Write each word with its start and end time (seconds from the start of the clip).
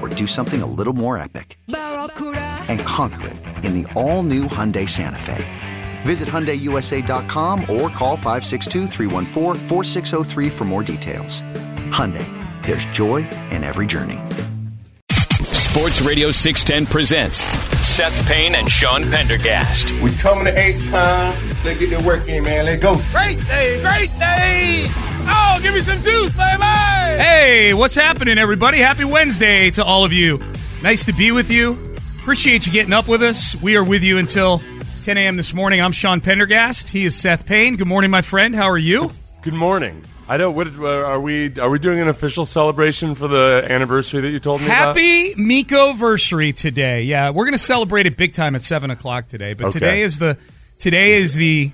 or 0.00 0.08
do 0.08 0.26
something 0.26 0.62
a 0.62 0.66
little 0.66 0.92
more 0.92 1.16
epic? 1.18 1.58
And 1.68 2.80
conquer 2.80 3.28
it 3.28 3.64
in 3.64 3.82
the 3.82 3.92
all 3.92 4.22
new 4.22 4.44
Hyundai 4.44 4.88
Santa 4.88 5.18
Fe. 5.18 5.44
Visit 6.02 6.28
HyundaiUSA.com 6.28 7.60
or 7.62 7.90
call 7.90 8.16
562 8.16 8.88
for 10.50 10.64
more 10.64 10.82
details. 10.82 11.42
Hyundai, 11.90 12.26
there's 12.64 12.84
joy 12.86 13.18
in 13.50 13.64
every 13.64 13.86
journey. 13.86 14.18
Sports 15.10 16.00
Radio 16.00 16.32
610 16.32 16.90
presents 16.92 17.38
Seth 17.86 18.26
Payne 18.26 18.56
and 18.56 18.68
Sean 18.68 19.02
Pendergast. 19.10 19.92
We 20.00 20.10
coming 20.16 20.44
to 20.44 20.58
H 20.58 20.88
time. 20.88 21.49
Let's 21.62 21.78
get 21.78 21.90
the 21.90 22.02
work 22.06 22.26
in, 22.26 22.44
man. 22.44 22.64
Let's 22.64 22.82
go. 22.82 22.98
Great 23.12 23.38
day, 23.46 23.82
great 23.82 24.10
day. 24.18 24.86
Oh, 25.26 25.58
give 25.62 25.74
me 25.74 25.80
some 25.80 26.00
juice, 26.00 26.34
baby. 26.34 26.62
Hey, 26.62 27.74
what's 27.74 27.94
happening, 27.94 28.38
everybody? 28.38 28.78
Happy 28.78 29.04
Wednesday 29.04 29.70
to 29.72 29.84
all 29.84 30.02
of 30.02 30.10
you. 30.10 30.42
Nice 30.82 31.04
to 31.04 31.12
be 31.12 31.32
with 31.32 31.50
you. 31.50 31.72
Appreciate 32.18 32.66
you 32.66 32.72
getting 32.72 32.94
up 32.94 33.08
with 33.08 33.22
us. 33.22 33.60
We 33.60 33.76
are 33.76 33.84
with 33.84 34.02
you 34.02 34.16
until 34.16 34.62
10 35.02 35.18
a.m. 35.18 35.36
this 35.36 35.52
morning. 35.52 35.82
I'm 35.82 35.92
Sean 35.92 36.22
Pendergast. 36.22 36.88
He 36.88 37.04
is 37.04 37.14
Seth 37.14 37.44
Payne. 37.44 37.76
Good 37.76 37.86
morning, 37.86 38.10
my 38.10 38.22
friend. 38.22 38.54
How 38.54 38.70
are 38.70 38.78
you? 38.78 39.12
Good 39.42 39.52
morning. 39.52 40.02
I 40.30 40.38
don't. 40.38 40.54
What 40.54 40.68
uh, 40.68 40.86
are 40.86 41.20
we? 41.20 41.60
Are 41.60 41.68
we 41.68 41.78
doing 41.78 41.98
an 41.98 42.08
official 42.08 42.46
celebration 42.46 43.14
for 43.14 43.28
the 43.28 43.66
anniversary 43.68 44.22
that 44.22 44.30
you 44.30 44.38
told 44.38 44.62
me 44.62 44.66
Happy 44.66 45.32
about? 45.32 45.44
Miko 45.44 45.92
versary 45.92 46.56
today. 46.56 47.02
Yeah, 47.02 47.30
we're 47.30 47.44
going 47.44 47.52
to 47.52 47.58
celebrate 47.58 48.06
it 48.06 48.16
big 48.16 48.32
time 48.32 48.54
at 48.54 48.62
seven 48.62 48.90
o'clock 48.90 49.26
today. 49.26 49.52
But 49.52 49.66
okay. 49.66 49.78
today 49.78 50.02
is 50.02 50.18
the 50.18 50.38
today 50.80 51.12
is 51.12 51.34
the 51.34 51.70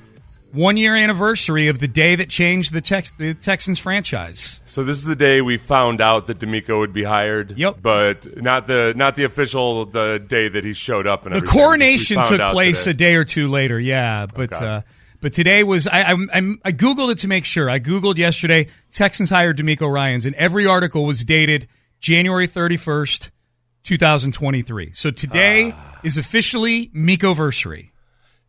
one 0.52 0.76
year 0.76 0.94
anniversary 0.94 1.68
of 1.68 1.78
the 1.78 1.88
day 1.88 2.16
that 2.16 2.28
changed 2.28 2.72
the, 2.72 2.80
Tex- 2.80 3.12
the 3.12 3.34
Texans 3.34 3.78
franchise. 3.78 4.60
So 4.66 4.84
this 4.84 4.96
is 4.96 5.04
the 5.04 5.16
day 5.16 5.40
we 5.40 5.56
found 5.56 6.00
out 6.00 6.26
that 6.26 6.38
DeMeco 6.38 6.78
would 6.78 6.92
be 6.92 7.04
hired. 7.04 7.56
Yep, 7.56 7.78
but 7.80 8.42
not 8.42 8.66
the 8.66 8.92
not 8.96 9.14
the 9.14 9.24
official 9.24 9.86
the 9.86 10.22
day 10.26 10.48
that 10.48 10.64
he 10.64 10.72
showed 10.72 11.06
up. 11.06 11.24
And 11.24 11.34
the 11.34 11.38
everything. 11.38 11.60
coronation 11.60 12.24
took 12.24 12.40
place 12.50 12.84
today. 12.84 12.90
a 12.90 12.94
day 12.94 13.14
or 13.14 13.24
two 13.24 13.48
later. 13.48 13.80
Yeah, 13.80 14.26
but. 14.26 14.52
Okay. 14.52 14.66
Uh, 14.66 14.80
but 15.18 15.32
today 15.32 15.64
was 15.64 15.88
I, 15.88 16.12
I, 16.12 16.16
I 16.62 16.72
googled 16.72 17.10
it 17.10 17.18
to 17.18 17.26
make 17.26 17.46
sure. 17.46 17.70
I 17.70 17.80
googled 17.80 18.18
yesterday. 18.18 18.68
Texans 18.92 19.30
hired 19.30 19.56
DeMeco 19.56 19.90
Ryans, 19.90 20.26
and 20.26 20.34
every 20.36 20.66
article 20.66 21.06
was 21.06 21.24
dated 21.24 21.66
January 22.00 22.46
thirty 22.46 22.76
first, 22.76 23.30
two 23.82 23.96
thousand 23.96 24.32
twenty 24.32 24.60
three. 24.60 24.92
So 24.92 25.10
today 25.10 25.72
ah. 25.74 26.00
is 26.04 26.18
officially 26.18 26.88
Mikoversary. 26.88 27.92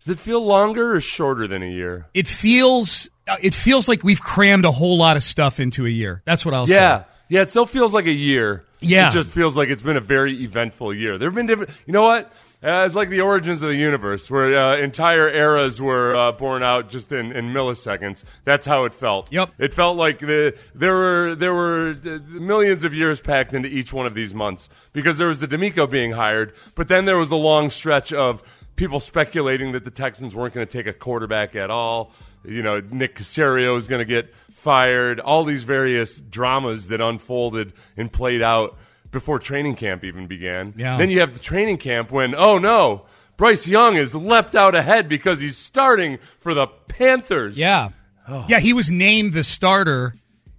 Does 0.08 0.16
it 0.16 0.20
feel 0.20 0.40
longer 0.40 0.96
or 0.96 1.02
shorter 1.02 1.50
than 1.50 1.62
a 1.62 1.70
year? 1.70 2.08
It 2.14 2.30
feels 2.30 3.10
it 3.44 3.54
feels 3.54 3.90
like 3.90 4.06
we've 4.06 4.22
crammed 4.22 4.64
a 4.64 4.72
whole 4.72 4.98
lot 4.98 5.18
of 5.18 5.24
stuff 5.24 5.60
into 5.60 5.86
a 5.86 5.90
year. 5.90 6.22
That's 6.24 6.46
what 6.46 6.54
I'll 6.54 6.62
yeah. 6.62 6.76
say. 6.78 6.82
Yeah. 6.82 7.04
Yeah, 7.30 7.42
it 7.42 7.50
still 7.50 7.66
feels 7.66 7.94
like 7.94 8.06
a 8.06 8.14
year. 8.14 8.64
Yeah. 8.80 9.10
It 9.10 9.12
just 9.12 9.32
feels 9.32 9.58
like 9.58 9.68
it's 9.68 9.82
been 9.82 9.98
a 9.98 10.02
very 10.02 10.44
eventful 10.44 10.94
year. 10.94 11.18
There 11.18 11.28
have 11.28 11.36
been 11.36 11.46
different 11.46 11.72
You 11.86 11.92
know 11.92 12.04
what? 12.04 12.32
Uh, 12.64 12.86
it's 12.86 12.96
like 12.96 13.10
the 13.10 13.20
origins 13.20 13.62
of 13.62 13.68
the 13.68 13.76
universe, 13.76 14.32
where 14.32 14.58
uh, 14.58 14.78
entire 14.78 15.28
eras 15.28 15.82
were 15.82 16.16
uh, 16.16 16.32
born 16.32 16.64
out 16.64 16.90
just 16.90 17.12
in, 17.12 17.34
in, 17.34 17.54
milliseconds. 17.54 18.24
That's 18.46 18.66
how 18.66 18.86
it 18.86 18.94
felt. 18.94 19.30
Yep. 19.32 19.52
It 19.60 19.74
felt 19.74 19.98
like 19.98 20.20
the, 20.20 20.58
there 20.74 20.96
were 20.96 21.36
there 21.36 21.54
were 21.54 21.96
uh, 22.06 22.20
millions 22.30 22.86
of 22.86 22.94
years 22.94 23.20
packed 23.20 23.54
into 23.54 23.68
each 23.68 23.92
one 23.92 24.06
of 24.06 24.14
these 24.14 24.34
months 24.34 24.70
because 24.94 25.18
there 25.18 25.28
was 25.28 25.42
the 25.42 25.50
DeMeco 25.50 25.90
being 25.90 26.14
hired, 26.14 26.54
but 26.76 26.88
then 26.88 27.04
there 27.04 27.18
was 27.18 27.28
the 27.28 27.38
long 27.38 27.70
stretch 27.70 28.14
of 28.14 28.42
people 28.78 29.02
speculating 29.02 29.74
that 29.74 29.84
the 29.84 29.92
Texans 29.92 30.34
weren't 30.34 30.54
going 30.54 30.66
to 30.66 30.72
take 30.72 30.88
a 30.88 30.94
quarterback 30.94 31.56
at 31.58 31.70
all. 31.70 32.14
You 32.46 32.64
know, 32.64 32.80
Nick 32.80 33.16
Caserio 33.16 33.76
is 33.76 33.90
going 33.90 34.00
to 34.00 34.06
get 34.06 34.34
fired. 34.52 35.20
All 35.20 35.44
these 35.44 35.66
various 35.66 36.22
dramas 36.22 36.88
that 36.88 37.02
unfolded 37.02 37.74
and 37.98 38.12
played 38.12 38.42
out 38.42 38.78
before 39.12 39.40
training 39.40 39.76
camp 39.76 40.06
even 40.06 40.28
began. 40.28 40.74
Yeah. 40.78 40.98
Then 40.98 41.10
you 41.10 41.20
have 41.20 41.34
the 41.34 41.40
training 41.40 41.78
camp 41.78 42.12
when, 42.12 42.34
oh 42.34 42.58
no, 42.58 43.06
Bryce 43.36 43.68
Young 43.68 43.98
is 43.98 44.16
left 44.16 44.56
out 44.56 44.76
ahead 44.76 45.10
because 45.10 45.40
he's 45.40 45.58
starting 45.58 46.20
for 46.40 46.54
the 46.54 46.68
Panthers. 46.68 47.58
Yeah. 47.58 47.90
Oh. 48.28 48.46
Yeah, 48.48 48.60
he 48.60 48.74
was 48.74 48.92
named 48.92 49.34
the 49.34 49.44
starter, 49.44 50.14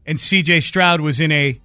and 0.06 0.18
CJ 0.18 0.62
Stroud 0.62 1.00
was 1.00 1.20
in 1.20 1.30
a 1.30 1.60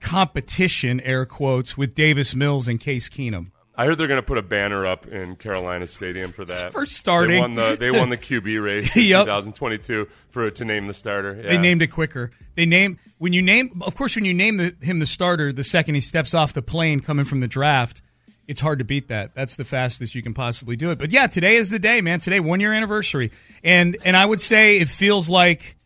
competition, 0.00 1.00
air 1.00 1.24
quotes, 1.24 1.76
with 1.76 1.94
Davis 1.94 2.34
Mills 2.34 2.68
and 2.68 2.80
Case 2.80 3.08
Keenum. 3.08 3.52
I 3.76 3.86
heard 3.86 3.98
they're 3.98 4.06
going 4.06 4.20
to 4.20 4.26
put 4.26 4.38
a 4.38 4.42
banner 4.42 4.86
up 4.86 5.06
in 5.06 5.36
Carolina 5.36 5.86
Stadium 5.86 6.32
for 6.32 6.44
that. 6.44 6.72
For 6.72 6.86
starting, 6.86 7.36
they 7.36 7.40
won 7.40 7.54
the 7.54 7.76
they 7.78 7.90
won 7.90 8.10
the 8.10 8.18
QB 8.18 8.62
race 8.62 8.96
in 8.96 9.04
yep. 9.04 9.24
2022 9.24 10.08
for 10.30 10.50
to 10.50 10.64
name 10.64 10.86
the 10.86 10.94
starter. 10.94 11.34
Yeah. 11.34 11.50
They 11.50 11.58
named 11.58 11.82
it 11.82 11.88
quicker. 11.88 12.30
They 12.54 12.66
name 12.66 12.98
when 13.18 13.32
you 13.32 13.42
name, 13.42 13.82
of 13.84 13.96
course, 13.96 14.16
when 14.16 14.24
you 14.24 14.34
name 14.34 14.56
the, 14.58 14.74
him 14.80 14.98
the 14.98 15.06
starter, 15.06 15.52
the 15.52 15.64
second 15.64 15.94
he 15.94 16.00
steps 16.00 16.34
off 16.34 16.52
the 16.52 16.62
plane 16.62 17.00
coming 17.00 17.24
from 17.24 17.40
the 17.40 17.48
draft, 17.48 18.02
it's 18.46 18.60
hard 18.60 18.78
to 18.78 18.84
beat 18.84 19.08
that. 19.08 19.34
That's 19.34 19.56
the 19.56 19.64
fastest 19.64 20.14
you 20.14 20.22
can 20.22 20.34
possibly 20.34 20.76
do 20.76 20.90
it. 20.90 20.98
But 20.98 21.10
yeah, 21.10 21.26
today 21.26 21.56
is 21.56 21.70
the 21.70 21.78
day, 21.78 22.00
man. 22.00 22.20
Today, 22.20 22.40
one 22.40 22.60
year 22.60 22.72
anniversary, 22.72 23.32
and 23.62 23.96
and 24.04 24.16
I 24.16 24.24
would 24.24 24.40
say 24.40 24.78
it 24.78 24.88
feels 24.88 25.28
like 25.28 25.76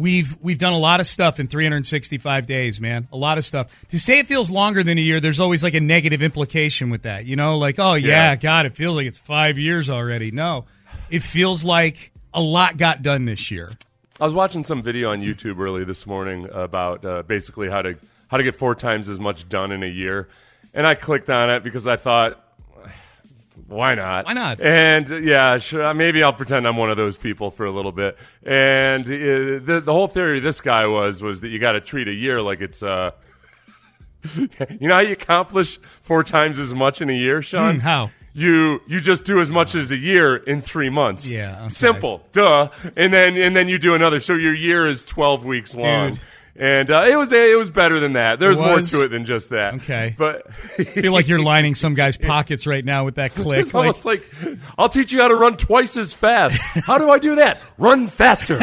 we've 0.00 0.36
we've 0.40 0.58
done 0.58 0.72
a 0.72 0.78
lot 0.78 1.00
of 1.00 1.06
stuff 1.06 1.38
in 1.38 1.46
365 1.46 2.46
days, 2.46 2.80
man. 2.80 3.06
A 3.12 3.16
lot 3.16 3.38
of 3.38 3.44
stuff. 3.44 3.86
To 3.90 3.98
say 3.98 4.18
it 4.18 4.26
feels 4.26 4.50
longer 4.50 4.82
than 4.82 4.98
a 4.98 5.00
year, 5.00 5.20
there's 5.20 5.40
always 5.40 5.62
like 5.62 5.74
a 5.74 5.80
negative 5.80 6.22
implication 6.22 6.90
with 6.90 7.02
that. 7.02 7.26
You 7.26 7.36
know, 7.36 7.58
like, 7.58 7.78
oh 7.78 7.94
yeah, 7.94 8.30
yeah. 8.30 8.36
God, 8.36 8.66
it 8.66 8.76
feels 8.76 8.96
like 8.96 9.06
it's 9.06 9.18
five 9.18 9.58
years 9.58 9.90
already. 9.90 10.30
No, 10.30 10.64
it 11.10 11.22
feels 11.22 11.62
like 11.64 12.10
a 12.32 12.40
lot 12.40 12.76
got 12.76 13.02
done 13.02 13.26
this 13.26 13.50
year. 13.50 13.70
I 14.20 14.24
was 14.24 14.34
watching 14.34 14.64
some 14.64 14.82
video 14.82 15.10
on 15.10 15.20
YouTube 15.20 15.58
early 15.58 15.84
this 15.84 16.06
morning 16.06 16.48
about 16.52 17.04
uh, 17.04 17.22
basically 17.22 17.68
how 17.70 17.82
to 17.82 17.96
how 18.28 18.36
to 18.36 18.42
get 18.42 18.54
four 18.54 18.74
times 18.74 19.08
as 19.08 19.18
much 19.18 19.48
done 19.48 19.72
in 19.72 19.82
a 19.82 19.88
year, 19.88 20.28
and 20.74 20.86
I 20.86 20.94
clicked 20.94 21.30
on 21.30 21.50
it 21.50 21.62
because 21.62 21.86
I 21.86 21.96
thought 21.96 22.42
why 23.70 23.94
not? 23.94 24.26
Why 24.26 24.32
not? 24.32 24.60
And 24.60 25.08
yeah, 25.24 25.58
sure, 25.58 25.94
maybe 25.94 26.24
I'll 26.24 26.32
pretend 26.32 26.66
I'm 26.66 26.76
one 26.76 26.90
of 26.90 26.96
those 26.96 27.16
people 27.16 27.52
for 27.52 27.64
a 27.64 27.70
little 27.70 27.92
bit. 27.92 28.18
And 28.42 29.04
uh, 29.04 29.08
the 29.64 29.82
the 29.84 29.92
whole 29.92 30.08
theory 30.08 30.38
of 30.38 30.42
this 30.42 30.60
guy 30.60 30.86
was 30.86 31.22
was 31.22 31.40
that 31.42 31.48
you 31.48 31.60
got 31.60 31.72
to 31.72 31.80
treat 31.80 32.08
a 32.08 32.12
year 32.12 32.42
like 32.42 32.60
it's 32.60 32.82
uh, 32.82 33.12
you 34.34 34.48
know 34.80 34.94
how 34.94 35.00
you 35.00 35.12
accomplish 35.12 35.78
four 36.02 36.24
times 36.24 36.58
as 36.58 36.74
much 36.74 37.00
in 37.00 37.08
a 37.08 37.14
year, 37.14 37.42
Sean? 37.42 37.76
Mm, 37.76 37.80
how? 37.80 38.10
You 38.32 38.80
you 38.88 38.98
just 38.98 39.24
do 39.24 39.38
as 39.40 39.50
much 39.50 39.76
as 39.76 39.92
a 39.92 39.96
year 39.96 40.36
in 40.36 40.62
three 40.62 40.90
months. 40.90 41.30
Yeah, 41.30 41.56
okay. 41.60 41.68
simple, 41.68 42.24
duh. 42.32 42.70
And 42.96 43.12
then 43.12 43.36
and 43.36 43.54
then 43.54 43.68
you 43.68 43.78
do 43.78 43.94
another. 43.94 44.18
So 44.18 44.34
your 44.34 44.54
year 44.54 44.84
is 44.88 45.04
twelve 45.04 45.44
weeks 45.44 45.76
long. 45.76 46.14
Dude 46.14 46.20
And 46.56 46.90
uh, 46.90 47.04
it 47.08 47.16
was 47.16 47.32
it 47.32 47.56
was 47.56 47.70
better 47.70 48.00
than 48.00 48.14
that. 48.14 48.38
There's 48.38 48.58
more 48.58 48.80
to 48.80 49.04
it 49.04 49.08
than 49.08 49.24
just 49.24 49.50
that. 49.50 49.74
Okay. 49.74 50.14
but 50.18 50.46
I 50.78 50.84
feel 50.84 51.12
like 51.12 51.28
you're 51.28 51.38
lining 51.42 51.74
some 51.74 51.94
guy's 51.94 52.16
pockets 52.16 52.66
right 52.66 52.84
now 52.84 53.04
with 53.04 53.14
that 53.16 53.34
click. 53.34 53.60
It's 53.70 53.74
almost 53.74 54.04
like, 54.04 54.22
I'll 54.78 54.88
teach 54.88 55.12
you 55.12 55.20
how 55.22 55.28
to 55.28 55.34
run 55.36 55.56
twice 55.56 55.96
as 55.96 56.12
fast. 56.14 56.58
How 56.86 56.98
do 56.98 57.10
I 57.10 57.18
do 57.18 57.36
that? 57.36 57.58
Run 57.78 58.06
faster. 58.08 58.58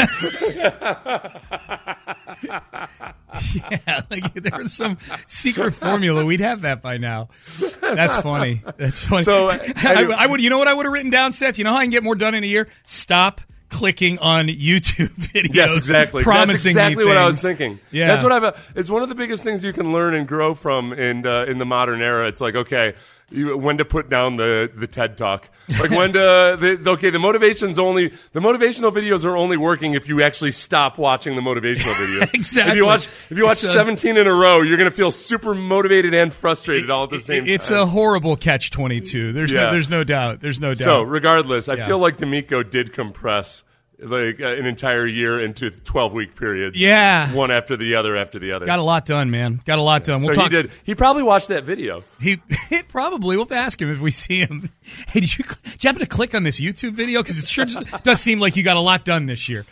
yeah, 3.71 4.01
like 4.09 4.33
there 4.33 4.57
was 4.59 4.73
some 4.73 4.97
secret 5.27 5.71
formula. 5.73 6.25
We'd 6.25 6.39
have 6.41 6.61
that 6.61 6.81
by 6.81 6.97
now. 6.97 7.29
That's 7.81 8.15
funny. 8.17 8.61
That's 8.77 8.99
funny. 8.99 9.23
So, 9.23 9.49
I, 9.49 9.73
I- 9.83 10.15
I 10.17 10.25
would. 10.27 10.41
You 10.41 10.49
know 10.49 10.57
what 10.57 10.67
I 10.67 10.73
would 10.73 10.85
have 10.85 10.93
written 10.93 11.11
down, 11.11 11.31
Seth? 11.31 11.57
You 11.57 11.63
know 11.63 11.71
how 11.71 11.77
I 11.77 11.83
can 11.83 11.91
get 11.91 12.03
more 12.03 12.15
done 12.15 12.33
in 12.35 12.43
a 12.43 12.47
year? 12.47 12.67
Stop 12.85 13.41
clicking 13.69 14.19
on 14.19 14.47
YouTube 14.47 15.09
videos. 15.17 15.53
Yes, 15.53 15.75
exactly. 15.75 16.23
Promising 16.23 16.75
That's 16.75 16.87
exactly 16.87 17.05
what 17.05 17.17
I 17.17 17.25
was 17.25 17.41
thinking. 17.41 17.79
Yeah, 17.91 18.07
that's 18.07 18.23
what 18.23 18.31
I've. 18.31 18.71
It's 18.75 18.89
one 18.89 19.03
of 19.03 19.09
the 19.09 19.15
biggest 19.15 19.43
things 19.43 19.63
you 19.63 19.73
can 19.73 19.91
learn 19.91 20.13
and 20.13 20.27
grow 20.27 20.53
from 20.53 20.93
in 20.93 21.25
uh, 21.25 21.45
in 21.45 21.57
the 21.57 21.65
modern 21.65 22.01
era. 22.01 22.27
It's 22.27 22.41
like 22.41 22.55
okay, 22.55 22.95
when 23.31 23.77
to 23.77 23.85
put 23.85 24.09
down 24.09 24.37
the 24.37 24.71
the 24.73 24.87
TED 24.87 25.17
talk. 25.17 25.49
Like 25.81 25.91
when 25.91 26.13
to 26.13 26.55
the, 26.81 26.91
okay, 26.91 27.09
the 27.09 27.19
motivations 27.19 27.77
only 27.77 28.13
the 28.31 28.39
motivational 28.39 28.89
videos 28.89 29.25
are 29.25 29.35
only 29.35 29.57
working 29.57 29.95
if 29.95 30.07
you 30.07 30.21
actually 30.23 30.51
stop 30.51 30.97
watching 30.97 31.35
the 31.35 31.41
motivational 31.41 31.91
videos. 31.95 32.33
Exactly. 32.33 32.71
If 32.71 32.77
you 32.77 32.85
watch 32.85 33.05
if 33.29 33.37
you 33.37 33.43
watch 33.43 33.57
It's 33.57 33.63
a- 33.65 33.73
seventeen 33.73 34.15
in 34.15 34.27
a 34.27 34.33
row, 34.33 34.61
you're 34.61 34.77
going 34.77 34.89
to 34.89 34.95
feel 34.95 35.11
super 35.11 35.53
motivated 35.53 36.13
and 36.13 36.33
frustrated 36.33 36.89
all 36.89 37.03
at 37.03 37.09
the 37.09 37.19
same 37.19 37.45
It's 37.47 37.67
time. 37.67 37.77
It's 37.77 37.83
a 37.83 37.85
horrible 37.85 38.37
catch 38.37 38.71
twenty 38.71 39.01
two. 39.01 39.33
There's 39.33 39.51
no. 39.51 39.71
There's 39.71 39.89
no 39.89 40.05
doubt. 40.05 40.39
There's 40.39 40.61
no 40.61 40.73
doubt. 40.73 40.85
So, 40.85 41.01
regardless, 41.01 41.67
I 41.67 41.73
Yeah. 41.73 41.87
feel 41.87 41.99
like 41.99 42.15
DeMeco 42.17 42.69
did 42.69 42.93
compress 42.93 43.63
like 43.99 44.39
uh, 44.39 44.45
an 44.47 44.65
entire 44.65 45.07
year 45.07 45.39
into 45.39 45.69
twelve 45.71 46.13
week 46.13 46.35
periods. 46.35 46.79
Yeah. 46.79 47.33
one 47.33 47.49
after 47.51 47.75
the 47.77 47.95
other 47.95 48.15
after 48.15 48.37
the 48.39 48.51
other. 48.51 48.65
Got 48.65 48.79
a 48.79 48.83
lot 48.83 49.05
done, 49.05 49.31
man. 49.31 49.61
Got 49.65 49.79
a 49.79 49.81
lot 49.81 50.03
done. 50.03 50.21
We'll 50.21 50.33
so 50.35 50.41
talk. 50.41 50.51
he 50.51 50.61
did. 50.61 50.71
He 50.83 50.93
probably 50.95 51.23
watched 51.23 51.47
that 51.49 51.63
video. 51.63 52.03
He 52.19 52.37
probably. 52.89 53.35
We'll 53.37 53.45
have 53.45 53.49
to 53.49 53.55
ask 53.55 53.81
him 53.81 53.91
if 53.91 53.99
we 53.99 54.11
see 54.11 54.39
him. 54.41 54.69
Hey, 55.07 55.19
did 55.21 55.37
you 55.37 55.43
did 55.63 55.83
you 55.83 55.87
happen 55.87 56.01
to 56.01 56.07
click 56.07 56.33
on 56.35 56.43
this 56.43 56.59
YouTube 56.59 56.93
video? 56.93 57.21
Because 57.21 57.37
it 57.37 57.45
sure 57.45 57.65
just, 57.65 57.85
does 58.03 58.21
seem 58.21 58.39
like 58.39 58.55
you 58.55 58.63
got 58.63 58.77
a 58.77 58.81
lot 58.81 59.03
done 59.05 59.25
this 59.25 59.47
year. 59.49 59.65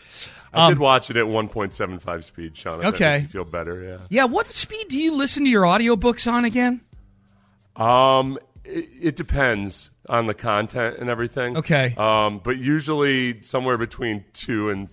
I 0.54 0.70
did 0.70 0.80
watch 0.80 1.10
it 1.10 1.18
at 1.18 1.26
1.75 1.26 2.24
speed, 2.24 2.56
Sean. 2.56 2.80
If 2.80 2.86
Um, 2.86 2.94
Okay. 2.94 3.12
makes 3.14 3.24
you 3.24 3.28
feel 3.30 3.44
better. 3.46 3.84
Yeah. 3.84 3.98
Yeah, 4.10 4.26
what 4.26 4.52
speed 4.54 4.88
do 4.90 4.98
you 4.98 5.14
listen 5.14 5.44
to 5.44 5.50
your 5.50 5.64
audiobooks 5.64 6.32
on 6.32 6.46
again? 6.46 6.80
Um, 7.76 8.38
it, 8.64 8.90
it 9.02 9.16
depends 9.18 9.92
on 10.08 10.28
the 10.28 10.34
content 10.34 10.98
and 11.00 11.10
everything. 11.10 11.58
Okay. 11.58 11.94
Um, 11.98 12.40
but 12.44 12.58
usually 12.58 13.42
somewhere 13.42 13.78
between 13.78 14.24
two 14.34 14.70
and 14.70 14.88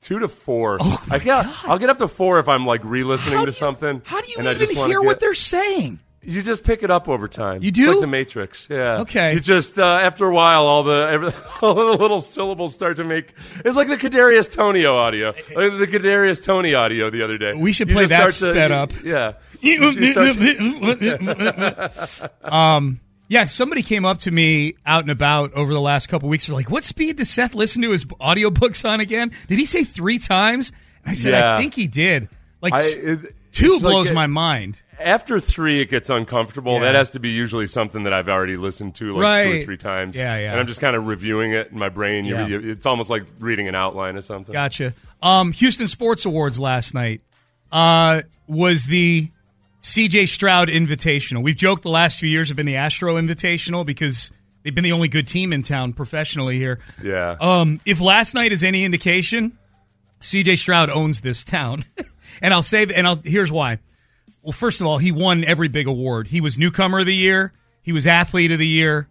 two 0.00 0.18
to 0.20 0.28
four. 0.28 0.78
Oh 0.80 1.04
I 1.10 1.18
get, 1.18 1.46
I'll 1.64 1.78
get 1.78 1.90
up 1.90 1.98
to 1.98 2.08
four 2.08 2.38
if 2.38 2.48
I'm 2.48 2.66
like 2.66 2.82
re-listening 2.84 3.36
How 3.38 3.44
to 3.44 3.50
you- 3.50 3.54
something. 3.54 4.02
How 4.04 4.20
do 4.20 4.30
you 4.30 4.36
and 4.38 4.48
I 4.48 4.54
even 4.54 4.68
hear 4.76 5.00
get- 5.00 5.06
what 5.06 5.20
they're 5.20 5.34
saying? 5.34 6.00
You 6.20 6.42
just 6.42 6.64
pick 6.64 6.82
it 6.82 6.90
up 6.90 7.08
over 7.08 7.26
time. 7.28 7.62
You 7.62 7.68
It's 7.68 7.78
do? 7.78 7.92
like 7.92 8.00
the 8.00 8.06
Matrix. 8.08 8.66
Yeah. 8.68 8.98
Okay. 9.00 9.34
You 9.34 9.40
just 9.40 9.78
uh, 9.78 9.84
after 9.84 10.26
a 10.26 10.34
while, 10.34 10.66
all 10.66 10.82
the 10.82 11.08
every, 11.10 11.30
all 11.62 11.74
the 11.74 11.84
little 11.96 12.20
syllables 12.20 12.74
start 12.74 12.96
to 12.98 13.04
make. 13.04 13.32
It's 13.64 13.76
like 13.76 13.86
the 13.88 13.96
Kadarius 13.96 14.52
Toney 14.52 14.84
audio, 14.84 15.28
like 15.54 15.78
the 15.78 15.86
Kadarius 15.86 16.44
Toney 16.44 16.74
audio 16.74 17.08
the 17.08 17.22
other 17.22 17.38
day. 17.38 17.54
We 17.54 17.72
should 17.72 17.88
You 17.88 17.94
play 17.94 18.06
that 18.06 18.32
start 18.32 18.52
to- 18.54 18.58
sped 18.58 18.72
up. 18.72 18.92
Yeah. 19.02 19.34
You 19.60 19.92
to- 19.92 22.30
um, 22.54 23.00
yeah, 23.28 23.44
somebody 23.44 23.82
came 23.82 24.04
up 24.04 24.18
to 24.20 24.30
me 24.30 24.74
out 24.86 25.02
and 25.02 25.10
about 25.10 25.52
over 25.52 25.72
the 25.72 25.80
last 25.80 26.08
couple 26.08 26.28
weeks. 26.28 26.46
They're 26.46 26.56
like, 26.56 26.70
"What 26.70 26.84
speed 26.84 27.16
does 27.16 27.30
Seth 27.30 27.54
listen 27.54 27.82
to 27.82 27.90
his 27.90 28.04
audiobooks 28.06 28.88
on 28.88 29.00
again?" 29.00 29.30
Did 29.46 29.58
he 29.58 29.66
say 29.66 29.84
three 29.84 30.18
times? 30.18 30.72
And 31.04 31.10
I 31.10 31.14
said, 31.14 31.34
"I 31.34 31.58
think 31.60 31.74
he 31.74 31.86
did." 31.86 32.28
Like 32.60 32.72
I- 32.74 32.80
it- 32.82 33.34
two 33.52 33.74
it's 33.74 33.82
like 33.84 33.92
blows 33.92 34.12
my 34.12 34.26
mind. 34.26 34.82
After 35.00 35.38
three, 35.40 35.80
it 35.80 35.90
gets 35.90 36.10
uncomfortable. 36.10 36.74
Yeah. 36.74 36.80
That 36.80 36.94
has 36.96 37.10
to 37.10 37.20
be 37.20 37.28
usually 37.30 37.66
something 37.68 38.02
that 38.04 38.12
I've 38.12 38.28
already 38.28 38.56
listened 38.56 38.96
to 38.96 39.12
like 39.12 39.14
two 39.14 39.20
or 39.20 39.22
Right. 39.54 39.64
three 39.64 39.76
times. 39.76 40.16
Yeah, 40.16 40.36
yeah. 40.38 40.50
And 40.50 40.58
I'm 40.60 40.66
just 40.66 40.80
kind 40.80 40.96
of 40.96 41.06
reviewing 41.06 41.52
it 41.52 41.70
in 41.70 41.78
my 41.78 41.88
brain. 41.88 42.24
You- 42.24 42.34
Yeah. 42.34 42.46
you- 42.48 42.70
it's 42.72 42.84
almost 42.86 43.08
like 43.10 43.24
reading 43.38 43.68
an 43.68 43.74
outline 43.76 44.16
or 44.16 44.20
something. 44.22 44.52
Gotcha. 44.52 44.94
Um, 45.22 45.52
Houston 45.52 45.86
Sports 45.86 46.24
Awards 46.24 46.58
last 46.58 46.94
night 46.94 47.20
uh, 47.70 48.22
was 48.48 48.86
the 48.86 49.28
CJ 49.82 50.28
Stroud 50.28 50.68
Invitational. 50.68 51.42
We've 51.42 51.56
joked 51.56 51.82
the 51.82 51.90
last 51.90 52.18
few 52.18 52.28
years 52.28 52.48
have 52.48 52.56
been 52.56 52.66
the 52.66 52.76
Astro 52.76 53.16
Invitational 53.16 53.86
because 53.86 54.32
they've 54.62 54.74
been 54.74 54.84
the 54.84 54.92
only 54.92 55.08
good 55.08 55.28
team 55.28 55.52
in 55.52 55.62
town 55.62 55.92
professionally 55.92 56.58
here. 56.58 56.80
Yeah. 57.02 57.36
Um, 57.40 57.80
if 57.84 58.00
last 58.00 58.34
night 58.34 58.52
is 58.52 58.64
any 58.64 58.84
indication, 58.84 59.56
CJ 60.20 60.58
Stroud 60.58 60.90
owns 60.90 61.20
this 61.20 61.44
town, 61.44 61.84
and 62.42 62.52
I'll 62.52 62.62
say, 62.62 62.86
and 62.94 63.06
I'll 63.06 63.20
here's 63.22 63.52
why. 63.52 63.78
Well, 64.42 64.52
first 64.52 64.80
of 64.80 64.86
all, 64.86 64.98
he 64.98 65.12
won 65.12 65.44
every 65.44 65.68
big 65.68 65.86
award. 65.86 66.28
He 66.28 66.40
was 66.40 66.58
newcomer 66.58 67.00
of 67.00 67.06
the 67.06 67.14
year. 67.14 67.52
He 67.82 67.92
was 67.92 68.06
athlete 68.06 68.50
of 68.50 68.58
the 68.58 68.66
year. 68.66 69.08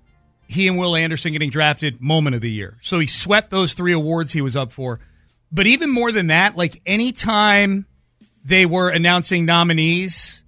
He 0.47 0.67
and 0.67 0.77
Will 0.77 0.95
Anderson 0.95 1.33
getting 1.33 1.49
drafted 1.49 2.01
moment 2.01 2.35
of 2.35 2.41
the 2.41 2.49
year. 2.49 2.77
So 2.81 2.99
he 2.99 3.07
swept 3.07 3.49
those 3.49 3.73
three 3.73 3.91
awards 3.91 4.31
he 4.31 4.41
was 4.41 4.55
up 4.55 4.71
for. 4.71 4.99
But 5.51 5.67
even 5.67 5.91
more 5.91 6.11
than 6.11 6.27
that, 6.27 6.55
like 6.55 6.81
anytime 6.85 7.85
they 8.43 8.65
were 8.65 8.89
announcing 8.89 9.45
nominees 9.45 10.43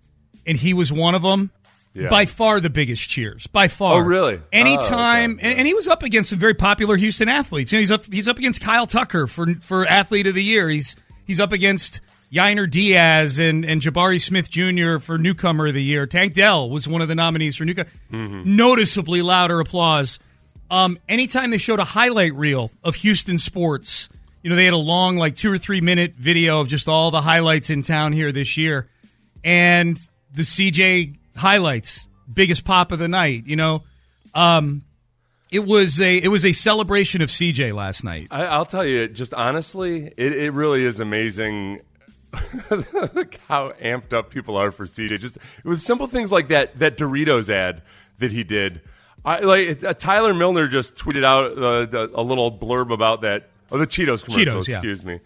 and 0.49 0.57
he 0.57 0.73
was 0.73 0.91
one 0.91 1.15
of 1.15 1.21
them, 1.21 1.51
Yeah. 1.93 2.09
by 2.09 2.25
far 2.25 2.59
the 2.59 2.69
biggest 2.69 3.09
cheers. 3.09 3.47
By 3.47 3.67
far. 3.69 3.95
Oh, 3.95 4.05
really? 4.05 4.41
Anytime, 4.51 5.31
Oh, 5.31 5.35
okay. 5.35 5.49
and, 5.51 5.59
and 5.59 5.67
he 5.67 5.73
was 5.73 5.87
up 5.87 6.03
against 6.03 6.29
some 6.31 6.39
very 6.39 6.53
popular 6.53 6.95
Houston 6.97 7.29
athletes. 7.29 7.71
You 7.71 7.77
know, 7.77 7.81
he's 7.81 7.91
up. 7.91 8.05
He's 8.11 8.27
up 8.27 8.37
against 8.37 8.61
Kyle 8.61 8.85
Tucker 8.87 9.27
for 9.27 9.45
for 9.61 9.85
athlete 9.87 10.27
of 10.27 10.35
the 10.35 10.43
year. 10.43 10.67
He's 10.69 10.95
he's 11.25 11.39
up 11.39 11.51
against 11.51 12.01
Yainer 12.33 12.69
Diaz 12.69 13.39
and 13.39 13.63
and 13.65 13.81
Jabari 13.81 14.19
Smith 14.21 14.49
Jr. 14.49 14.99
for 14.99 15.17
newcomer 15.17 15.67
of 15.67 15.73
the 15.73 15.83
year. 15.83 16.05
Tank 16.05 16.33
Dell 16.33 16.69
was 16.69 16.87
one 16.87 17.01
of 17.01 17.07
the 17.07 17.15
nominees 17.15 17.55
for 17.55 17.65
newcomer. 17.65 17.89
Mm-hmm. 18.11 18.55
Noticeably 18.55 19.21
louder 19.21 19.59
applause. 19.59 20.19
Um, 20.71 20.99
anytime 21.09 21.49
they 21.49 21.57
showed 21.57 21.79
a 21.79 21.83
highlight 21.83 22.35
reel 22.35 22.69
of 22.83 22.93
Houston 22.97 23.39
sports, 23.39 24.07
you 24.43 24.51
know, 24.51 24.55
they 24.55 24.65
had 24.65 24.73
a 24.75 24.77
long, 24.77 25.17
like 25.17 25.35
two 25.35 25.51
or 25.51 25.57
three 25.57 25.81
minute 25.81 26.13
video 26.15 26.59
of 26.59 26.67
just 26.67 26.87
all 26.87 27.09
the 27.09 27.21
highlights 27.21 27.71
in 27.71 27.81
town 27.81 28.13
here 28.13 28.31
this 28.31 28.55
year. 28.55 28.87
And 29.43 29.99
the 30.31 30.43
CJ 30.43 31.15
highlights, 31.35 32.09
biggest 32.31 32.65
pop 32.65 32.91
of 32.91 32.99
the 32.99 33.07
night, 33.07 33.47
you 33.47 33.55
know. 33.55 33.83
Um, 34.33 34.83
it 35.51 35.65
was 35.65 35.99
a 35.99 36.17
it 36.17 36.27
was 36.27 36.45
a 36.45 36.53
celebration 36.53 37.21
of 37.21 37.29
CJ 37.29 37.73
last 37.73 38.03
night. 38.03 38.27
I, 38.31 38.45
I'll 38.45 38.65
tell 38.65 38.85
you, 38.85 39.07
just 39.07 39.33
honestly, 39.33 40.13
it, 40.15 40.33
it 40.33 40.51
really 40.51 40.85
is 40.85 40.99
amazing 40.99 41.81
how 43.47 43.71
amped 43.81 44.13
up 44.13 44.29
people 44.29 44.57
are 44.57 44.71
for 44.71 44.85
CJ. 44.85 45.19
Just 45.19 45.37
with 45.63 45.81
simple 45.81 46.07
things 46.07 46.31
like 46.31 46.49
that 46.49 46.77
that 46.79 46.97
Doritos 46.97 47.49
ad 47.49 47.81
that 48.19 48.31
he 48.31 48.43
did. 48.43 48.81
I 49.25 49.39
like 49.39 49.83
uh, 49.83 49.93
Tyler 49.93 50.33
Milner 50.33 50.67
just 50.67 50.95
tweeted 50.95 51.23
out 51.23 51.57
uh, 51.57 52.07
a 52.13 52.21
little 52.21 52.51
blurb 52.51 52.93
about 52.93 53.21
that. 53.21 53.49
Oh, 53.71 53.77
the 53.77 53.87
Cheetos 53.87 54.23
commercial. 54.23 54.61
Cheetos, 54.61 54.67
yeah. 54.67 54.75
excuse 54.77 55.03
me. 55.03 55.19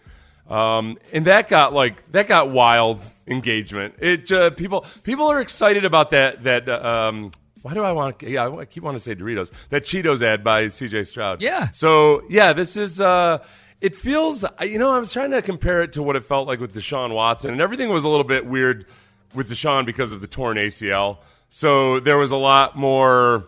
Um, 0.48 0.98
and 1.12 1.26
that 1.26 1.48
got 1.48 1.72
like 1.72 2.10
that 2.12 2.28
got 2.28 2.50
wild 2.50 3.04
engagement. 3.26 3.94
It 3.98 4.30
uh, 4.30 4.50
people 4.50 4.84
people 5.02 5.26
are 5.26 5.40
excited 5.40 5.84
about 5.84 6.10
that 6.10 6.42
that. 6.44 6.68
Uh, 6.68 7.08
um, 7.08 7.30
why 7.62 7.72
do 7.72 7.82
I 7.82 7.92
want? 7.92 8.22
Yeah, 8.22 8.50
I 8.58 8.66
keep 8.66 8.82
wanting 8.82 8.98
to 8.98 9.02
say 9.02 9.14
Doritos. 9.14 9.50
That 9.70 9.84
Cheetos 9.84 10.20
ad 10.20 10.44
by 10.44 10.68
C.J. 10.68 11.04
Stroud. 11.04 11.40
Yeah. 11.40 11.70
So 11.70 12.22
yeah, 12.28 12.52
this 12.52 12.76
is. 12.76 13.00
Uh, 13.00 13.38
it 13.80 13.96
feels. 13.96 14.44
You 14.60 14.78
know, 14.78 14.90
I 14.90 14.98
was 14.98 15.12
trying 15.12 15.30
to 15.30 15.40
compare 15.40 15.82
it 15.82 15.92
to 15.94 16.02
what 16.02 16.14
it 16.14 16.24
felt 16.24 16.46
like 16.46 16.60
with 16.60 16.74
Deshaun 16.74 17.14
Watson, 17.14 17.50
and 17.50 17.62
everything 17.62 17.88
was 17.88 18.04
a 18.04 18.08
little 18.08 18.24
bit 18.24 18.44
weird 18.44 18.86
with 19.34 19.48
Deshaun 19.48 19.86
because 19.86 20.12
of 20.12 20.20
the 20.20 20.26
torn 20.26 20.58
ACL. 20.58 21.18
So 21.48 22.00
there 22.00 22.18
was 22.18 22.32
a 22.32 22.36
lot 22.36 22.76
more 22.76 23.46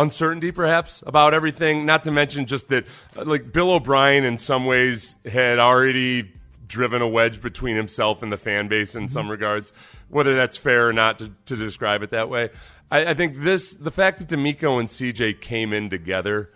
uncertainty, 0.00 0.52
perhaps, 0.52 1.02
about 1.06 1.34
everything. 1.34 1.86
Not 1.86 2.04
to 2.04 2.10
mention 2.10 2.46
just 2.46 2.68
that, 2.68 2.86
uh, 3.16 3.24
like 3.24 3.52
Bill 3.52 3.70
O'Brien, 3.72 4.24
in 4.24 4.38
some 4.38 4.66
ways, 4.66 5.16
had 5.30 5.58
already 5.58 6.32
driven 6.66 7.02
a 7.02 7.08
wedge 7.08 7.42
between 7.42 7.76
himself 7.76 8.22
and 8.22 8.32
the 8.32 8.38
fan 8.38 8.68
base 8.68 8.94
in 8.94 9.08
some 9.08 9.28
regards. 9.28 9.72
Whether 10.08 10.36
that's 10.36 10.56
fair 10.56 10.88
or 10.88 10.92
not 10.92 11.18
to, 11.18 11.32
to 11.46 11.56
describe 11.56 12.02
it 12.02 12.10
that 12.10 12.28
way, 12.28 12.50
I, 12.90 13.06
I 13.06 13.14
think 13.14 13.36
this 13.38 13.74
the 13.74 13.90
fact 13.90 14.18
that 14.18 14.28
DeMeco 14.28 14.78
and 14.80 14.88
CJ 14.88 15.40
came 15.40 15.72
in 15.72 15.90
together, 15.90 16.50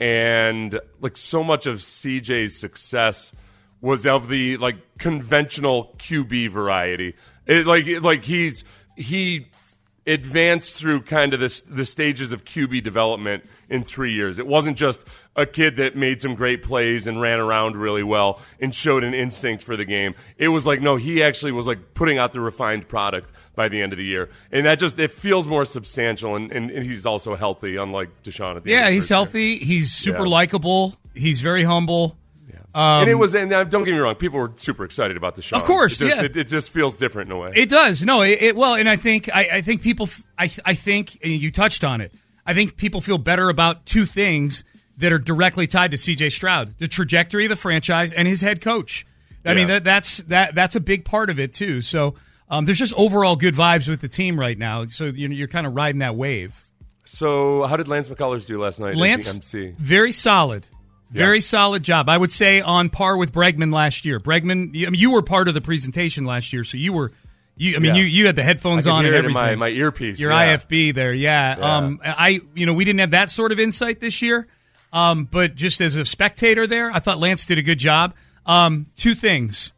and 0.00 0.80
like 1.00 1.16
so 1.16 1.44
much 1.44 1.66
of 1.66 1.78
CJ's 1.78 2.58
success 2.58 3.32
was 3.80 4.06
of 4.06 4.28
the 4.28 4.56
like 4.56 4.98
conventional 4.98 5.94
QB 5.98 6.50
variety. 6.50 7.14
It, 7.46 7.66
like 7.66 7.86
like 8.00 8.24
he's 8.24 8.64
he 8.96 9.48
advanced 10.06 10.76
through 10.76 11.02
kind 11.02 11.34
of 11.34 11.40
this, 11.40 11.62
the 11.62 11.84
stages 11.84 12.32
of 12.32 12.44
QB 12.44 12.82
development 12.82 13.44
in 13.68 13.82
three 13.82 14.12
years. 14.12 14.38
It 14.38 14.46
wasn't 14.46 14.76
just 14.76 15.04
a 15.34 15.44
kid 15.44 15.76
that 15.76 15.96
made 15.96 16.22
some 16.22 16.34
great 16.34 16.62
plays 16.62 17.06
and 17.06 17.20
ran 17.20 17.40
around 17.40 17.76
really 17.76 18.02
well 18.04 18.40
and 18.60 18.74
showed 18.74 19.02
an 19.04 19.14
instinct 19.14 19.62
for 19.64 19.76
the 19.76 19.84
game. 19.84 20.14
It 20.38 20.48
was 20.48 20.66
like, 20.66 20.80
no, 20.80 20.96
he 20.96 21.22
actually 21.22 21.52
was 21.52 21.66
like 21.66 21.94
putting 21.94 22.18
out 22.18 22.32
the 22.32 22.40
refined 22.40 22.86
product 22.88 23.32
by 23.54 23.68
the 23.68 23.82
end 23.82 23.92
of 23.92 23.98
the 23.98 24.04
year. 24.04 24.30
And 24.52 24.64
that 24.66 24.78
just, 24.78 24.98
it 24.98 25.10
feels 25.10 25.46
more 25.46 25.64
substantial 25.64 26.36
and, 26.36 26.52
and, 26.52 26.70
and 26.70 26.84
he's 26.86 27.04
also 27.04 27.34
healthy, 27.34 27.76
unlike 27.76 28.22
Deshaun 28.22 28.56
at 28.56 28.62
the 28.64 28.72
end 28.74 28.84
Yeah, 28.84 28.90
he's 28.90 29.04
first 29.04 29.10
year. 29.10 29.16
healthy. 29.16 29.58
He's 29.58 29.92
super 29.92 30.22
Yeah. 30.24 30.28
likable. 30.28 30.94
He's 31.14 31.40
very 31.40 31.64
humble. 31.64 32.16
And 32.76 33.10
it 33.10 33.14
was, 33.14 33.34
and 33.34 33.52
uh, 33.52 33.64
don't 33.64 33.84
get 33.84 33.92
me 33.92 33.98
wrong, 33.98 34.14
people 34.14 34.38
were 34.38 34.52
super 34.56 34.84
excited 34.84 35.16
about 35.16 35.34
the 35.34 35.42
show. 35.42 35.56
Of 35.56 35.64
course, 35.64 36.00
it 36.00 36.08
just, 36.08 36.16
yeah. 36.16 36.24
it, 36.24 36.36
it 36.36 36.48
just 36.48 36.70
feels 36.70 36.94
different 36.94 37.30
in 37.30 37.36
a 37.36 37.38
way. 37.38 37.52
It 37.54 37.68
does. 37.68 38.02
No, 38.02 38.22
it, 38.22 38.42
it 38.42 38.56
well, 38.56 38.74
and 38.74 38.88
I 38.88 38.96
think 38.96 39.34
I, 39.34 39.48
I 39.54 39.60
think 39.62 39.82
people. 39.82 40.08
I, 40.38 40.50
I 40.64 40.74
think 40.74 41.18
and 41.22 41.32
you 41.32 41.50
touched 41.50 41.84
on 41.84 42.00
it. 42.00 42.12
I 42.44 42.54
think 42.54 42.76
people 42.76 43.00
feel 43.00 43.18
better 43.18 43.48
about 43.48 43.86
two 43.86 44.04
things 44.04 44.62
that 44.98 45.12
are 45.12 45.18
directly 45.18 45.66
tied 45.66 45.92
to 45.92 45.96
C.J. 45.96 46.30
Stroud: 46.30 46.74
the 46.78 46.86
trajectory 46.86 47.46
of 47.46 47.50
the 47.50 47.56
franchise 47.56 48.12
and 48.12 48.28
his 48.28 48.40
head 48.42 48.60
coach. 48.60 49.06
I 49.44 49.54
mean, 49.54 49.68
that 49.68 49.84
that's 49.84 50.18
that 50.24 50.54
that's 50.54 50.76
a 50.76 50.80
big 50.80 51.04
part 51.04 51.30
of 51.30 51.38
it 51.38 51.52
too. 51.52 51.80
So 51.80 52.16
um, 52.50 52.64
there's 52.64 52.78
just 52.78 52.94
overall 52.94 53.36
good 53.36 53.54
vibes 53.54 53.88
with 53.88 54.00
the 54.00 54.08
team 54.08 54.38
right 54.38 54.58
now. 54.58 54.86
So 54.86 55.06
you're, 55.06 55.32
you're 55.32 55.48
kind 55.48 55.66
of 55.66 55.74
riding 55.74 56.00
that 56.00 56.16
wave. 56.16 56.64
so, 57.04 57.64
how 57.64 57.76
did 57.76 57.88
Lance 57.88 58.08
McCullers 58.08 58.46
do 58.46 58.60
last 58.60 58.80
night? 58.80 58.96
Lance, 58.96 59.32
MC. 59.32 59.74
very 59.78 60.12
solid. 60.12 60.66
Very 61.10 61.36
Yeah. 61.38 61.40
solid 61.42 61.82
job. 61.84 62.08
I 62.08 62.16
would 62.18 62.32
say 62.32 62.60
on 62.60 62.88
par 62.88 63.16
with 63.16 63.32
Bregman 63.32 63.72
last 63.72 64.04
year. 64.04 64.18
Bregman, 64.18 64.70
I 64.86 64.90
mean, 64.90 64.94
you 65.00 65.10
were 65.12 65.22
part 65.22 65.46
of 65.48 65.54
the 65.54 65.60
presentation 65.60 66.24
last 66.24 66.52
year, 66.52 66.64
so 66.64 66.76
you 66.76 66.92
were, 66.92 67.12
you. 67.56 67.76
I 67.76 67.78
mean, 67.78 67.94
Yeah. 67.94 68.00
you 68.02 68.06
you 68.06 68.26
had 68.26 68.34
the 68.36 68.42
headphones 68.42 68.86
on 68.88 69.04
and 69.06 69.14
everything. 69.14 69.32
my, 69.32 69.54
my 69.54 69.68
earpiece. 69.68 70.18
Your 70.18 70.32
yeah. 70.32 70.56
IFB 70.56 70.92
there, 70.94 71.12
yeah. 71.14 71.56
Um, 71.60 72.00
I, 72.04 72.40
you 72.54 72.66
know, 72.66 72.74
we 72.74 72.84
didn't 72.84 73.00
have 73.00 73.12
that 73.12 73.30
sort 73.30 73.52
of 73.52 73.60
insight 73.60 74.00
this 74.00 74.20
year, 74.20 74.48
um, 74.92 75.24
but 75.30 75.54
just 75.54 75.80
as 75.80 75.94
a 75.96 76.04
spectator 76.04 76.66
there, 76.66 76.90
I 76.90 76.98
thought 76.98 77.18
Lance 77.20 77.46
did 77.46 77.58
a 77.58 77.62
good 77.62 77.78
job. 77.78 78.12
Um, 78.44 78.86
two 78.96 79.14
things. 79.14 79.72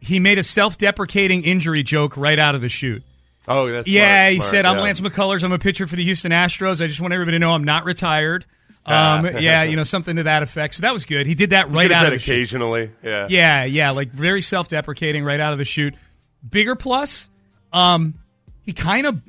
He 0.00 0.18
made 0.20 0.38
a 0.38 0.42
self-deprecating 0.42 1.42
injury 1.44 1.82
joke 1.82 2.16
right 2.16 2.38
out 2.38 2.54
of 2.54 2.60
the 2.60 2.68
shoot. 2.68 3.02
Oh, 3.48 3.70
that's 3.70 3.86
Yeah, 3.88 4.24
smart, 4.24 4.32
he 4.32 4.36
smart, 4.40 4.50
said, 4.50 4.66
"I'm. 4.66 4.78
Lance 4.78 5.00
McCullers. 5.00 5.42
I'm 5.44 5.52
a 5.52 5.58
pitcher 5.58 5.86
for 5.86 5.94
the 5.96 6.02
Houston 6.04 6.32
Astros. 6.32 6.82
I 6.82 6.88
just 6.88 7.00
want 7.00 7.12
everybody 7.14 7.36
to 7.36 7.38
know 7.38 7.52
I'm 7.52 7.62
not 7.64 7.84
retired." 7.84 8.44
Um, 8.86 9.26
Ah. 9.26 9.28
yeah, 9.40 9.62
you 9.64 9.74
know, 9.76 9.84
something 9.84 10.16
to 10.16 10.22
that 10.24 10.42
effect. 10.42 10.74
So 10.74 10.82
that 10.82 10.92
was 10.92 11.04
good. 11.04 11.26
He 11.26 11.34
did 11.34 11.50
that 11.50 11.70
right 11.70 11.90
out 11.90 12.06
of 12.06 12.12
the 12.12 12.18
shoot. 12.18 12.32
occasionally. 12.32 12.90
Yeah. 13.02 13.26
Yeah, 13.28 13.64
yeah, 13.64 13.90
like 13.90 14.10
very 14.12 14.40
self-deprecating 14.42 15.24
right 15.24 15.40
out 15.40 15.52
of 15.52 15.58
the 15.58 15.64
chute. 15.64 15.94
Bigger 16.48 16.76
plus, 16.76 17.28
um, 17.72 18.14
he 18.62 18.72
kind 18.72 19.06
of 19.06 19.20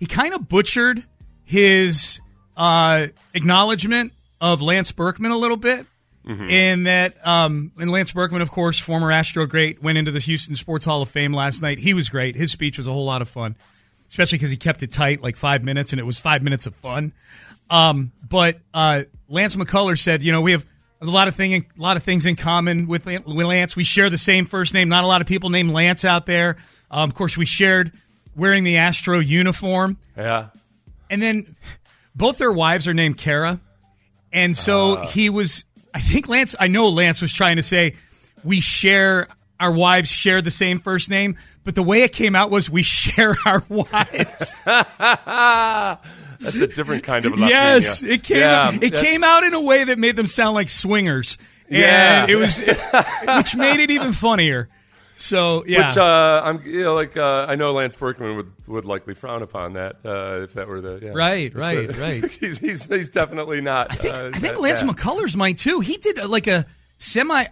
he 0.00 0.06
kind 0.06 0.34
of 0.34 0.48
butchered 0.48 1.02
his 1.44 2.20
uh, 2.56 3.06
acknowledgement 3.34 4.12
of 4.40 4.60
Lance 4.62 4.90
Berkman 4.92 5.30
a 5.30 5.36
little 5.38 5.56
bit. 5.56 5.86
In 6.28 6.82
that, 6.82 7.26
um, 7.26 7.72
and 7.80 7.90
Lance 7.90 8.12
Berkman, 8.12 8.42
of 8.42 8.50
course, 8.50 8.78
former 8.78 9.10
Astro 9.10 9.46
great, 9.46 9.82
went 9.82 9.96
into 9.96 10.10
the 10.10 10.18
Houston 10.18 10.56
Sports 10.56 10.84
Hall 10.84 11.00
of 11.00 11.08
Fame 11.08 11.32
last 11.32 11.62
night. 11.62 11.78
He 11.78 11.94
was 11.94 12.10
great. 12.10 12.36
His 12.36 12.52
speech 12.52 12.76
was 12.76 12.86
a 12.86 12.92
whole 12.92 13.06
lot 13.06 13.22
of 13.22 13.30
fun, 13.30 13.56
especially 14.08 14.36
because 14.36 14.50
he 14.50 14.58
kept 14.58 14.82
it 14.82 14.92
tight, 14.92 15.22
like 15.22 15.36
five 15.36 15.64
minutes, 15.64 15.90
and 15.94 15.98
it 15.98 16.04
was 16.04 16.18
five 16.18 16.42
minutes 16.42 16.66
of 16.66 16.74
fun. 16.74 17.14
Um, 17.70 18.12
but 18.28 18.58
uh, 18.74 19.02
Lance 19.28 19.56
McCullers 19.56 19.98
said, 20.00 20.22
you 20.22 20.32
know, 20.32 20.40
we 20.40 20.52
have 20.52 20.64
a 21.00 21.06
lot 21.06 21.28
of 21.28 21.34
thing, 21.34 21.54
a 21.54 21.62
lot 21.80 21.96
of 21.96 22.02
things 22.02 22.26
in 22.26 22.34
common 22.36 22.86
with, 22.88 23.06
Lance. 23.06 23.76
We 23.76 23.84
share 23.84 24.10
the 24.10 24.18
same 24.18 24.44
first 24.46 24.74
name. 24.74 24.88
Not 24.88 25.04
a 25.04 25.06
lot 25.06 25.20
of 25.20 25.26
people 25.26 25.50
named 25.50 25.70
Lance 25.70 26.04
out 26.04 26.26
there. 26.26 26.56
Um, 26.90 27.08
of 27.10 27.14
course, 27.14 27.36
we 27.36 27.46
shared 27.46 27.92
wearing 28.34 28.64
the 28.64 28.78
Astro 28.78 29.18
uniform, 29.18 29.98
Yeah. 30.16 30.46
and 31.10 31.20
then 31.22 31.54
both 32.14 32.38
their 32.38 32.52
wives 32.52 32.88
are 32.88 32.94
named 32.94 33.18
Kara, 33.18 33.60
and 34.32 34.56
so 34.56 34.98
Ah. 34.98 35.06
he 35.06 35.28
was. 35.30 35.66
I 35.94 36.00
think 36.00 36.28
Lance. 36.28 36.54
I 36.58 36.68
know 36.68 36.88
Lance 36.88 37.20
was 37.22 37.32
trying 37.32 37.56
to 37.56 37.62
say 37.62 37.94
we 38.44 38.60
share. 38.60 39.28
Our 39.60 39.72
wives 39.72 40.08
share 40.08 40.40
the 40.40 40.52
same 40.52 40.78
first 40.78 41.10
name, 41.10 41.36
but 41.64 41.74
the 41.74 41.82
way 41.82 42.02
it 42.02 42.12
came 42.12 42.36
out 42.36 42.48
was 42.50 42.70
we 42.70 42.82
share 42.84 43.34
our 43.44 43.64
wives. 43.68 44.62
That's 46.40 46.54
a 46.56 46.66
different 46.66 47.02
kind 47.04 47.24
of 47.26 47.38
La 47.38 47.48
yes, 47.48 48.02
it 48.02 48.22
came. 48.22 48.38
Yeah, 48.38 48.68
out, 48.68 48.82
it 48.82 48.94
came 48.94 49.24
out 49.24 49.42
in 49.44 49.54
a 49.54 49.60
way 49.60 49.84
that 49.84 49.98
made 49.98 50.16
them 50.16 50.26
sound 50.26 50.54
like 50.54 50.68
swingers. 50.68 51.36
And 51.68 51.78
Yeah. 51.78 52.26
it 52.28 52.34
was, 52.36 52.58
which 53.36 53.56
made 53.56 53.80
it 53.80 53.90
even 53.90 54.12
funnier. 54.12 54.68
So 55.16 55.64
yeah, 55.66 55.88
Which 55.88 55.98
uh, 55.98 56.42
I'm, 56.44 56.62
you 56.62 56.84
know, 56.84 56.94
like 56.94 57.16
uh, 57.16 57.46
I 57.48 57.56
know 57.56 57.72
Lance 57.72 57.96
Berkman 57.96 58.36
would, 58.36 58.52
would 58.68 58.84
likely 58.84 59.14
frown 59.14 59.42
upon 59.42 59.72
that 59.72 59.96
uh, 60.04 60.42
if 60.44 60.54
that 60.54 60.68
were 60.68 60.80
the 60.80 61.00
yeah. 61.02 61.10
Right, 61.12 61.52
So- 61.52 61.58
right, 61.58 61.96
right. 61.98 62.24
he's, 62.40 62.58
he's 62.58 62.84
he's 62.86 63.08
definitely 63.08 63.60
not. 63.60 63.90
I 63.92 63.94
think, 63.96 64.14
uh, 64.16 64.30
I 64.32 64.38
think 64.38 64.54
that 64.54 64.60
Lance 64.60 64.80
bad. 64.82 64.94
McCullers 64.94 65.34
might 65.34 65.58
too. 65.58 65.80
He 65.80 65.96
did 65.96 66.20
uh, 66.20 66.28
like 66.28 66.46
a 66.46 66.66
semi. 66.98 67.44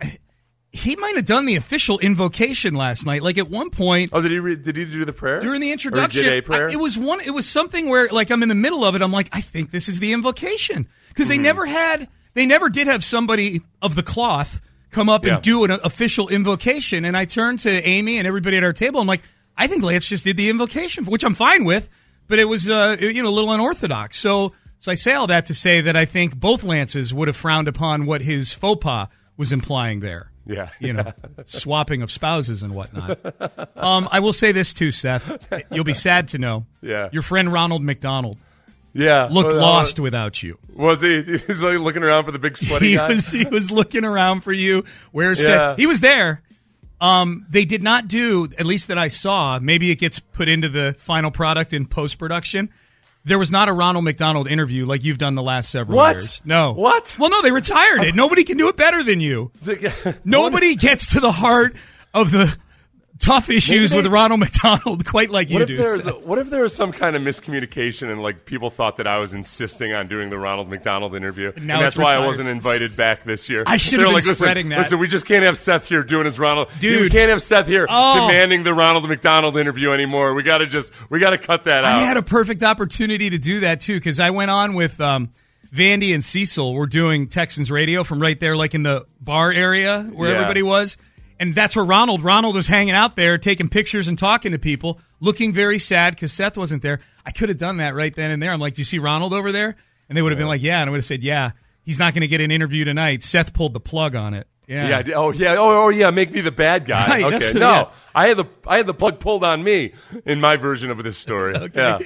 He 0.76 0.94
might 0.96 1.16
have 1.16 1.24
done 1.24 1.46
the 1.46 1.56
official 1.56 1.98
invocation 1.98 2.74
last 2.74 3.06
night. 3.06 3.22
Like 3.22 3.38
at 3.38 3.48
one 3.50 3.70
point 3.70 4.10
Oh, 4.12 4.20
did 4.20 4.30
he 4.30 4.38
re- 4.38 4.56
did 4.56 4.76
he 4.76 4.84
do 4.84 5.04
the 5.04 5.12
prayer 5.12 5.40
during 5.40 5.60
the 5.60 5.70
Or 5.70 5.72
introduction, 5.72 6.24
did 6.24 6.38
a 6.38 6.42
prayer? 6.42 6.68
I- 6.68 6.72
it 6.72 6.78
was 6.78 6.98
one. 6.98 7.20
It 7.20 7.30
was 7.30 7.48
something 7.48 7.88
where 7.88 8.08
like 8.08 8.30
I'm 8.30 8.42
in 8.42 8.48
the 8.48 8.54
middle 8.54 8.84
of 8.84 8.94
it. 8.94 9.02
I'm 9.02 9.12
like, 9.12 9.28
I 9.32 9.40
think 9.40 9.70
this 9.70 9.88
is 9.88 9.98
the 10.00 10.12
invocation 10.12 10.86
because 11.08 11.28
Mm-hmm. 11.28 11.36
they 11.36 11.42
never 11.42 11.66
had. 11.66 12.08
They 12.34 12.46
never 12.46 12.68
did 12.68 12.86
have 12.86 13.02
somebody 13.02 13.60
of 13.80 13.94
the 13.94 14.02
cloth 14.02 14.60
come 14.90 15.08
up 15.08 15.24
Yeah. 15.24 15.34
and 15.36 15.42
do 15.42 15.64
an 15.64 15.70
official 15.70 16.28
invocation. 16.28 17.04
And 17.06 17.16
I 17.16 17.24
turned 17.24 17.60
to 17.60 17.70
Amy 17.70 18.18
and 18.18 18.26
everybody 18.26 18.56
at 18.58 18.62
our 18.64 18.72
table. 18.74 19.00
I'm 19.00 19.06
like, 19.06 19.22
I 19.56 19.66
think 19.68 19.82
Lance 19.82 20.06
just 20.06 20.24
did 20.24 20.36
the 20.36 20.50
invocation, 20.50 21.04
which 21.06 21.24
I'm 21.24 21.34
fine 21.34 21.64
with, 21.64 21.88
but 22.28 22.38
it 22.38 22.44
was 22.44 22.68
uh, 22.68 22.96
you 23.00 23.22
know 23.22 23.30
a 23.30 23.36
little 23.36 23.50
unorthodox. 23.52 24.18
So 24.18 24.52
so 24.78 24.92
I 24.92 24.94
say 24.94 25.14
all 25.14 25.26
that 25.28 25.46
to 25.46 25.54
say 25.54 25.80
that 25.80 25.96
I 25.96 26.04
think 26.04 26.36
both 26.38 26.62
Lances 26.62 27.14
would 27.14 27.28
have 27.28 27.36
frowned 27.36 27.66
upon 27.68 28.04
what 28.04 28.20
his 28.20 28.52
faux 28.52 28.82
pas 28.84 29.08
was 29.38 29.52
implying 29.52 30.00
there. 30.00 30.30
Yeah. 30.46 30.70
you 30.80 30.92
know, 30.92 31.12
swapping 31.44 32.02
of 32.02 32.10
spouses 32.12 32.62
and 32.62 32.74
whatnot. 32.74 33.18
Um, 33.76 34.08
I 34.12 34.20
will 34.20 34.32
say 34.32 34.52
this 34.52 34.72
too, 34.72 34.92
Seth. 34.92 35.64
You'll 35.72 35.84
be 35.84 35.92
sad 35.94 36.28
to 36.28 36.38
know. 36.38 36.66
Yeah. 36.80 37.08
Your 37.12 37.22
friend 37.22 37.52
Ronald 37.52 37.82
McDonald 37.82 38.36
yeah 38.92 39.28
looked 39.30 39.52
Uh, 39.52 39.56
lost 39.56 39.98
without 40.00 40.42
you. 40.42 40.58
Was 40.74 41.02
he? 41.02 41.22
He's 41.22 41.62
like 41.62 41.78
looking 41.80 42.02
around 42.02 42.24
for 42.24 42.32
the 42.32 42.38
big 42.38 42.56
sweaty 42.56 42.90
He 42.90 42.94
guy. 42.94 43.08
was 43.08 43.30
he 43.30 43.44
was 43.44 43.70
looking 43.70 44.04
around 44.04 44.40
for 44.42 44.52
you. 44.52 44.84
Where's 45.12 45.40
Yeah. 45.40 45.46
Seth? 45.72 45.78
He 45.78 45.86
was 45.86 46.00
there. 46.00 46.42
Um, 46.98 47.44
they 47.50 47.66
did 47.66 47.82
not 47.82 48.08
do, 48.08 48.48
at 48.58 48.64
least 48.64 48.88
that 48.88 48.96
I 48.96 49.08
saw. 49.08 49.58
Maybe 49.58 49.90
it 49.90 49.96
gets 49.96 50.18
put 50.18 50.48
into 50.48 50.70
the 50.70 50.94
final 50.98 51.30
product 51.30 51.74
in 51.74 51.84
post 51.84 52.18
production. 52.18 52.70
There 53.26 53.38
was 53.40 53.50
not 53.50 53.68
a 53.68 53.72
Ronald 53.72 54.04
McDonald 54.04 54.46
interview 54.46 54.86
like 54.86 55.02
you've 55.02 55.18
done 55.18 55.34
the 55.34 55.42
last 55.42 55.68
several 55.70 55.98
What? 55.98 56.14
years. 56.16 56.42
No. 56.44 56.72
What? 56.72 57.16
Well, 57.18 57.28
no, 57.28 57.42
they 57.42 57.50
retired 57.50 58.04
it. 58.04 58.14
Nobody 58.14 58.44
can 58.44 58.56
do 58.56 58.68
it 58.68 58.76
better 58.76 59.02
than 59.02 59.20
you. 59.20 59.50
Nobody 60.24 60.76
gets 60.76 61.12
to 61.14 61.20
the 61.20 61.32
heart 61.32 61.74
of 62.14 62.30
the 62.30 62.56
tough 63.18 63.48
issues 63.50 63.90
they- 63.90 63.96
with 63.96 64.06
Ronald 64.06 64.40
McDonald 64.40 65.04
quite 65.06 65.30
like 65.30 65.48
you 65.50 65.54
What 65.60 65.62
if, 65.62 65.68
do. 65.68 65.78
was 65.78 66.24
what 66.24 66.38
if 66.38 66.50
there 66.50 66.62
was 66.62 66.74
some 66.74 66.92
kind 66.92 67.16
of 67.16 67.22
miscommunication 67.22 68.10
and 68.10 68.22
like 68.22 68.44
people 68.44 68.70
thought 68.70 68.96
that 68.98 69.06
I 69.06 69.18
was 69.18 69.34
insisting 69.34 69.92
on 69.92 70.06
doing 70.06 70.30
the 70.30 70.38
Ronald 70.38 70.68
McDonald 70.68 71.14
interview, 71.14 71.52
and 71.56 71.66
Now 71.66 71.80
that's 71.80 71.96
why 71.96 72.14
I 72.14 72.24
wasn't 72.26 72.48
invited 72.48 72.96
back 72.96 73.24
this 73.24 73.48
year. 73.48 73.64
I 73.66 73.76
should 73.78 74.00
have 74.00 74.06
been 74.08 74.14
like, 74.14 74.24
listen, 74.24 74.34
spreading 74.34 74.68
that. 74.70 74.78
Listen, 74.78 74.98
we 74.98 75.08
just 75.08 75.26
can't 75.26 75.44
have 75.44 75.56
Seth 75.56 75.88
here 75.88 76.02
doing 76.02 76.24
his 76.24 76.38
Ronald. 76.38 76.68
Dude. 76.78 77.02
we 77.02 77.10
can't 77.10 77.30
have 77.30 77.42
Seth 77.42 77.66
here 77.66 77.86
Oh. 77.88 78.26
demanding 78.28 78.62
the 78.62 78.74
Ronald 78.74 79.08
McDonald 79.08 79.56
interview 79.56 79.92
anymore. 79.92 80.34
We 80.34 80.42
got 80.42 80.58
to 80.58 80.66
just 80.66 80.92
we 81.10 81.18
got 81.18 81.30
to 81.30 81.38
cut 81.38 81.64
that 81.64 81.84
out. 81.84 81.92
I 81.92 81.98
had 82.00 82.16
a 82.16 82.22
perfect 82.22 82.62
opportunity 82.62 83.30
to 83.30 83.38
do 83.38 83.60
that 83.60 83.80
too 83.80 83.94
because 83.94 84.20
I 84.20 84.30
went 84.30 84.50
on 84.50 84.74
with 84.74 85.00
um, 85.00 85.30
Vandy 85.74 86.14
and 86.14 86.24
Cecil. 86.24 86.74
We're 86.74 86.86
doing 86.86 87.28
Texans 87.28 87.70
radio 87.70 88.04
from 88.04 88.20
right 88.20 88.38
there, 88.38 88.56
like 88.56 88.74
in 88.74 88.82
the 88.82 89.06
bar 89.20 89.50
area 89.50 90.02
where 90.02 90.28
Yeah. 90.30 90.36
everybody 90.36 90.62
was, 90.62 90.96
and 91.38 91.54
that's 91.54 91.76
where 91.76 91.84
Ronald. 91.84 92.22
Ronald 92.22 92.54
was 92.54 92.66
hanging 92.66 92.94
out 92.94 93.16
there, 93.16 93.38
taking 93.38 93.68
pictures 93.68 94.08
and 94.08 94.18
talking 94.18 94.52
to 94.52 94.58
people, 94.58 95.00
looking 95.20 95.52
very 95.52 95.78
sad 95.78 96.14
because 96.14 96.32
Seth 96.32 96.56
wasn't 96.56 96.82
there. 96.82 97.00
I 97.24 97.30
could 97.30 97.48
have 97.48 97.58
done 97.58 97.78
that 97.78 97.94
right 97.94 98.14
then 98.14 98.30
and 98.30 98.42
there. 98.42 98.52
I'm 98.52 98.60
like, 98.60 98.74
"Do 98.74 98.80
you 98.80 98.84
see 98.84 98.98
Ronald 98.98 99.32
over 99.32 99.52
there?" 99.52 99.76
And 100.08 100.16
they 100.16 100.22
would 100.22 100.32
have 100.32 100.38
been 100.38 100.48
like, 100.48 100.62
"Yeah," 100.62 100.80
and 100.80 100.88
I 100.88 100.90
would 100.90 100.98
have 100.98 101.04
said, 101.04 101.22
"Yeah." 101.22 101.52
He's 101.84 102.00
not 102.00 102.14
going 102.14 102.22
to 102.22 102.26
get 102.26 102.40
an 102.40 102.50
interview 102.50 102.84
tonight. 102.84 103.22
Seth 103.22 103.54
pulled 103.54 103.72
the 103.72 103.78
plug 103.80 104.16
on 104.16 104.34
it. 104.34 104.48
Yeah. 104.66 105.02
Yeah. 105.06 105.14
Oh 105.14 105.30
yeah. 105.30 105.54
Oh, 105.56 105.84
oh 105.84 105.88
yeah. 105.88 106.10
Make 106.10 106.32
me 106.32 106.40
the 106.40 106.50
bad 106.50 106.84
guy. 106.84 107.06
Right, 107.22 107.34
okay. 107.34 107.52
No, 107.56 107.66
yeah. 107.66 107.90
I 108.14 108.26
had 108.26 108.36
the 108.36 108.46
I 108.66 108.78
had 108.78 108.86
the 108.86 108.94
plug 108.94 109.20
pulled 109.20 109.44
on 109.44 109.62
me 109.62 109.92
in 110.24 110.40
my 110.40 110.56
version 110.56 110.90
of 110.90 111.02
this 111.02 111.16
story. 111.16 111.54
Yeah. 111.74 111.98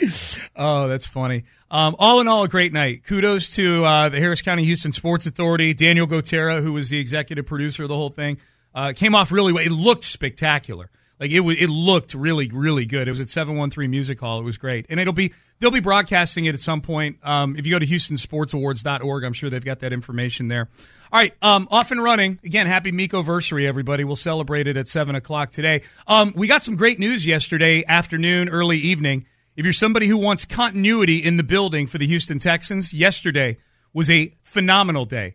Oh, 0.54 0.86
that's 0.88 1.06
funny. 1.06 1.44
Um, 1.70 1.96
all 1.98 2.20
in 2.20 2.28
all, 2.28 2.42
a 2.42 2.48
great 2.48 2.72
night. 2.72 3.04
Kudos 3.04 3.54
to 3.54 3.84
uh, 3.84 4.08
the 4.08 4.18
Harris 4.18 4.42
County 4.42 4.64
Houston 4.64 4.92
Sports 4.92 5.26
Authority, 5.26 5.72
Daniel 5.72 6.06
Gotera, 6.06 6.60
who 6.62 6.72
was 6.72 6.90
the 6.90 6.98
executive 6.98 7.46
producer 7.46 7.84
of 7.84 7.88
the 7.88 7.96
whole 7.96 8.10
thing. 8.10 8.38
Uh, 8.74 8.92
came 8.94 9.14
off 9.14 9.32
really 9.32 9.52
well. 9.52 9.64
It 9.64 9.72
looked 9.72 10.04
spectacular. 10.04 10.90
Like 11.20 11.32
it 11.32 11.40
was, 11.40 11.58
it 11.60 11.68
looked 11.68 12.14
really, 12.14 12.48
really 12.48 12.86
good. 12.86 13.06
It 13.06 13.10
was 13.10 13.20
at 13.20 13.28
713 13.28 13.90
Music 13.90 14.18
Hall. 14.18 14.40
It 14.40 14.44
was 14.44 14.56
great. 14.56 14.86
And 14.88 14.98
it'll 14.98 15.12
be, 15.12 15.34
they'll 15.58 15.70
be 15.70 15.80
broadcasting 15.80 16.46
it 16.46 16.54
at 16.54 16.60
some 16.60 16.80
point. 16.80 17.18
Um, 17.22 17.56
if 17.56 17.66
you 17.66 17.72
go 17.72 17.78
to 17.78 17.86
HoustonSportsAwards.org, 17.86 19.24
I'm 19.24 19.34
sure 19.34 19.50
they've 19.50 19.62
got 19.62 19.80
that 19.80 19.92
information 19.92 20.48
there. 20.48 20.68
All 21.12 21.20
right, 21.20 21.34
um, 21.42 21.68
off 21.70 21.90
and 21.90 22.02
running. 22.02 22.38
Again, 22.42 22.66
happy 22.66 22.90
Miko 22.90 23.22
versary, 23.22 23.66
everybody. 23.66 24.04
We'll 24.04 24.16
celebrate 24.16 24.66
it 24.66 24.78
at 24.78 24.88
7 24.88 25.14
o'clock 25.14 25.50
today. 25.50 25.82
Um, 26.06 26.32
we 26.34 26.46
got 26.46 26.62
some 26.62 26.76
great 26.76 26.98
news 26.98 27.26
yesterday 27.26 27.84
afternoon, 27.86 28.48
early 28.48 28.78
evening. 28.78 29.26
If 29.56 29.66
you're 29.66 29.72
somebody 29.74 30.06
who 30.06 30.16
wants 30.16 30.46
continuity 30.46 31.18
in 31.18 31.36
the 31.36 31.42
building 31.42 31.86
for 31.86 31.98
the 31.98 32.06
Houston 32.06 32.38
Texans, 32.38 32.94
yesterday 32.94 33.58
was 33.92 34.08
a 34.08 34.32
phenomenal 34.42 35.04
day 35.04 35.34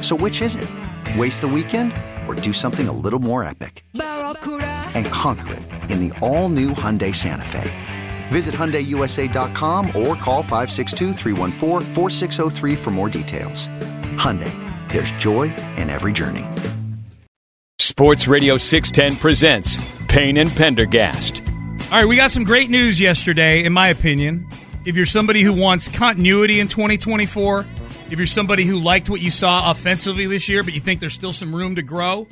So 0.00 0.16
which 0.16 0.42
is 0.42 0.54
it? 0.54 0.68
Waste 1.16 1.40
the 1.40 1.48
weekend 1.48 1.92
or 2.28 2.34
do 2.34 2.52
something 2.52 2.88
a 2.88 2.92
little 2.92 3.18
more 3.18 3.42
epic? 3.44 3.84
And 3.94 5.06
conquer 5.06 5.54
it 5.54 5.62
in 5.90 6.08
the 6.08 6.18
all-new 6.20 6.70
Hyundai 6.70 7.14
Santa 7.14 7.44
Fe. 7.44 7.70
Visit 8.28 8.54
HyundaiUSA.com 8.54 9.88
or 9.88 10.14
call 10.14 10.42
562 10.42 11.14
for 12.76 12.90
more 12.90 13.08
details. 13.08 13.66
Hyundai, 14.16 14.52
there's 14.92 15.10
joy 15.12 15.54
in 15.76 15.90
every 15.90 16.12
journey. 16.12 16.46
Sports 17.78 18.28
Radio 18.28 18.56
610 18.56 19.20
presents 19.20 19.78
Payne 20.06 20.36
and 20.36 20.50
Pendergast. 20.50 21.42
All 21.90 21.98
right, 21.98 22.06
we 22.06 22.16
got 22.16 22.30
some 22.30 22.44
great 22.44 22.70
news 22.70 23.00
yesterday, 23.00 23.64
in 23.64 23.72
my 23.72 23.88
opinion. 23.88 24.46
If 24.86 24.96
you're 24.96 25.06
somebody 25.06 25.42
who 25.42 25.52
wants 25.52 25.88
continuity 25.88 26.60
in 26.60 26.68
2024, 26.68 27.66
if 28.10 28.18
you're 28.18 28.26
somebody 28.26 28.64
who 28.64 28.78
liked 28.78 29.08
what 29.08 29.20
you 29.20 29.30
saw 29.30 29.70
offensively 29.70 30.26
this 30.26 30.48
year, 30.48 30.62
but 30.62 30.74
you 30.74 30.80
think 30.80 31.00
there's 31.00 31.14
still 31.14 31.32
some 31.32 31.54
room 31.54 31.76
to 31.76 31.82
grow, 31.82 32.26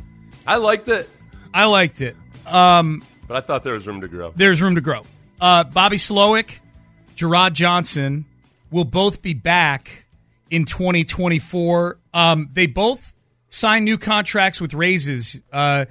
I 0.47 0.57
liked 0.57 0.89
it, 0.89 1.09
I 1.55 1.67
liked 1.67 2.01
it. 2.01 2.17
Um, 2.47 3.03
but 3.27 3.37
I 3.37 3.41
thought 3.41 3.63
there 3.63 3.75
was 3.75 3.87
room 3.87 4.01
to 4.01 4.09
grow. 4.09 4.33
there's 4.35 4.61
room 4.61 4.75
to 4.75 4.81
grow. 4.81 5.03
Uh, 5.41 5.65
Bobby 5.65 5.97
Slowik, 5.97 6.59
Jerrod 7.15 7.53
Johnson 7.53 8.25
will 8.71 8.85
both 8.85 9.23
be 9.23 9.35
back 9.35 10.07
in 10.51 10.65
2024. 10.65 11.99
Um, 12.13 12.49
they 12.53 12.67
both 12.67 13.15
signed 13.49 13.85
new 13.85 13.99
contracts 13.99 14.61
with 14.61 14.75
raises. 14.75 15.41
Uh, 15.53 15.85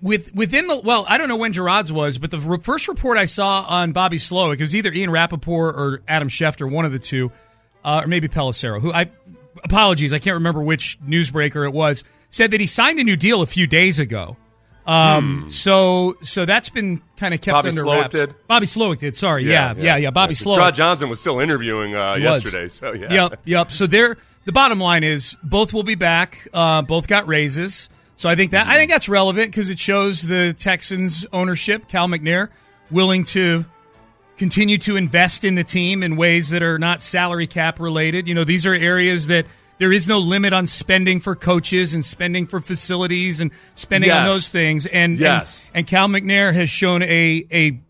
with 0.00 0.34
within 0.34 0.66
the 0.66 0.78
well, 0.80 1.06
I 1.08 1.16
don't 1.16 1.28
know 1.28 1.36
when 1.36 1.54
Jerrod's 1.54 1.90
was, 1.90 2.18
but 2.18 2.30
the 2.30 2.38
re- 2.38 2.58
first 2.58 2.88
report 2.88 3.16
I 3.16 3.24
saw 3.24 3.62
on 3.62 3.92
Bobby 3.92 4.18
Slowik, 4.18 4.54
it 4.54 4.60
was 4.60 4.76
either 4.76 4.92
Ian 4.92 5.10
Rapoport 5.10 5.74
or 5.76 6.02
Adam 6.06 6.28
Schefter, 6.28 6.70
one 6.70 6.84
of 6.84 6.92
the 6.92 6.98
two, 6.98 7.32
uh, 7.84 8.00
or 8.04 8.06
maybe 8.06 8.28
Pelissero, 8.28 8.80
who 8.80 8.92
I 8.92 9.10
apologies, 9.62 10.12
I 10.12 10.18
can't 10.18 10.34
remember 10.34 10.62
which 10.62 10.98
newsbreaker 11.00 11.64
it 11.64 11.72
was, 11.72 12.04
said 12.30 12.50
that 12.50 12.60
he 12.60 12.66
signed 12.66 12.98
a 12.98 13.04
new 13.04 13.16
deal 13.16 13.42
a 13.42 13.46
few 13.46 13.66
days 13.66 13.98
ago. 13.98 14.36
Um, 14.86 15.46
so 15.48 16.16
so 16.22 16.44
that's 16.44 16.68
been 16.68 17.00
kind 17.16 17.32
of 17.32 17.40
kept 17.40 17.54
Bobby 17.54 17.68
under 17.70 17.84
Slowik 17.84 18.00
wraps. 18.00 18.14
did? 18.14 18.34
Bobby 18.46 18.66
Slowik 18.66 18.98
did. 18.98 19.16
Sorry, 19.16 19.44
yeah, 19.44 19.74
yeah, 19.76 19.96
yeah. 19.96 20.10
Bobby 20.10 20.34
Slowik. 20.34 20.58
Rod 20.58 20.74
Johnson 20.74 21.08
was 21.08 21.20
still 21.20 21.40
interviewing 21.40 21.94
uh, 21.94 22.16
yesterday, 22.16 22.68
so 22.68 22.92
yeah. 22.92 23.12
Yep, 23.12 23.40
yep. 23.46 23.72
So 23.72 23.86
they're 23.86 24.18
the 24.44 24.52
bottom 24.52 24.78
line 24.78 25.02
is 25.02 25.36
both 25.42 25.72
will 25.72 25.84
be 25.84 25.94
back. 25.94 26.48
Uh, 26.52 26.82
both 26.82 27.08
got 27.08 27.26
raises. 27.26 27.88
So 28.16 28.28
I 28.28 28.36
think 28.36 28.50
that 28.50 28.66
I 28.66 28.76
think 28.76 28.90
that's 28.90 29.08
relevant 29.08 29.50
because 29.50 29.70
it 29.70 29.78
shows 29.78 30.20
the 30.22 30.52
Texans 30.52 31.24
ownership, 31.32 31.88
Cal 31.88 32.06
McNair, 32.06 32.50
willing 32.90 33.24
to 33.24 33.64
continue 34.36 34.78
to 34.78 34.96
invest 34.96 35.44
in 35.44 35.54
the 35.54 35.64
team 35.64 36.02
in 36.02 36.16
ways 36.16 36.50
that 36.50 36.62
are 36.62 36.78
not 36.78 37.02
salary 37.02 37.46
cap 37.46 37.78
related. 37.80 38.26
You 38.26 38.34
know, 38.34 38.44
these 38.44 38.66
are 38.66 38.74
areas 38.74 39.28
that 39.28 39.46
there 39.78 39.92
is 39.92 40.06
no 40.08 40.18
limit 40.18 40.52
on 40.52 40.66
spending 40.66 41.20
for 41.20 41.34
coaches 41.34 41.94
and 41.94 42.04
spending 42.04 42.46
for 42.46 42.60
facilities 42.60 43.40
and 43.40 43.50
spending 43.74 44.10
on 44.10 44.24
those 44.24 44.48
things. 44.48 44.86
And 44.86 45.18
Yes. 45.18 45.66
and, 45.68 45.78
and 45.78 45.86
Cal 45.86 46.08
McNair 46.08 46.52
has 46.54 46.70
shown 46.70 47.02
a 47.02 47.46
a 47.52 47.80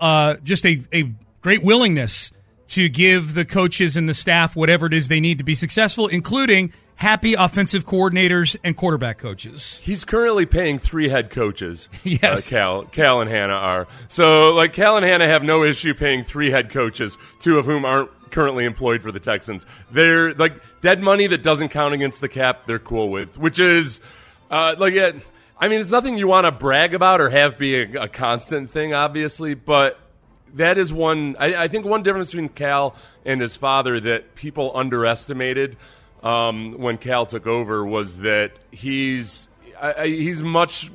uh, 0.00 0.36
just 0.44 0.64
a, 0.66 0.84
a 0.92 1.12
great 1.40 1.62
willingness 1.62 2.32
to 2.68 2.88
give 2.88 3.34
the 3.34 3.44
coaches 3.44 3.96
and 3.96 4.08
the 4.08 4.14
staff 4.14 4.54
whatever 4.54 4.86
it 4.86 4.94
is 4.94 5.08
they 5.08 5.20
need 5.20 5.38
to 5.38 5.44
be 5.44 5.54
successful, 5.54 6.06
including 6.06 6.72
happy 6.98 7.34
offensive 7.34 7.84
coordinators 7.84 8.56
and 8.64 8.76
quarterback 8.76 9.18
coaches. 9.18 9.80
He's 9.84 10.04
currently 10.04 10.46
paying 10.46 10.78
three 10.80 11.08
head 11.08 11.30
coaches. 11.30 11.88
Yes. 12.02 12.52
uh, 12.52 12.56
Cal, 12.56 12.84
Cal 12.86 13.20
and 13.20 13.30
Hannah 13.30 13.52
are. 13.54 13.86
So, 14.08 14.52
like, 14.54 14.72
Cal 14.72 14.96
and 14.96 15.04
Hannah 15.04 15.28
have 15.28 15.42
no 15.44 15.62
issue 15.62 15.94
paying 15.94 16.24
three 16.24 16.50
head 16.50 16.70
coaches, 16.70 17.18
two 17.38 17.58
of 17.58 17.66
whom 17.66 17.84
aren't 17.84 18.10
currently 18.30 18.64
employed 18.64 19.02
for 19.02 19.12
the 19.12 19.20
Texans. 19.20 19.64
They're 19.90 20.34
like 20.34 20.54
dead 20.80 21.00
money 21.00 21.26
that 21.28 21.42
doesn't 21.42 21.68
count 21.68 21.94
against 21.94 22.20
the 22.20 22.28
cap. 22.28 22.64
They're 22.66 22.78
cool 22.78 23.10
with, 23.10 23.38
which 23.38 23.58
is 23.58 24.00
uh, 24.50 24.74
like, 24.78 24.96
uh, 24.96 25.12
I 25.58 25.68
mean, 25.68 25.80
it's 25.80 25.92
nothing 25.92 26.16
you 26.16 26.26
want 26.26 26.46
to 26.46 26.52
brag 26.52 26.94
about 26.94 27.20
or 27.20 27.28
have 27.30 27.58
be 27.58 27.76
a, 27.76 28.02
a 28.02 28.08
constant 28.08 28.70
thing, 28.70 28.92
obviously, 28.94 29.54
but 29.54 29.98
that 30.54 30.78
is 30.78 30.92
one. 30.92 31.36
I, 31.38 31.64
I 31.64 31.68
think 31.68 31.84
one 31.84 32.02
difference 32.02 32.30
between 32.30 32.48
Cal 32.48 32.94
and 33.24 33.40
his 33.40 33.56
father 33.56 34.00
that 34.00 34.34
people 34.34 34.72
underestimated 34.74 35.76
um, 36.22 36.78
when 36.78 36.98
Cal 36.98 37.26
took 37.26 37.46
over 37.46 37.84
was 37.84 38.18
that 38.18 38.52
he's 38.70 39.48
I, 39.80 39.92
I, 39.92 40.06
he's 40.08 40.42
much. 40.42 40.90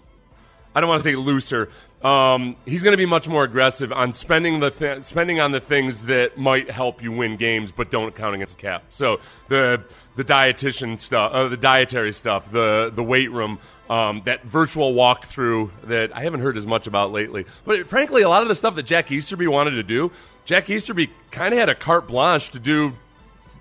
I 0.76 0.82
don't 0.82 0.90
want 0.90 1.04
to 1.04 1.10
say 1.10 1.16
looser. 1.16 1.70
Um, 2.04 2.58
he's 2.66 2.84
going 2.84 2.92
to 2.92 2.98
be 2.98 3.06
much 3.06 3.30
more 3.30 3.46
aggressive 3.46 3.94
on 3.94 4.12
spending 4.12 4.60
the 4.60 4.72
th- 4.72 5.04
spending 5.04 5.40
on 5.40 5.52
the 5.52 5.62
things 5.62 6.06
that 6.06 6.38
might 6.38 6.70
help 6.70 7.02
you 7.02 7.14
win 7.14 7.38
games, 7.38 7.72
but 7.72 7.90
don't 7.92 8.14
count 8.14 8.36
against 8.36 8.58
cap. 8.58 8.84
So 8.90 9.22
the 9.48 9.84
the 10.16 10.26
dietitian 10.26 11.00
stuff, 11.00 11.32
uh, 11.32 11.48
the 11.48 11.58
dietary 11.58 12.12
stuff, 12.12 12.52
the 12.52 12.92
the 12.94 13.04
weight 13.04 13.32
room, 13.32 13.60
um, 13.90 14.22
that 14.26 14.44
virtual 14.44 14.94
walkthrough 14.94 15.72
that 15.86 16.16
I 16.16 16.22
haven't 16.22 16.42
heard 16.42 16.58
as 16.58 16.68
much 16.68 16.88
about 16.88 17.14
lately. 17.14 17.46
But 17.64 17.88
frankly, 17.88 18.22
a 18.22 18.30
lot 18.30 18.42
of 18.42 18.50
the 18.50 18.56
stuff 18.56 18.76
that 18.76 18.84
Jack 18.84 19.10
Easterby 19.10 19.48
wanted 19.48 19.72
to 19.72 19.84
do, 19.84 20.12
Jack 20.44 20.70
Easterby 20.70 21.10
kind 21.32 21.54
of 21.54 21.60
had 21.60 21.70
a 21.70 21.76
carte 21.76 22.08
blanche 22.08 22.50
to 22.50 22.60
do 22.60 22.94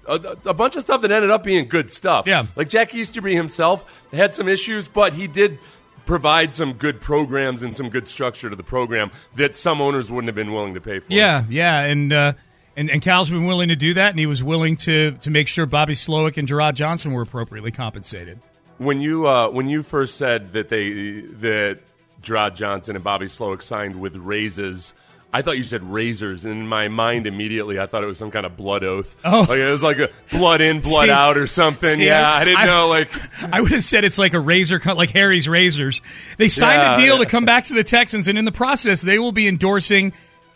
a, 0.07 0.37
a 0.47 0.55
bunch 0.55 0.77
of 0.77 0.83
stuff 0.83 1.03
that 1.03 1.11
ended 1.11 1.31
up 1.31 1.45
being 1.45 1.69
good 1.69 1.91
stuff. 1.91 2.27
Yeah. 2.27 2.47
Like 2.57 2.69
Jack 2.69 2.95
Easterby 2.95 3.35
himself 3.35 3.85
had 4.13 4.35
some 4.35 4.49
issues, 4.49 4.89
but 4.89 5.15
he 5.15 5.27
did 5.27 5.59
provide 6.07 6.55
some 6.55 6.73
good 6.75 7.01
programs 7.01 7.63
and 7.63 7.77
some 7.77 7.89
good 7.89 8.09
structure 8.09 8.51
to 8.51 8.57
the 8.57 8.63
program 8.63 9.11
that 9.37 9.57
some 9.57 9.81
owners 9.81 10.11
wouldn't 10.11 10.29
have 10.29 10.35
been 10.35 10.53
willing 10.53 10.75
to 10.75 10.81
pay 10.81 10.99
for. 10.99 11.13
Yeah, 11.13 11.45
yeah, 11.49 11.81
and 11.83 12.13
uh, 12.13 12.33
and 12.77 12.91
and 12.91 13.03
Cal's 13.03 13.31
been 13.31 13.47
willing 13.47 13.69
to 13.69 13.77
do 13.77 13.95
that, 13.95 14.11
and 14.11 14.19
he 14.19 14.27
was 14.27 14.43
willing 14.43 14.77
to 14.77 15.13
to 15.13 15.31
make 15.31 15.49
sure 15.49 15.67
Bobby 15.67 15.95
Slowik 15.95 16.37
and 16.37 16.49
Jerrod 16.49 16.75
Johnson 16.75 17.13
were 17.13 17.23
appropriately 17.23 17.71
compensated. 17.71 18.41
When 18.79 19.01
you 19.01 19.27
uh, 19.27 19.51
when 19.51 19.69
you 19.69 19.83
first 19.83 20.17
said 20.17 20.53
that 20.55 20.69
they 20.69 21.21
that 21.41 21.81
Jerrod 22.23 22.55
Johnson 22.55 22.97
and 22.97 23.05
Bobby 23.05 23.27
Slowik 23.27 23.63
signed 23.63 24.01
with 24.01 24.17
raises, 24.17 24.95
I 25.35 25.41
thought 25.43 25.57
you 25.57 25.63
said 25.65 25.83
razors, 25.83 26.45
and 26.45 26.53
in 26.53 26.69
my 26.69 26.89
mind 26.89 27.27
immediately, 27.27 27.79
I 27.81 27.87
thought 27.87 28.03
it 28.03 28.07
was 28.07 28.19
some 28.19 28.31
kind 28.31 28.45
of 28.45 28.55
blood 28.57 28.85
oath. 28.85 29.17
Oh. 29.25 29.47
like 29.49 29.59
it 29.59 29.71
was 29.71 29.83
like 29.83 29.99
a 29.99 30.09
blood 30.31 30.61
in, 30.61 30.81
blood 30.83 31.07
See- 31.07 31.11
out, 31.11 31.39
or 31.39 31.47
something. 31.47 31.97
see, 31.99 32.05
yeah, 32.07 32.31
I- 32.31 32.45
didn't 32.45 32.59
I- 32.59 32.67
know. 32.67 32.89
Like, 32.89 33.11
I 33.53 33.61
would 33.63 33.73
have 33.73 33.83
said 33.83 34.05
it's 34.05 34.19
like 34.19 34.35
a 34.35 34.41
razor 34.41 34.79
cut, 34.79 34.97
like 34.99 35.11
Harry's 35.11 35.49
razors. 35.49 36.03
They 36.37 36.49
signed 36.51 36.83
Yeah, 36.83 36.93
a 36.93 36.97
deal 36.97 37.19
yeah. 37.19 37.25
to 37.25 37.31
come 37.31 37.45
back 37.47 37.65
to 37.65 37.75
the 37.75 37.85
Texans, 37.85 38.29
and 38.29 38.37
in 38.37 38.45
the 38.45 38.53
process, 38.53 39.01
they 39.01 39.19
will 39.19 39.33
be 39.33 39.49
endorsing 39.49 40.13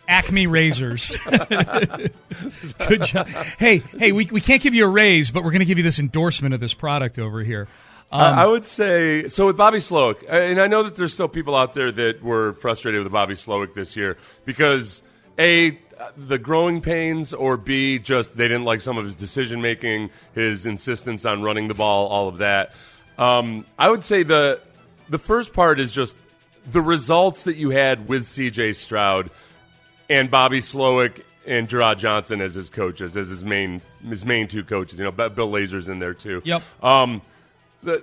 Acme 0.07 0.45
razors. 0.47 1.17
Good 2.87 3.03
job. 3.03 3.27
Hey, 3.57 3.81
hey, 3.97 4.11
we, 4.11 4.25
we 4.31 4.41
can't 4.41 4.61
give 4.61 4.73
you 4.73 4.85
a 4.85 4.89
raise, 4.89 5.31
but 5.31 5.43
we're 5.43 5.51
going 5.51 5.59
to 5.59 5.65
give 5.65 5.77
you 5.77 5.83
this 5.83 5.99
endorsement 5.99 6.53
of 6.53 6.59
this 6.59 6.73
product 6.73 7.19
over 7.19 7.41
here. 7.41 7.67
Um, 8.09 8.39
I 8.39 8.45
would 8.45 8.65
say 8.65 9.27
so 9.27 9.47
with 9.47 9.57
Bobby 9.57 9.79
Slowik, 9.79 10.23
and 10.29 10.61
I 10.61 10.67
know 10.67 10.83
that 10.83 10.95
there's 10.95 11.13
still 11.13 11.27
people 11.27 11.55
out 11.55 11.73
there 11.73 11.91
that 11.91 12.23
were 12.23 12.53
frustrated 12.53 13.03
with 13.03 13.11
Bobby 13.11 13.33
Slowik 13.33 13.73
this 13.73 13.97
year 13.97 14.17
because 14.45 15.01
a 15.37 15.77
the 16.15 16.37
growing 16.37 16.81
pains, 16.81 17.33
or 17.33 17.57
b 17.57 17.99
just 17.99 18.37
they 18.37 18.47
didn't 18.47 18.63
like 18.63 18.79
some 18.81 18.97
of 18.97 19.05
his 19.05 19.15
decision 19.15 19.61
making, 19.61 20.09
his 20.33 20.65
insistence 20.65 21.25
on 21.25 21.41
running 21.43 21.67
the 21.67 21.73
ball, 21.73 22.07
all 22.07 22.29
of 22.29 22.37
that. 22.37 22.71
Um, 23.17 23.65
I 23.77 23.89
would 23.89 24.03
say 24.03 24.23
the 24.23 24.61
the 25.09 25.19
first 25.19 25.51
part 25.53 25.79
is 25.79 25.91
just 25.91 26.17
the 26.65 26.81
results 26.81 27.43
that 27.45 27.55
you 27.55 27.69
had 27.71 28.07
with 28.07 28.25
C.J. 28.25 28.73
Stroud 28.73 29.31
and 30.09 30.29
Bobby 30.29 30.59
Slowik 30.59 31.23
and 31.45 31.67
Jerrod 31.67 31.97
Johnson 31.97 32.41
as 32.41 32.53
his 32.53 32.69
coaches, 32.69 33.17
as 33.17 33.29
his 33.29 33.43
main 33.43 33.81
his 34.07 34.25
main 34.25 34.47
two 34.47 34.63
coaches. 34.63 34.99
You 34.99 35.05
know, 35.05 35.11
Bill 35.11 35.49
Lazor's 35.49 35.89
in 35.89 35.99
there 35.99 36.13
too. 36.13 36.41
Yep. 36.43 36.63
Um, 36.83 37.21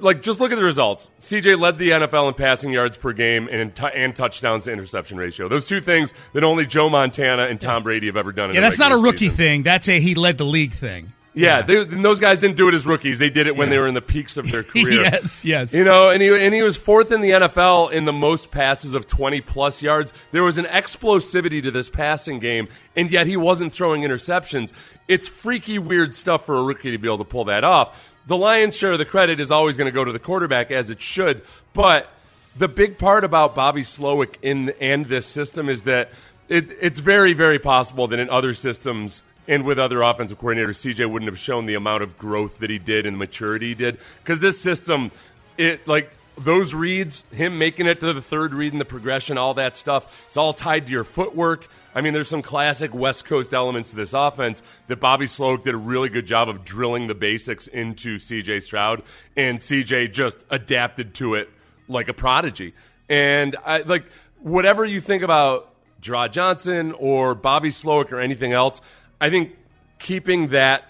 like 0.01 0.23
just 0.23 0.40
look 0.40 0.53
at 0.53 0.57
the 0.59 0.64
results. 0.64 1.11
CJ 1.20 1.59
led 1.59 1.79
the 1.79 1.90
NFL 1.90 2.29
in 2.29 2.35
passing 2.35 2.70
yards 2.73 2.97
per 2.97 3.12
game 3.12 3.49
and 3.51 3.75
t- 3.75 3.87
and 3.94 4.14
touchdowns 4.16 4.64
to 4.64 4.73
interception 4.73 5.16
ratio. 5.18 5.49
Those 5.49 5.66
two 5.66 5.81
things 5.81 6.14
that 6.33 6.42
only 6.44 6.66
Joe 6.66 6.88
Montana 6.88 7.44
and 7.44 7.61
Tom 7.61 7.83
Brady 7.83 8.07
have 8.07 8.16
ever 8.16 8.33
done. 8.33 8.51
In 8.51 8.55
yeah, 8.55 8.61
that's 8.62 8.79
not 8.79 8.92
a 8.92 8.97
rookie 8.97 9.27
season. 9.27 9.37
thing. 9.37 9.62
That's 9.62 9.88
a 9.88 10.01
he 10.01 10.14
led 10.14 10.38
the 10.38 10.44
league 10.47 10.73
thing. 10.73 11.12
Yeah, 11.37 11.62
They, 11.62 11.83
those 11.83 12.20
guys 12.20 12.38
didn't 12.38 12.57
do 12.57 12.68
it 12.68 12.75
as 12.75 12.87
rookies. 12.87 13.18
They 13.18 13.29
did 13.29 13.49
it 13.49 13.57
when 13.57 13.68
they 13.68 13.77
were 13.79 13.88
in 13.88 13.94
the 13.94 14.01
peaks 14.01 14.37
of 14.37 14.49
their 14.53 14.62
career. 14.62 15.03
yes, 15.03 15.44
yes. 15.44 15.75
You 15.75 15.83
know, 15.83 16.09
and 16.11 16.23
he, 16.23 16.29
and 16.29 16.55
he 16.55 16.62
was 16.62 16.77
fourth 16.77 17.11
in 17.11 17.23
the 17.23 17.31
NFL 17.31 17.90
in 17.90 18.05
the 18.05 18.12
most 18.12 18.53
passes 18.53 18.94
of 18.94 19.09
20 19.09 19.40
plus 19.40 19.83
yards. 19.83 20.12
There 20.31 20.44
was 20.44 20.59
an 20.59 20.66
explosivity 20.66 21.61
to 21.64 21.73
this 21.73 21.90
passing 21.90 22.38
game, 22.38 22.68
and 22.94 23.11
yet 23.11 23.27
he 23.27 23.37
wasn't 23.37 23.73
throwing 23.73 24.03
interceptions. 24.03 24.73
It's 25.09 25.27
freaky, 25.27 25.77
weird 25.77 26.14
stuff 26.14 26.47
for 26.47 26.55
a 26.57 26.62
rookie 26.62 26.92
to 26.92 26.99
be 26.99 27.09
able 27.09 27.18
to 27.18 27.25
pull 27.25 27.47
that 27.47 27.64
off. 27.64 28.13
The 28.27 28.37
lion's 28.37 28.77
share 28.77 28.93
of 28.93 28.99
the 28.99 29.05
credit 29.05 29.41
is 29.41 29.51
always 29.51 29.77
going 29.77 29.87
to 29.87 29.93
go 29.93 30.05
to 30.05 30.13
the 30.13 30.19
quarterback, 30.19 30.71
as 30.71 30.91
it 30.91 31.01
should. 31.01 31.43
But 31.75 32.11
the 32.57 32.69
big 32.69 32.99
part 32.99 33.25
about 33.25 33.55
Bobby 33.55 33.83
Slowik 33.83 34.37
in 34.43 34.73
and 34.81 35.07
this 35.07 35.27
system 35.27 35.69
is 35.69 35.85
that 35.85 36.11
it, 36.49 36.71
it's 36.81 37.01
very, 37.01 37.33
very 37.33 37.59
possible 37.59 38.07
that 38.09 38.19
in 38.19 38.31
other 38.31 38.55
systems 38.55 39.23
and 39.47 39.65
with 39.65 39.79
other 39.79 40.03
offensive 40.03 40.39
coordinators, 40.39 40.95
CJ 40.95 41.11
wouldn't 41.11 41.31
have 41.31 41.39
shown 41.39 41.67
the 41.67 41.75
amount 41.75 42.03
of 42.03 42.17
growth 42.17 42.59
that 42.59 42.71
he 42.71 42.79
did 42.79 43.07
and 43.07 43.15
the 43.15 43.19
maturity 43.19 43.69
he 43.69 43.75
did. 43.75 43.99
Because 44.23 44.41
this 44.41 44.59
system, 44.61 45.11
it 45.59 45.87
like 45.87 46.11
those 46.37 46.75
reads, 46.75 47.25
him 47.33 47.59
making 47.59 47.87
it 47.87 48.01
to 48.01 48.12
the 48.12 48.23
third 48.23 48.55
read 48.55 48.73
and 48.73 48.81
the 48.81 48.87
progression, 48.87 49.38
all 49.38 49.55
that 49.55 49.77
stuff, 49.77 50.27
it's 50.29 50.37
all 50.37 50.53
tied 50.53 50.87
to 50.87 50.92
your 50.92 51.05
footwork. 51.05 51.68
I 51.94 52.01
mean, 52.01 52.12
there's 52.12 52.29
some 52.29 52.42
classic 52.42 52.92
West 52.92 53.25
Coast 53.25 53.55
elements 53.55 53.90
to 53.90 53.97
this 53.97 54.12
offense 54.12 54.62
that 54.88 54.99
Bobby 54.99 55.27
Slowik 55.27 55.62
did 55.62 55.75
a 55.75 55.79
really 55.79 56.09
good 56.09 56.27
job 56.27 56.49
of 56.49 56.64
drilling 56.64 57.07
the 57.07 57.14
basics 57.14 57.68
into 57.68 58.16
CJ 58.16 58.62
Stroud, 58.62 59.03
and 59.37 59.59
CJ 59.61 60.12
just 60.12 60.44
adapted 60.51 61.14
to 61.14 61.35
it 61.35 61.49
like 61.87 62.09
a 62.09 62.14
prodigy. 62.14 62.73
And 63.09 63.55
I 63.64 63.79
like 63.79 64.07
whatever 64.40 64.85
you 64.85 65.01
think 65.01 65.23
about 65.23 65.70
Jerrod 66.03 66.33
Johnson 66.33 66.92
or 66.92 67.35
Bobby 67.35 67.68
Slowik 67.68 68.11
or 68.11 68.18
anything 68.18 68.53
else, 68.53 68.81
I 69.20 69.31
think 69.31 69.57
keeping 70.01 70.49
that 70.49 70.85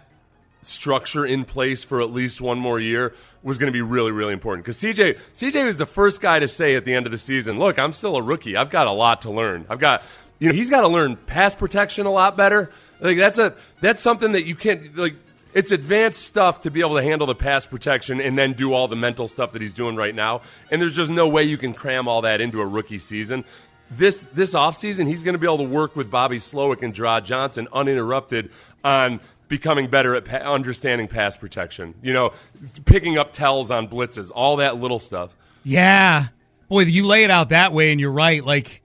structure 0.63 1.27
in 1.27 1.45
place 1.45 1.85
for 1.85 2.01
at 2.01 2.11
least 2.11 2.41
one 2.41 2.59
more 2.59 2.81
year 2.81 3.15
was 3.45 3.59
going 3.59 3.69
to 3.69 3.73
be 3.73 3.83
really, 3.83 4.11
really 4.11 4.33
important. 4.33 4.65
Because 4.65 4.79
CJ, 4.79 5.19
CJ 5.35 5.67
was 5.67 5.79
the 5.79 5.87
first 5.87 6.21
guy 6.21 6.41
to 6.41 6.49
say 6.49 6.75
at 6.75 6.85
the 6.85 6.95
end 6.95 7.07
of 7.07 7.13
the 7.13 7.19
season, 7.19 7.59
"Look, 7.59 7.79
I'm 7.79 7.93
still 7.93 8.17
a 8.17 8.23
rookie. 8.23 8.57
I've 8.57 8.71
got 8.71 8.89
a 8.89 8.93
lot 8.93 9.23
to 9.23 9.31
learn. 9.31 9.67
I've 9.69 9.79
got, 9.79 10.03
you 10.41 10.49
know, 10.49 10.55
he's 10.55 10.71
got 10.71 10.81
to 10.81 10.89
learn 10.89 11.17
pass 11.17 11.55
protection 11.55 12.07
a 12.07 12.11
lot 12.11 12.37
better. 12.37 12.71
Like 13.01 13.19
that's 13.19 13.39
a 13.39 13.55
that's 13.81 14.03
something 14.03 14.33
that 14.33 14.45
you 14.47 14.57
can't 14.57 14.97
like." 14.97 15.15
It's 15.53 15.71
advanced 15.71 16.23
stuff 16.23 16.63
to 16.63 16.71
be 16.73 16.81
able 16.81 16.97
to 16.97 17.03
handle 17.05 17.29
the 17.29 17.35
pass 17.37 17.65
protection 17.65 18.21
and 18.21 18.37
then 18.37 18.55
do 18.55 18.73
all 18.73 18.89
the 18.89 18.97
mental 18.97 19.29
stuff 19.29 19.53
that 19.53 19.63
he's 19.63 19.73
doing 19.73 19.95
right 19.95 20.13
now. 20.13 20.41
And 20.69 20.83
there's 20.83 20.97
just 20.97 21.13
no 21.13 21.29
way 21.29 21.45
you 21.45 21.57
can 21.57 21.73
cram 21.73 22.09
all 22.09 22.23
that 22.23 22.41
into 22.41 22.61
a 22.61 22.67
rookie 22.67 22.99
season 22.99 23.45
this 23.91 24.27
this 24.33 24.55
offseason, 24.55 25.07
he's 25.07 25.23
going 25.23 25.35
to 25.35 25.39
be 25.39 25.47
able 25.47 25.59
to 25.59 25.65
work 25.65 25.97
with 25.97 26.11
Bobby 26.11 26.39
Slowik 26.39 26.83
and 26.83 26.95
Jerrod 26.95 27.25
Johnson 27.25 27.69
uninterrupted 27.73 28.51
on 28.83 29.21
becoming 29.49 29.89
better 29.89 30.15
at 30.15 30.25
pa- 30.25 30.37
understanding 30.37 31.09
pass 31.09 31.37
protection. 31.37 31.95
You 32.03 32.13
know, 32.13 32.33
picking 32.85 33.19
up 33.19 33.33
tells 33.33 33.71
on 33.71 33.89
blitzes, 33.89 34.31
all 34.35 34.57
that 34.57 34.81
little 34.81 34.99
stuff. 34.99 35.37
Yeah. 35.65 36.27
Boy, 36.69 36.83
you 36.83 37.07
lay 37.07 37.25
it 37.25 37.31
out 37.31 37.51
that 37.51 37.73
way, 37.73 37.93
and 37.93 38.01
you're 38.01 38.13
right. 38.13 38.45
Like, 38.45 38.83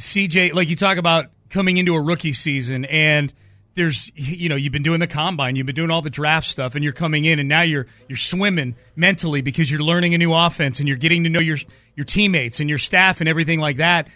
CJ, 0.00 0.54
like 0.54 0.68
you 0.68 0.76
talk 0.76 0.96
about 0.96 1.26
coming 1.50 1.76
into 1.76 1.94
a 1.94 2.00
rookie 2.00 2.32
season, 2.32 2.84
and 2.86 3.32
there's, 3.74 4.10
you 4.14 4.48
know, 4.48 4.56
you've 4.56 4.72
been 4.72 4.82
doing 4.82 5.00
the 5.00 5.06
combine, 5.06 5.56
you've 5.56 5.66
been 5.66 5.74
doing 5.74 5.90
all 5.90 6.02
the 6.02 6.10
draft 6.10 6.46
stuff, 6.46 6.74
and 6.74 6.82
you're 6.82 6.92
coming 6.92 7.24
in, 7.24 7.38
and 7.38 7.48
now 7.48 7.62
you're 7.62 7.86
you're 8.08 8.16
swimming 8.16 8.74
mentally 8.96 9.40
because 9.40 9.70
you're 9.70 9.82
learning 9.82 10.14
a 10.14 10.18
new 10.18 10.34
offense, 10.34 10.78
and 10.78 10.88
you're 10.88 10.96
getting 10.96 11.24
to 11.24 11.30
know 11.30 11.40
your 11.40 11.58
your 11.94 12.04
teammates 12.04 12.60
and 12.60 12.68
your 12.68 12.78
staff 12.78 13.20
and 13.20 13.28
everything 13.28 13.60
like 13.60 13.76
that. 13.76 14.08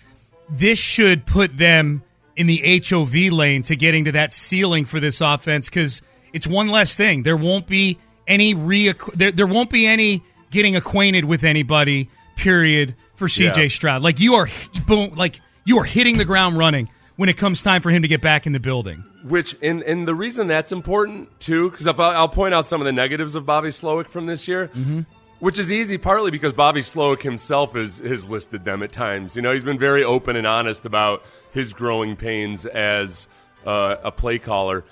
This 0.48 0.78
should 0.78 1.26
put 1.26 1.56
them 1.56 2.02
in 2.36 2.46
the 2.46 2.82
HOV 2.88 3.14
lane 3.32 3.62
to 3.64 3.76
getting 3.76 4.06
to 4.06 4.12
that 4.12 4.32
ceiling 4.32 4.84
for 4.84 5.00
this 5.00 5.20
offense 5.20 5.68
because 5.68 6.02
it's 6.32 6.46
one 6.46 6.68
less 6.68 6.94
thing. 6.96 7.22
There 7.22 7.36
won't 7.36 7.66
be 7.66 7.98
any 8.26 8.54
re 8.54 8.92
there, 9.14 9.32
there 9.32 9.46
won't 9.46 9.70
be 9.70 9.86
any 9.86 10.22
getting 10.50 10.76
acquainted 10.76 11.24
with 11.24 11.44
anybody. 11.44 12.08
Period 12.36 12.94
for 13.14 13.28
CJ 13.28 13.56
Yeah. 13.56 13.68
Stroud. 13.68 14.02
Like 14.02 14.18
you 14.18 14.34
are 14.34 14.48
boom, 14.86 15.14
like 15.14 15.40
you 15.64 15.78
are 15.78 15.84
hitting 15.84 16.18
the 16.18 16.24
ground 16.24 16.56
running 16.56 16.88
when 17.16 17.28
it 17.28 17.36
comes 17.36 17.62
time 17.62 17.82
for 17.82 17.90
him 17.90 18.02
to 18.02 18.08
get 18.08 18.20
back 18.20 18.46
in 18.46 18.52
the 18.52 18.60
building. 18.60 19.04
Which 19.22 19.54
and 19.62 19.82
and 19.82 20.08
the 20.08 20.14
reason 20.14 20.48
that's 20.48 20.72
important 20.72 21.38
too, 21.38 21.70
because 21.70 21.86
if 21.86 22.00
I, 22.00 22.14
I'll 22.14 22.28
point 22.28 22.54
out 22.54 22.66
some 22.66 22.80
of 22.80 22.84
the 22.86 22.92
negatives 22.92 23.34
of 23.34 23.46
Bobby 23.46 23.68
Slowik 23.68 24.08
from 24.08 24.26
this 24.26 24.48
year, 24.48 24.68
mm-hmm. 24.68 25.02
which 25.38 25.58
is 25.58 25.70
easy 25.70 25.98
partly 25.98 26.30
because 26.30 26.52
Bobby 26.52 26.80
Slowik 26.80 27.22
himself 27.22 27.76
is, 27.76 27.98
has 27.98 28.28
listed 28.28 28.64
them 28.64 28.82
at 28.82 28.90
times. 28.90 29.36
You 29.36 29.42
know, 29.42 29.52
he's 29.52 29.62
been 29.64 29.78
very 29.78 30.02
open 30.02 30.34
and 30.34 30.46
honest 30.46 30.86
about 30.86 31.22
his 31.52 31.72
growing 31.72 32.16
pains 32.16 32.66
as 32.66 33.28
uh, 33.64 33.96
a 34.02 34.10
play 34.10 34.38
caller. 34.38 34.84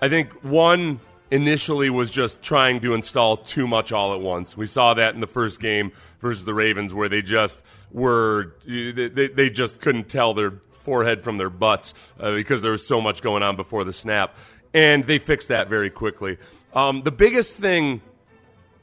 I 0.00 0.08
think 0.08 0.32
one 0.44 1.00
initially 1.30 1.90
was 1.90 2.10
just 2.10 2.42
trying 2.42 2.80
to 2.80 2.94
install 2.94 3.36
too 3.36 3.66
much 3.66 3.92
all 3.92 4.14
at 4.14 4.20
once. 4.20 4.56
We 4.56 4.66
saw 4.66 4.94
that 4.94 5.14
in 5.14 5.20
the 5.20 5.26
first 5.26 5.60
game 5.60 5.92
versus 6.20 6.44
the 6.44 6.54
Ravens, 6.54 6.94
where 6.94 7.08
they 7.08 7.22
just 7.22 7.62
were 7.90 8.54
they, 8.66 9.28
they 9.28 9.50
just 9.50 9.80
couldn't 9.80 10.08
tell 10.08 10.34
their 10.34 10.54
forehead 10.70 11.22
from 11.22 11.38
their 11.38 11.50
butts 11.50 11.94
uh, 12.18 12.34
because 12.34 12.62
there 12.62 12.72
was 12.72 12.86
so 12.86 13.00
much 13.00 13.22
going 13.22 13.42
on 13.42 13.56
before 13.56 13.84
the 13.84 13.92
snap, 13.92 14.36
and 14.72 15.04
they 15.04 15.18
fixed 15.18 15.48
that 15.48 15.68
very 15.68 15.90
quickly. 15.90 16.38
Um, 16.74 17.02
the 17.02 17.10
biggest 17.10 17.56
thing 17.56 18.00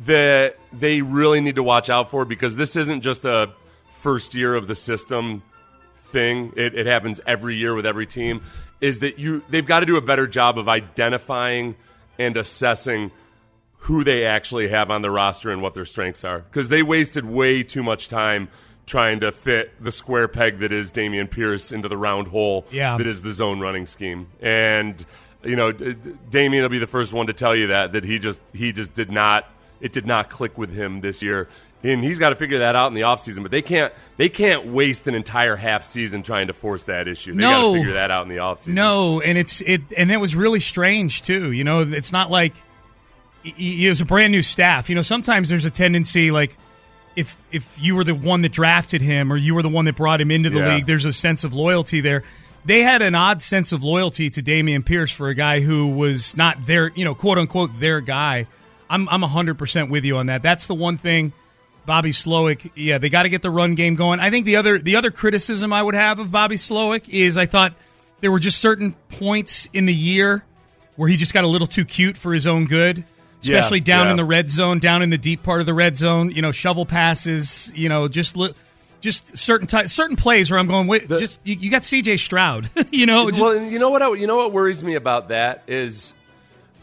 that 0.01 0.57
they 0.73 1.01
really 1.01 1.41
need 1.41 1.55
to 1.55 1.63
watch 1.63 1.89
out 1.89 2.11
for 2.11 2.25
because 2.25 2.55
this 2.55 2.75
isn't 2.75 3.01
just 3.01 3.23
a 3.25 3.51
first 3.91 4.35
year 4.35 4.55
of 4.55 4.67
the 4.67 4.75
system 4.75 5.41
thing. 6.15 6.53
It, 6.55 6.73
it 6.75 6.85
happens 6.87 7.19
every 7.27 7.55
year 7.57 7.75
with 7.75 7.85
every 7.85 8.07
team. 8.07 8.39
Is 8.79 9.01
that 9.01 9.19
you? 9.19 9.43
They've 9.49 9.65
got 9.65 9.81
to 9.81 9.85
do 9.85 9.97
a 9.97 10.01
better 10.01 10.27
job 10.27 10.57
of 10.57 10.67
identifying 10.69 11.75
and 12.17 12.37
assessing 12.37 13.11
who 13.79 14.03
they 14.03 14.25
actually 14.25 14.69
have 14.69 14.89
on 14.89 15.01
the 15.01 15.11
roster 15.11 15.51
and 15.51 15.61
what 15.61 15.73
their 15.73 15.85
strengths 15.85 16.23
are 16.23 16.39
because 16.39 16.69
they 16.69 16.81
wasted 16.81 17.25
way 17.25 17.61
too 17.63 17.83
much 17.83 18.07
time 18.07 18.47
trying 18.87 19.19
to 19.19 19.31
fit 19.31 19.71
the 19.83 19.91
square 19.91 20.27
peg 20.27 20.59
that 20.59 20.71
is 20.71 20.91
Dameon 20.91 21.29
Pierce 21.29 21.71
into 21.71 21.87
the 21.89 21.97
round 21.97 22.27
hole 22.29 22.65
Yeah. 22.71 22.97
that 22.97 23.05
is 23.05 23.21
the 23.21 23.31
zone 23.31 23.59
running 23.59 23.85
scheme 23.85 24.27
and 24.41 25.05
you 25.43 25.55
know 25.55 25.71
Dameon 25.73 26.61
will 26.63 26.69
be 26.69 26.79
the 26.79 26.87
first 26.87 27.13
one 27.13 27.27
to 27.27 27.33
tell 27.33 27.55
you 27.55 27.67
that 27.67 27.91
that 27.91 28.03
he 28.05 28.17
just 28.17 28.41
he 28.53 28.71
just 28.71 28.93
did 28.95 29.11
not 29.11 29.47
it 29.81 29.91
did 29.93 30.05
not 30.07 30.29
click 30.31 30.57
with 30.57 30.73
him 30.73 31.01
this 31.01 31.21
year 31.21 31.47
and 31.83 32.03
he's 32.03 32.17
got 32.17 32.29
to 32.29 32.35
figure 32.35 32.59
that 32.59 32.75
out 32.75 32.87
in 32.87 32.93
the 32.95 33.01
offseason 33.01 33.41
but 33.43 33.51
they 33.51 33.61
can't 33.61 33.93
they 34.17 34.29
can't 34.29 34.65
waste 34.67 35.07
an 35.07 35.13
entire 35.15 35.55
half 35.55 35.83
season 35.83 36.23
trying 36.23 36.47
to 36.47 36.53
force 36.53 36.85
that 36.85 37.07
issue 37.07 37.33
they 37.33 37.41
got 37.41 37.51
No. 37.61 37.73
to 37.73 37.79
figure 37.79 37.93
that 37.93 38.09
out 38.11 38.23
in 38.23 38.29
the 38.29 38.37
offseason 38.37 38.69
No, 38.73 39.21
and 39.21 39.37
it's 39.37 39.61
it, 39.61 39.81
and 39.97 40.11
it 40.11 40.17
was 40.17 40.35
really 40.35 40.59
strange 40.59 41.21
too. 41.21 41.51
You 41.51 41.63
know, 41.63 41.81
it's 41.81 42.11
not 42.11 42.31
like 42.31 42.53
it 43.43 43.89
was 43.89 44.01
a 44.01 44.05
brand 44.05 44.31
new 44.31 44.41
staff. 44.41 44.89
You 44.89 44.95
know, 44.95 45.03
sometimes 45.03 45.49
there's 45.49 45.65
a 45.65 45.69
tendency 45.71 46.31
like 46.31 46.57
if 47.15 47.37
if 47.51 47.79
you 47.81 47.95
were 47.95 48.03
the 48.03 48.15
one 48.15 48.41
that 48.41 48.51
drafted 48.51 49.01
him 49.01 49.31
or 49.31 49.37
you 49.37 49.53
were 49.55 49.61
the 49.61 49.69
one 49.69 49.85
that 49.85 49.95
brought 49.95 50.19
him 50.19 50.31
into 50.31 50.49
the 50.49 50.59
Yeah. 50.59 50.75
league, 50.75 50.85
there's 50.87 51.05
a 51.05 51.13
sense 51.13 51.43
of 51.43 51.53
loyalty 51.53 52.01
there. 52.01 52.23
They 52.65 52.81
had 52.81 53.03
an 53.03 53.13
odd 53.13 53.43
sense 53.43 53.71
of 53.71 53.83
loyalty 53.83 54.31
to 54.31 54.41
Dameon 54.41 54.83
Pierce 54.83 55.11
for 55.11 55.29
a 55.29 55.35
guy 55.35 55.59
who 55.59 55.87
was 55.89 56.35
not 56.35 56.65
their, 56.65 56.91
you 56.95 57.05
know, 57.05 57.13
quote 57.13 57.37
unquote 57.37 57.79
their 57.79 58.01
guy. 58.01 58.47
I'm 58.89 59.07
I'm 59.09 59.21
100% 59.21 59.89
with 59.91 60.03
you 60.03 60.17
on 60.17 60.25
that. 60.25 60.41
That's 60.41 60.65
the 60.65 60.73
one 60.73 60.97
thing 60.97 61.31
Bobby 61.85 62.11
Slowik, 62.11 62.71
yeah, 62.75 62.97
they 62.97 63.09
got 63.09 63.23
to 63.23 63.29
get 63.29 63.41
the 63.41 63.49
run 63.49 63.75
game 63.75 63.95
going. 63.95 64.19
I 64.19 64.29
think 64.29 64.45
the 64.45 64.55
other 64.57 64.77
the 64.79 64.95
other 64.95 65.11
criticism 65.11 65.71
I 65.73 65.81
would 65.83 65.95
have 65.95 66.19
of 66.19 66.31
Bobby 66.31 66.55
Slowik 66.55 67.07
is 67.09 67.37
I 67.37 67.45
thought 67.45 67.73
there 68.21 68.31
were 68.31 68.39
just 68.39 68.59
certain 68.59 68.93
points 69.09 69.69
in 69.73 69.85
the 69.85 69.93
year 69.93 70.43
where 70.95 71.09
he 71.09 71.17
just 71.17 71.33
got 71.33 71.43
a 71.43 71.47
little 71.47 71.67
too 71.67 71.85
cute 71.85 72.17
for 72.17 72.33
his 72.33 72.47
own 72.47 72.65
good. 72.65 73.03
Yeah, 73.41 73.57
Especially 73.57 73.81
down 73.81 74.05
yeah. 74.07 74.11
in 74.11 74.17
the 74.17 74.25
red 74.25 74.49
zone, 74.49 74.79
down 74.79 75.03
in 75.03 75.11
the 75.11 75.17
deep 75.19 75.43
part 75.43 75.59
of 75.59 75.67
the 75.67 75.73
red 75.73 75.95
zone, 75.97 76.31
you 76.31 76.41
know, 76.41 76.51
shovel 76.51 76.85
passes, 76.85 77.71
you 77.75 77.89
know, 77.89 78.07
just 78.07 78.35
li- 78.35 78.53
just 79.01 79.37
certain 79.37 79.67
ty- 79.67 79.85
certain 79.85 80.15
plays 80.15 80.49
where 80.49 80.59
I'm 80.59 80.65
going, 80.65 80.87
wait, 80.87 81.07
just 81.07 81.39
you, 81.43 81.53
you 81.55 81.69
got 81.69 81.83
CJ 81.83 82.17
Stroud, 82.19 82.67
you 82.91 83.05
know, 83.05 83.29
just, 83.29 83.39
well, 83.39 83.61
you 83.61 83.77
know 83.77 83.91
what? 83.91 84.01
I- 84.01 84.13
You 84.15 84.25
know 84.25 84.37
what 84.37 84.51
worries 84.51 84.83
me 84.83 84.95
about 84.95 85.27
that 85.27 85.61
is, 85.67 86.13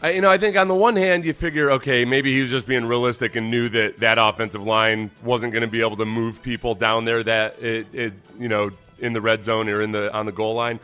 I, 0.03 0.11
you 0.11 0.21
know, 0.21 0.29
I 0.29 0.37
think 0.37 0.57
on 0.57 0.67
the 0.67 0.75
one 0.75 0.95
hand 0.97 1.23
you 1.23 1.33
figure, 1.33 1.71
okay, 1.71 2.03
maybe 2.03 2.33
he 2.35 2.41
was 2.41 2.49
just 2.51 2.67
being 2.67 2.85
realistic 2.85 3.35
and 3.37 3.49
knew 3.49 3.69
that 3.69 4.01
that 4.01 4.17
offensive 4.19 4.61
line 4.61 5.09
wasn't 5.23 5.53
going 5.53 5.61
to 5.61 5.67
be 5.69 5.79
able 5.79 5.95
to 5.95 6.05
move 6.05 6.43
people 6.43 6.75
down 6.75 7.05
there 7.05 7.23
that 7.23 7.61
it, 7.63 7.87
it, 7.93 8.13
you 8.37 8.49
know, 8.49 8.71
in 8.99 9.13
the 9.13 9.21
red 9.21 9.43
zone 9.43 9.69
or 9.69 9.81
in 9.81 9.91
the 9.93 10.13
on 10.13 10.25
the 10.25 10.31
goal 10.33 10.55
line. 10.55 10.79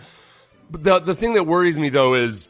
But 0.72 0.84
the 0.84 1.00
the 1.00 1.16
thing 1.16 1.34
that 1.34 1.44
worries 1.46 1.78
me 1.78 1.90
though 1.90 2.14
is 2.16 2.48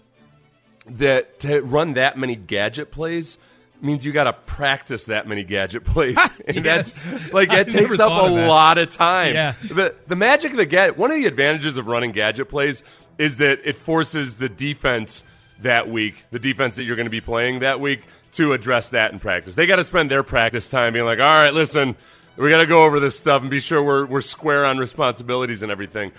that 0.87 1.39
to 1.41 1.61
run 1.61 1.93
that 1.93 2.17
many 2.17 2.35
gadget 2.35 2.91
plays 2.91 3.37
means 3.81 4.05
you 4.05 4.11
got 4.11 4.25
to 4.25 4.33
practice 4.33 5.05
that 5.05 5.27
many 5.27 5.43
gadget 5.43 5.85
plays, 5.85 6.17
and 6.47 6.63
Yes. 6.65 7.03
that's 7.05 7.33
like 7.33 7.51
it 7.51 7.69
takes 7.69 7.99
up 7.99 8.11
a 8.11 8.29
lot 8.29 8.77
of 8.77 8.89
time. 8.91 9.33
Yeah. 9.33 9.53
The 9.63 9.95
the 10.07 10.15
magic 10.15 10.51
of 10.51 10.57
the 10.57 10.65
gadget. 10.65 10.97
One 10.97 11.09
of 11.11 11.17
the 11.17 11.25
advantages 11.25 11.77
of 11.77 11.87
running 11.87 12.11
gadget 12.11 12.49
plays 12.49 12.83
is 13.17 13.37
that 13.37 13.59
it 13.65 13.75
forces 13.75 14.37
the 14.37 14.49
defense 14.49 15.23
that 15.61 15.89
week, 15.89 16.25
the 16.31 16.39
defense 16.39 16.75
that 16.75 16.83
you're 16.83 16.95
going 16.95 17.05
to 17.05 17.11
be 17.11 17.21
playing 17.21 17.59
that 17.59 17.79
week, 17.79 18.03
to 18.33 18.53
address 18.53 18.89
that 18.91 19.11
in 19.11 19.19
practice. 19.19 19.55
They 19.55 19.65
got 19.65 19.77
to 19.77 19.83
spend 19.83 20.11
their 20.11 20.23
practice 20.23 20.69
time 20.69 20.93
being 20.93 21.05
like, 21.05 21.19
all 21.19 21.25
right, 21.25 21.53
listen, 21.53 21.95
we 22.37 22.49
got 22.49 22.59
to 22.59 22.67
go 22.67 22.83
over 22.83 22.99
this 22.99 23.17
stuff 23.17 23.41
and 23.41 23.51
be 23.51 23.59
sure 23.59 23.83
we're 23.83 24.05
we're 24.05 24.21
square 24.21 24.65
on 24.65 24.77
responsibilities 24.77 25.63
and 25.63 25.71
everything. 25.71 26.11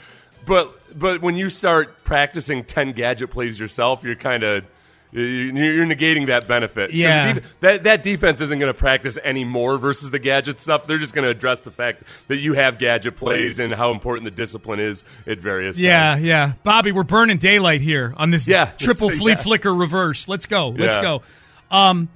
But 0.47 0.73
but 0.99 1.23
when 1.23 1.37
you 1.37 1.49
start 1.49 2.05
practicing 2.05 2.65
ten 2.65 2.93
gadget 2.93 3.31
plays 3.31 3.59
yourself, 3.59 4.05
you're 4.05 4.17
kind 4.17 4.43
of 4.43 4.65
you're 5.13 5.87
negating 5.87 6.27
that 6.29 6.47
benefit. 6.47 6.93
Yeah. 6.93 7.33
def- 7.35 7.61
that 7.61 7.83
that 7.85 8.03
defense 8.03 8.41
isn't 8.41 8.59
going 8.59 8.73
to 8.73 8.79
practice 8.79 9.19
anymore 9.25 9.77
versus 9.79 10.11
the 10.11 10.19
gadget 10.19 10.61
stuff. 10.61 10.87
They're 10.87 10.99
just 10.99 11.15
going 11.15 11.25
to 11.25 11.31
address 11.31 11.61
the 11.61 11.71
fact 11.71 12.03
that 12.29 12.37
you 12.37 12.53
have 12.55 12.79
gadget 12.79 13.17
plays 13.17 13.59
and 13.59 13.73
how 13.75 13.91
important 13.91 14.25
the 14.25 14.31
discipline 14.31 14.79
is 14.81 15.03
at 15.27 15.39
various 15.39 15.79
yeah, 15.79 16.15
times. 16.15 16.25
yeah. 16.25 16.53
Bobby, 16.63 16.93
we're 16.93 17.03
burning 17.03 17.39
daylight 17.39 17.81
here 17.81 18.15
on 18.17 18.31
this 18.31 18.47
Yeah. 18.47 18.67
triple 18.79 19.11
flea 19.19 19.33
Yeah. 19.33 19.39
flicker 19.39 19.75
reverse. 19.75 20.29
Let's 20.29 20.47
go, 20.47 20.69
let's 20.69 20.97
Yeah. 20.97 21.03
go. 21.03 21.23
Um, 21.71 22.09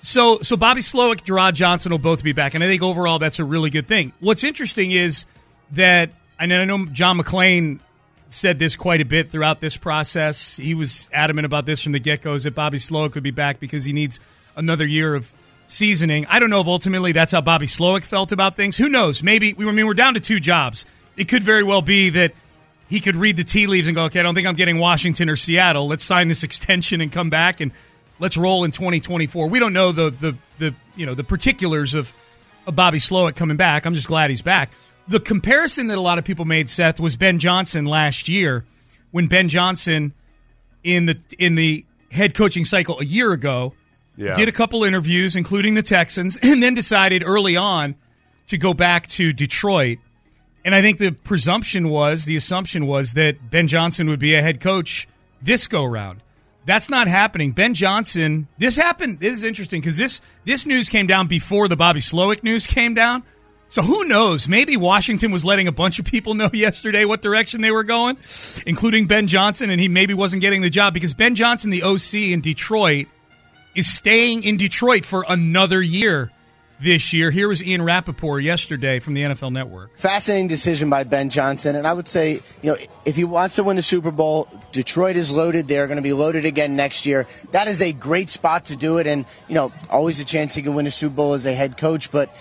so 0.00 0.38
so 0.42 0.56
Bobby 0.56 0.80
Slowik, 0.80 1.24
Jerrod 1.24 1.54
Johnson 1.54 1.90
will 1.92 1.98
both 1.98 2.22
be 2.22 2.32
back, 2.32 2.54
and 2.54 2.62
I 2.62 2.66
think 2.66 2.82
overall 2.82 3.18
that's 3.18 3.38
a 3.40 3.44
really 3.44 3.68
good 3.70 3.86
thing. 3.86 4.12
What's 4.20 4.44
interesting 4.44 4.90
is 4.92 5.26
that, 5.72 6.10
and 6.38 6.52
I 6.52 6.64
know 6.64 6.86
John 6.86 7.18
McClain 7.18 7.80
said 8.28 8.58
this 8.58 8.76
quite 8.76 9.00
a 9.00 9.04
bit 9.04 9.28
throughout 9.28 9.60
this 9.60 9.76
process. 9.76 10.56
He 10.56 10.74
was 10.74 11.10
adamant 11.12 11.46
about 11.46 11.66
this 11.66 11.82
from 11.82 11.92
the 11.92 11.98
get 11.98 12.22
go, 12.22 12.36
that 12.36 12.54
Bobby 12.54 12.78
Slowik 12.78 13.12
could 13.12 13.22
be 13.22 13.30
back 13.30 13.60
because 13.60 13.84
he 13.84 13.92
needs 13.92 14.20
another 14.56 14.86
year 14.86 15.14
of 15.14 15.32
seasoning. 15.66 16.26
I 16.26 16.38
don't 16.38 16.50
know 16.50 16.60
if 16.60 16.66
ultimately 16.66 17.12
that's 17.12 17.32
how 17.32 17.40
Bobby 17.40 17.66
Slowik 17.66 18.02
felt 18.02 18.32
about 18.32 18.56
things. 18.56 18.76
Who 18.76 18.88
knows? 18.88 19.22
Maybe 19.22 19.52
we 19.52 19.68
I 19.68 19.72
mean 19.72 19.86
we're 19.86 19.94
down 19.94 20.14
to 20.14 20.20
two 20.20 20.40
jobs. 20.40 20.84
It 21.16 21.28
could 21.28 21.42
very 21.42 21.62
well 21.62 21.82
be 21.82 22.10
that 22.10 22.32
he 22.88 23.00
could 23.00 23.16
read 23.16 23.36
the 23.36 23.44
tea 23.44 23.66
leaves 23.66 23.86
and 23.86 23.94
go, 23.94 24.04
okay, 24.04 24.20
I 24.20 24.22
don't 24.22 24.34
think 24.34 24.46
I'm 24.46 24.54
getting 24.54 24.78
Washington 24.78 25.28
or 25.28 25.36
Seattle. 25.36 25.86
Let's 25.86 26.04
sign 26.04 26.28
this 26.28 26.42
extension 26.44 27.00
and 27.00 27.12
come 27.12 27.30
back 27.30 27.60
and 27.60 27.72
let's 28.18 28.36
roll 28.36 28.64
in 28.64 28.70
2024. 28.70 29.48
We 29.48 29.58
don't 29.58 29.72
know 29.72 29.92
the 29.92 30.10
the 30.10 30.36
the 30.58 30.74
you 30.96 31.06
know 31.06 31.14
the 31.14 31.24
particulars 31.24 31.94
of, 31.94 32.12
of 32.66 32.74
Bobby 32.74 32.98
Slowik 32.98 33.36
coming 33.36 33.56
back. 33.56 33.86
I'm 33.86 33.94
just 33.94 34.08
glad 34.08 34.30
he's 34.30 34.42
back. 34.42 34.70
The 35.08 35.20
comparison 35.20 35.86
that 35.88 35.96
a 35.98 36.00
lot 36.00 36.18
of 36.18 36.24
people 36.24 36.44
made, 36.44 36.68
Seth, 36.68 37.00
was 37.00 37.16
Ben 37.16 37.38
Johnson 37.38 37.86
last 37.86 38.28
year 38.28 38.64
when 39.10 39.26
Ben 39.26 39.48
Johnson 39.48 40.12
in 40.84 41.06
the 41.06 41.18
in 41.38 41.54
the 41.54 41.84
head 42.10 42.34
coaching 42.34 42.64
cycle 42.64 42.98
a 43.00 43.04
year 43.04 43.32
ago 43.32 43.74
Yeah. 44.16 44.34
did 44.34 44.48
a 44.48 44.52
couple 44.52 44.84
interviews, 44.84 45.34
including 45.36 45.74
the 45.74 45.82
Texans, 45.82 46.36
and 46.42 46.62
then 46.62 46.74
decided 46.74 47.22
early 47.24 47.56
on 47.56 47.94
to 48.48 48.58
go 48.58 48.74
back 48.74 49.06
to 49.08 49.32
Detroit. 49.32 49.98
And 50.64 50.74
I 50.74 50.82
think 50.82 50.98
the 50.98 51.12
presumption 51.12 51.88
was, 51.88 52.24
the 52.26 52.36
assumption 52.36 52.86
was 52.86 53.14
that 53.14 53.50
Ben 53.50 53.68
Johnson 53.68 54.08
would 54.10 54.18
be 54.18 54.34
a 54.34 54.42
head 54.42 54.60
coach 54.60 55.08
this 55.40 55.66
go 55.66 55.84
round. 55.84 56.20
That's 56.66 56.90
not 56.90 57.06
happening. 57.08 57.52
Ben 57.52 57.72
Johnson, 57.72 58.46
this 58.58 58.76
happened. 58.76 59.20
This 59.20 59.38
is 59.38 59.44
interesting 59.44 59.80
because 59.80 59.96
this 59.96 60.20
this 60.44 60.66
news 60.66 60.90
came 60.90 61.06
down 61.06 61.26
before 61.28 61.66
the 61.66 61.76
Bobby 61.76 62.00
Slowik 62.00 62.42
news 62.42 62.66
came 62.66 62.92
down. 62.92 63.22
So 63.70 63.82
who 63.82 64.04
knows? 64.04 64.48
Maybe 64.48 64.76
Washington 64.76 65.30
was 65.30 65.44
letting 65.44 65.68
a 65.68 65.72
bunch 65.72 65.98
of 65.98 66.04
people 66.04 66.34
know 66.34 66.50
yesterday 66.52 67.04
what 67.04 67.20
direction 67.20 67.60
they 67.60 67.70
were 67.70 67.84
going, 67.84 68.16
including 68.66 69.06
Ben 69.06 69.26
Johnson, 69.26 69.70
and 69.70 69.80
he 69.80 69.88
maybe 69.88 70.14
wasn't 70.14 70.40
getting 70.40 70.62
the 70.62 70.70
job 70.70 70.94
because 70.94 71.14
Ben 71.14 71.34
Johnson, 71.34 71.70
the 71.70 71.82
OC 71.82 72.14
in 72.14 72.40
Detroit, 72.40 73.08
is 73.74 73.92
staying 73.92 74.42
in 74.42 74.56
Detroit 74.56 75.04
for 75.04 75.24
another 75.28 75.82
year 75.82 76.32
this 76.80 77.12
year. 77.12 77.30
Here 77.30 77.48
was 77.48 77.62
Ian 77.62 77.82
Rapoport 77.82 78.42
yesterday 78.42 79.00
from 79.00 79.14
the 79.14 79.22
NFL 79.22 79.52
Network. 79.52 79.96
Fascinating 79.96 80.48
decision 80.48 80.88
by 80.88 81.04
Ben 81.04 81.28
Johnson, 81.28 81.76
and 81.76 81.86
I 81.86 81.92
would 81.92 82.08
say, 82.08 82.40
you 82.62 82.70
know, 82.70 82.76
if 83.04 83.16
he 83.16 83.24
wants 83.24 83.56
to 83.56 83.64
win 83.64 83.76
the 83.76 83.82
Super 83.82 84.10
Bowl, 84.10 84.48
Detroit 84.72 85.16
is 85.16 85.30
loaded. 85.30 85.68
They're 85.68 85.86
going 85.86 85.96
to 85.96 86.02
be 86.02 86.12
loaded 86.12 86.44
again 86.44 86.76
next 86.76 87.04
year. 87.04 87.26
That 87.52 87.68
is 87.68 87.82
a 87.82 87.92
great 87.92 88.30
spot 88.30 88.66
to 88.66 88.76
do 88.76 88.98
it, 88.98 89.06
and 89.06 89.26
you 89.48 89.54
know, 89.54 89.72
always 89.90 90.20
a 90.20 90.24
chance 90.24 90.54
he 90.54 90.62
can 90.62 90.74
win 90.74 90.86
a 90.86 90.90
Super 90.90 91.16
Bowl 91.16 91.34
as 91.34 91.44
a 91.46 91.52
head 91.52 91.76
coach. 91.76 92.10
But 92.10 92.34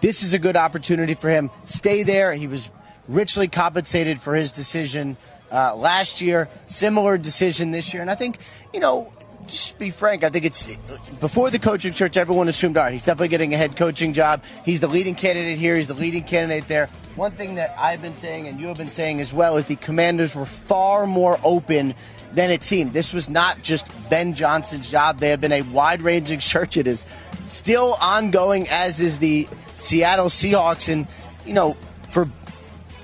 this 0.00 0.22
is 0.22 0.34
a 0.34 0.38
good 0.38 0.56
opportunity 0.56 1.14
for 1.14 1.28
him. 1.28 1.50
Stay 1.64 2.02
there. 2.02 2.32
He 2.32 2.46
was 2.46 2.70
richly 3.08 3.48
compensated 3.48 4.20
for 4.20 4.34
his 4.34 4.52
decision 4.52 5.16
uh, 5.50 5.74
last 5.76 6.20
year. 6.20 6.48
Similar 6.66 7.18
decision 7.18 7.70
this 7.70 7.92
year, 7.92 8.02
and 8.02 8.10
I 8.10 8.14
think, 8.14 8.38
you 8.72 8.80
know. 8.80 9.12
Just 9.46 9.78
be 9.78 9.90
frank. 9.90 10.22
I 10.22 10.28
think 10.28 10.44
it's 10.44 10.76
before 11.18 11.50
the 11.50 11.58
coaching 11.58 11.92
search. 11.92 12.16
Everyone 12.16 12.46
assumed, 12.46 12.76
all 12.76 12.84
right, 12.84 12.92
he's 12.92 13.06
definitely 13.06 13.28
getting 13.28 13.52
a 13.52 13.56
head 13.56 13.74
coaching 13.74 14.12
job. 14.12 14.44
He's 14.64 14.78
the 14.78 14.86
leading 14.86 15.16
candidate 15.16 15.58
here. 15.58 15.74
He's 15.74 15.88
the 15.88 15.94
leading 15.94 16.22
candidate 16.22 16.68
there. 16.68 16.88
One 17.16 17.32
thing 17.32 17.56
that 17.56 17.74
I've 17.76 18.00
been 18.00 18.14
saying, 18.14 18.46
and 18.46 18.60
you 18.60 18.68
have 18.68 18.76
been 18.76 18.90
saying 18.90 19.20
as 19.20 19.34
well, 19.34 19.56
is 19.56 19.64
the 19.64 19.74
Commanders 19.74 20.36
were 20.36 20.46
far 20.46 21.04
more 21.04 21.40
open 21.42 21.94
than 22.32 22.50
it 22.50 22.62
seemed. 22.62 22.92
This 22.92 23.12
was 23.12 23.28
not 23.28 23.62
just 23.62 23.88
Ben 24.08 24.34
Johnson's 24.34 24.88
job. 24.88 25.18
They 25.18 25.30
have 25.30 25.40
been 25.40 25.52
a 25.52 25.62
wide-ranging 25.62 26.40
search. 26.52 26.76
It 26.76 26.86
is 26.86 27.06
still 27.50 27.96
ongoing, 28.00 28.68
as 28.68 29.00
is 29.00 29.18
the 29.18 29.48
Seattle 29.74 30.26
Seahawks. 30.26 30.90
And 30.90 31.06
you 31.44 31.52
know, 31.52 31.76
for 32.10 32.28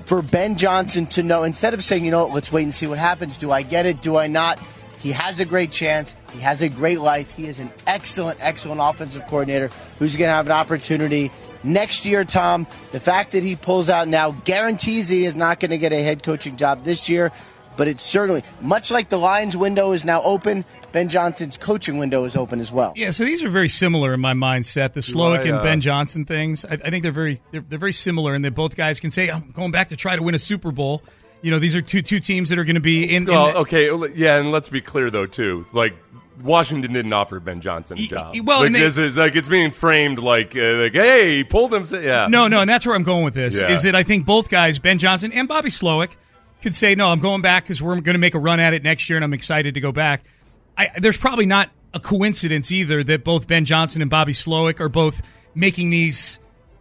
for 0.06 0.22
Ben 0.22 0.56
Johnson 0.56 1.06
to 1.06 1.22
know, 1.22 1.42
instead 1.42 1.74
of 1.74 1.82
saying, 1.82 2.04
you 2.04 2.11
know, 2.11 2.26
let's 2.26 2.52
wait 2.52 2.62
and 2.62 2.74
see 2.74 2.87
what 2.87 2.98
happens. 2.98 3.38
Do 3.38 3.50
I 3.50 3.62
get 3.62 3.87
it? 3.87 4.00
Do 4.00 4.16
I 4.16 4.28
not? 4.28 4.59
He 4.98 5.12
has 5.12 5.40
a 5.40 5.44
great 5.44 5.72
chance. 5.72 6.16
He 6.32 6.40
has 6.40 6.62
a 6.62 6.68
great 6.68 7.00
life. 7.00 7.30
He 7.32 7.46
is 7.46 7.61
an 7.61 7.70
excellent, 7.87 8.38
excellent 8.40 8.80
offensive 8.82 9.26
coordinator 9.26 9.70
who's 9.98 10.16
going 10.16 10.28
to 10.28 10.32
have 10.32 10.46
an 10.46 10.52
opportunity 10.52 11.30
next 11.62 12.04
year, 12.06 12.24
Tom. 12.24 12.66
The 12.92 13.00
fact 13.00 13.32
that 13.32 13.42
he 13.42 13.56
pulls 13.56 13.88
out 13.88 14.09
now 14.09 14.32
guarantees 14.32 15.09
he 15.09 15.24
is 15.24 15.35
not 15.35 15.61
going 15.61 15.70
to 15.70 15.78
get 15.78 15.92
a 15.92 16.02
head 16.02 16.22
coaching 16.22 16.56
job 16.56 16.85
this 16.85 17.09
year, 17.09 17.30
but 17.76 17.88
it's 17.88 18.02
certainly, 18.02 18.42
much 18.61 18.90
like 18.90 19.09
the 19.09 19.18
Lions 19.18 19.56
window 19.56 19.92
is 19.92 20.04
now 20.04 20.22
open, 20.22 20.64
Ben 20.96 21.11
Johnson's 21.11 21.59
coaching 21.59 21.98
window 21.98 22.24
is 22.24 22.38
open 22.38 22.59
as 22.59 22.72
well. 22.72 22.94
Yeah, 22.96 23.11
so 23.11 23.26
these 23.26 23.44
are 23.44 23.50
very 23.50 23.68
similar 23.68 24.14
in 24.14 24.20
my 24.20 24.32
mindset. 24.32 24.94
The 24.94 25.00
Slowik 25.00 25.42
and 25.42 25.59
uh, 25.59 25.62
Ben 25.62 25.82
Johnson 25.82 26.24
things. 26.24 26.64
I, 26.64 26.70
I 26.72 26.88
think 26.88 27.02
they're 27.02 27.12
very 27.12 27.38
they're, 27.50 27.61
they're 27.61 27.78
very 27.78 27.92
similar, 27.92 28.32
and 28.32 28.42
that 28.46 28.54
both 28.54 28.76
guys 28.76 28.98
can 28.98 29.11
say, 29.11 29.28
"I'm 29.28 29.50
going 29.50 29.72
back 29.72 29.88
to 29.88 29.96
try 29.96 30.16
to 30.16 30.22
win 30.22 30.35
a 30.35 30.38
Super 30.38 30.72
Bowl." 30.72 31.02
You 31.42 31.50
know, 31.50 31.59
these 31.59 31.74
are 31.76 31.82
two 31.82 32.00
two 32.00 32.18
teams 32.18 32.48
that 32.48 32.59
are 32.59 32.64
going 32.64 32.76
to 32.76 32.80
be 32.80 33.04
in. 33.14 33.24
in 33.24 33.26
Well, 33.26 33.52
the- 33.52 33.59
okay, 33.59 33.90
yeah, 34.14 34.38
and 34.38 34.52
let's 34.52 34.70
be 34.70 34.80
clear 34.80 35.11
though 35.11 35.26
too. 35.26 35.66
Like 35.74 35.94
Washington 36.42 36.94
didn't 36.94 37.12
offer 37.12 37.40
Ben 37.40 37.61
Johnson 37.61 37.98
a 37.98 38.00
job. 38.00 38.32
y- 38.32 38.40
well, 38.42 38.62
like, 38.62 38.72
they- 38.72 38.80
this 38.80 38.96
is 38.96 39.18
like 39.18 39.37
it's 39.37 39.48
being 39.48 39.72
framed 39.72 40.18
like 40.18 40.56
uh, 40.56 40.76
like 40.76 40.94
hey, 40.94 41.37
he 41.37 41.44
pulled 41.44 41.74
him. 41.74 41.85
Yeah, 42.02 42.26
No, 42.30 42.48
no, 42.48 42.61
and 42.62 42.70
that's 42.70 42.87
where 42.87 42.94
I'm 42.94 43.02
going 43.04 43.22
with 43.22 43.35
this. 43.35 43.61
Yeah. 43.61 43.68
Is 43.68 43.82
that 43.82 43.94
I 43.94 44.02
think 44.02 44.24
both 44.24 44.48
guys, 44.48 44.78
Ben 44.78 44.98
Johnson 44.98 45.30
and 45.30 45.46
Bobby 45.46 45.68
Slowik, 45.68 46.16
could 46.62 46.74
say, 46.74 46.94
"No, 46.94 47.11
I'm 47.11 47.20
going 47.20 47.42
back 47.42 47.64
because 47.64 47.82
we're 47.82 48.00
going 48.00 48.14
to 48.14 48.18
make 48.18 48.35
a 48.35 48.38
run 48.38 48.61
at 48.61 48.72
it 48.72 48.82
next 48.82 49.11
year, 49.11 49.18
and 49.18 49.24
I'm 49.24 49.35
excited 49.35 49.74
to 49.74 49.80
go 49.80 49.92
back." 49.92 50.24
I, 50.77 50.89
there's 50.99 51.17
probably 51.17 51.47
not 51.47 51.71
a 51.95 52.01
coincidence 52.01 52.71
either 52.71 53.03
that 53.05 53.25
both 53.25 53.47
Ben 53.49 53.65
Johnson 53.65 54.03
and 54.03 54.11
Bobby 54.11 54.33
Slowik 54.33 54.81
are 54.81 54.89
both 54.89 55.23
making 55.55 55.91
these 55.91 56.39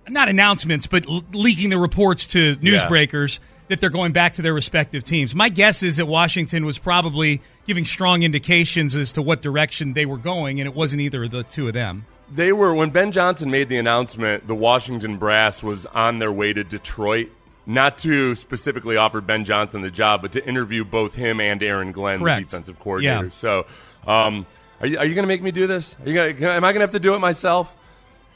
not 0.07 0.27
announcements, 0.29 0.87
but 0.87 1.07
l- 1.09 1.23
leaking 1.33 1.69
the 1.69 1.77
reports 1.77 2.27
to 2.27 2.55
newsbreakers 2.57 3.39
that 3.69 3.79
they're 3.79 3.89
going 3.89 4.11
back 4.11 4.33
to 4.33 4.41
their 4.41 4.53
respective 4.53 5.03
teams. 5.03 5.33
My 5.33 5.49
guess 5.49 5.81
is 5.81 5.97
that 5.97 6.05
Washington 6.05 6.65
was 6.65 6.77
probably 6.77 7.41
giving 7.65 7.85
strong 7.85 8.21
indications 8.23 8.93
as 8.95 9.13
to 9.13 9.21
what 9.21 9.41
direction 9.41 9.93
they 9.93 10.05
were 10.05 10.17
going, 10.17 10.59
and 10.59 10.67
it 10.67 10.75
wasn't 10.75 11.01
either 11.01 11.23
of 11.23 11.31
the 11.31 11.43
two 11.43 11.67
of 11.67 11.73
them. 11.73 12.05
They 12.31 12.51
were 12.51 12.73
when 12.73 12.89
Ben 12.89 13.11
Johnson 13.11 13.49
made 13.51 13.69
the 13.69 13.77
announcement. 13.77 14.47
The 14.47 14.55
Washington 14.55 15.17
brass 15.17 15.63
was 15.63 15.85
on 15.87 16.19
their 16.19 16.31
way 16.31 16.53
to 16.53 16.63
Detroit, 16.63 17.29
not 17.65 17.97
to 17.99 18.35
specifically 18.35 18.97
offer 18.97 19.21
Ben 19.21 19.43
Johnson 19.43 19.81
the 19.81 19.91
job, 19.91 20.21
but 20.21 20.31
to 20.33 20.47
interview 20.47 20.83
both 20.83 21.15
him 21.15 21.39
and 21.39 21.61
Aaron 21.63 21.91
Glenn, 21.91 22.19
Correct. 22.19 22.39
the 22.41 22.45
defensive 22.45 22.79
coordinator. 22.79 23.25
Yeah. 23.25 23.31
So, 23.31 23.65
um, 24.05 24.45
are 24.81 24.87
you, 24.87 24.97
are 24.97 25.05
you 25.05 25.15
going 25.15 25.23
to 25.23 25.27
make 25.27 25.41
me 25.41 25.51
do 25.51 25.67
this? 25.67 25.95
Are 26.05 26.09
you 26.09 26.13
gonna, 26.13 26.53
am 26.53 26.63
I 26.63 26.71
going 26.71 26.75
to 26.75 26.81
have 26.81 26.91
to 26.91 26.99
do 26.99 27.15
it 27.15 27.19
myself? 27.19 27.75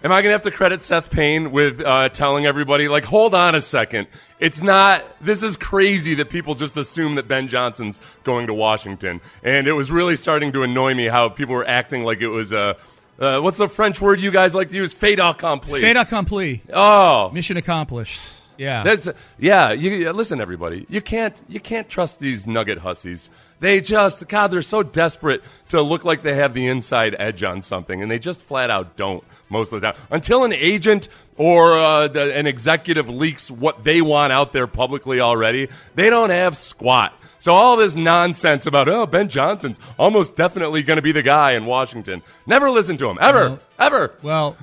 Am 0.01 0.13
I 0.13 0.21
going 0.21 0.29
to 0.29 0.31
have 0.31 0.43
to 0.43 0.51
credit 0.51 0.81
Seth 0.81 1.11
Payne 1.11 1.51
with 1.51 1.81
uh, 1.81 2.07
telling 2.07 2.45
everybody, 2.45 2.87
like, 2.87 3.03
hold 3.03 3.35
on 3.35 3.53
a 3.53 3.59
second? 3.59 4.07
It's 4.39 4.61
not, 4.61 5.03
this 5.19 5.43
is 5.43 5.57
crazy 5.57 6.15
that 6.15 6.29
people 6.29 6.55
just 6.55 6.77
assume 6.77 7.15
that 7.15 7.27
Ben 7.27 7.49
Johnson's 7.49 7.99
going 8.23 8.47
to 8.47 8.53
Washington. 8.53 9.19
And 9.43 9.67
it 9.67 9.73
was 9.73 9.91
really 9.91 10.15
starting 10.15 10.53
to 10.53 10.63
annoy 10.63 10.93
me 10.93 11.07
how 11.07 11.27
people 11.27 11.53
were 11.53 11.67
acting 11.67 12.05
like 12.05 12.21
it 12.21 12.29
was 12.29 12.53
a, 12.53 12.77
uh, 13.19 13.41
what's 13.41 13.57
the 13.57 13.67
French 13.67 13.99
word 13.99 14.21
you 14.21 14.31
guys 14.31 14.55
like 14.55 14.69
to 14.69 14.75
use? 14.77 14.93
Fait 14.93 15.19
accompli. 15.19 15.81
Fait 15.81 15.97
accompli. 15.97 16.61
Oh. 16.71 17.29
Mission 17.33 17.57
accomplished. 17.57 18.21
Yeah. 18.59 18.83
That's 18.83 19.07
yeah. 19.39 19.71
You 19.71 20.11
listen, 20.11 20.41
everybody. 20.41 20.85
You 20.89 21.01
can't 21.01 21.39
you 21.47 21.61
can't 21.61 21.87
trust 21.87 22.19
these 22.19 22.45
nugget 22.45 22.79
hussies. 22.79 23.29
They 23.61 23.79
just 23.79 24.27
God, 24.27 24.47
they're 24.47 24.61
so 24.61 24.83
desperate 24.83 25.41
to 25.69 25.81
look 25.81 26.03
like 26.03 26.21
they 26.23 26.35
have 26.35 26.53
the 26.53 26.67
inside 26.67 27.15
edge 27.17 27.41
on 27.41 27.61
something, 27.61 28.01
and 28.01 28.11
they 28.11 28.19
just 28.19 28.41
flat 28.41 28.69
out 28.69 28.97
don't 28.97 29.23
most 29.49 29.71
of 29.71 29.79
the 29.79 29.91
time. 29.91 30.01
Until 30.11 30.43
an 30.43 30.51
agent 30.51 31.07
or 31.37 31.73
uh, 31.79 32.09
the, 32.09 32.35
an 32.35 32.47
executive 32.47 33.09
leaks 33.09 33.49
what 33.49 33.85
they 33.85 34.01
want 34.01 34.33
out 34.33 34.51
there 34.51 34.67
publicly 34.67 35.21
already, 35.21 35.69
they 35.95 36.09
don't 36.09 36.29
have 36.29 36.57
squat. 36.57 37.13
So 37.41 37.53
all 37.53 37.77
this 37.77 37.95
nonsense 37.95 38.65
about 38.67 38.89
oh 38.89 39.05
Ben 39.05 39.29
Johnson's 39.29 39.79
almost 39.97 40.35
definitely 40.35 40.83
going 40.83 40.97
to 40.97 41.01
be 41.01 41.13
the 41.13 41.23
guy 41.23 41.53
in 41.53 41.65
Washington. 41.65 42.21
Never 42.45 42.69
listen 42.69 42.97
to 42.97 43.09
him 43.09 43.17
ever, 43.21 43.49
Well- 43.51 43.59
ever. 43.79 44.11
Well, 44.21 44.57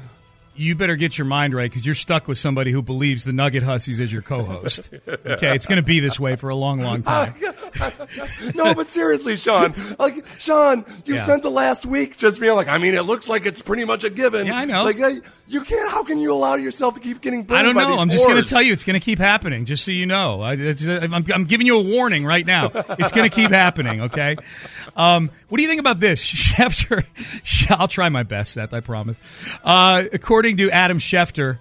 you 0.56 0.74
better 0.74 0.96
get 0.96 1.18
your 1.18 1.26
mind 1.26 1.54
right 1.54 1.70
because 1.70 1.84
you're 1.86 1.94
stuck 1.94 2.28
with 2.28 2.38
somebody 2.38 2.70
who 2.72 2.82
believes 2.82 3.24
the 3.24 3.32
Nugget 3.32 3.62
Hussies 3.62 4.00
is 4.00 4.12
your 4.12 4.22
co-host. 4.22 4.88
Okay, 5.08 5.54
it's 5.54 5.66
going 5.66 5.76
to 5.80 5.86
be 5.86 6.00
this 6.00 6.18
way 6.18 6.36
for 6.36 6.48
a 6.48 6.54
long, 6.54 6.80
long 6.80 7.02
time. 7.02 7.34
no, 8.54 8.74
but 8.74 8.90
seriously, 8.90 9.36
Sean, 9.36 9.74
like 9.98 10.24
Sean, 10.38 10.84
you 11.04 11.14
Yeah. 11.16 11.24
spent 11.24 11.42
the 11.42 11.50
last 11.50 11.86
week 11.86 12.16
just 12.16 12.40
being 12.40 12.54
like, 12.54 12.68
I 12.68 12.78
mean, 12.78 12.94
it 12.94 13.02
looks 13.02 13.28
like 13.28 13.46
it's 13.46 13.62
pretty 13.62 13.84
much 13.84 14.04
a 14.04 14.10
given. 14.10 14.46
Yeah, 14.46 14.56
I 14.58 14.64
know. 14.64 14.82
Like, 14.82 15.00
I, 15.00 15.16
you 15.48 15.62
can't. 15.62 15.90
How 15.90 16.02
can 16.02 16.18
you 16.18 16.32
allow 16.32 16.56
yourself 16.56 16.94
to 16.94 17.00
keep 17.00 17.20
getting 17.20 17.44
burned? 17.44 17.58
I 17.58 17.62
don't 17.62 17.74
know. 17.74 17.96
I'm 17.96 18.10
just 18.10 18.26
going 18.26 18.42
to 18.42 18.48
tell 18.48 18.62
you 18.62 18.72
it's 18.72 18.84
going 18.84 18.98
to 18.98 19.04
keep 19.04 19.18
happening, 19.18 19.64
just 19.64 19.84
so 19.84 19.92
you 19.92 20.06
know. 20.06 20.42
I, 20.42 20.54
it's, 20.54 20.86
uh, 20.86 21.00
I'm, 21.02 21.24
I'm 21.32 21.44
giving 21.44 21.66
you 21.66 21.78
a 21.78 21.82
warning 21.82 22.24
right 22.24 22.44
now. 22.44 22.70
It's 22.98 23.12
going 23.12 23.28
to 23.28 23.34
keep 23.34 23.50
happening, 23.50 24.02
okay? 24.02 24.36
Um, 24.96 25.30
what 25.48 25.58
do 25.58 25.62
you 25.62 25.68
think 25.68 25.80
about 25.80 26.00
this? 26.00 26.24
Schefter, 26.56 27.04
I'll 27.70 27.88
try 27.88 28.08
my 28.08 28.24
best, 28.24 28.52
Seth, 28.52 28.74
I 28.74 28.80
promise. 28.80 29.20
Uh, 29.62 30.04
according 30.12 30.56
to 30.58 30.70
Adam 30.70 30.98
Schefter, 30.98 31.58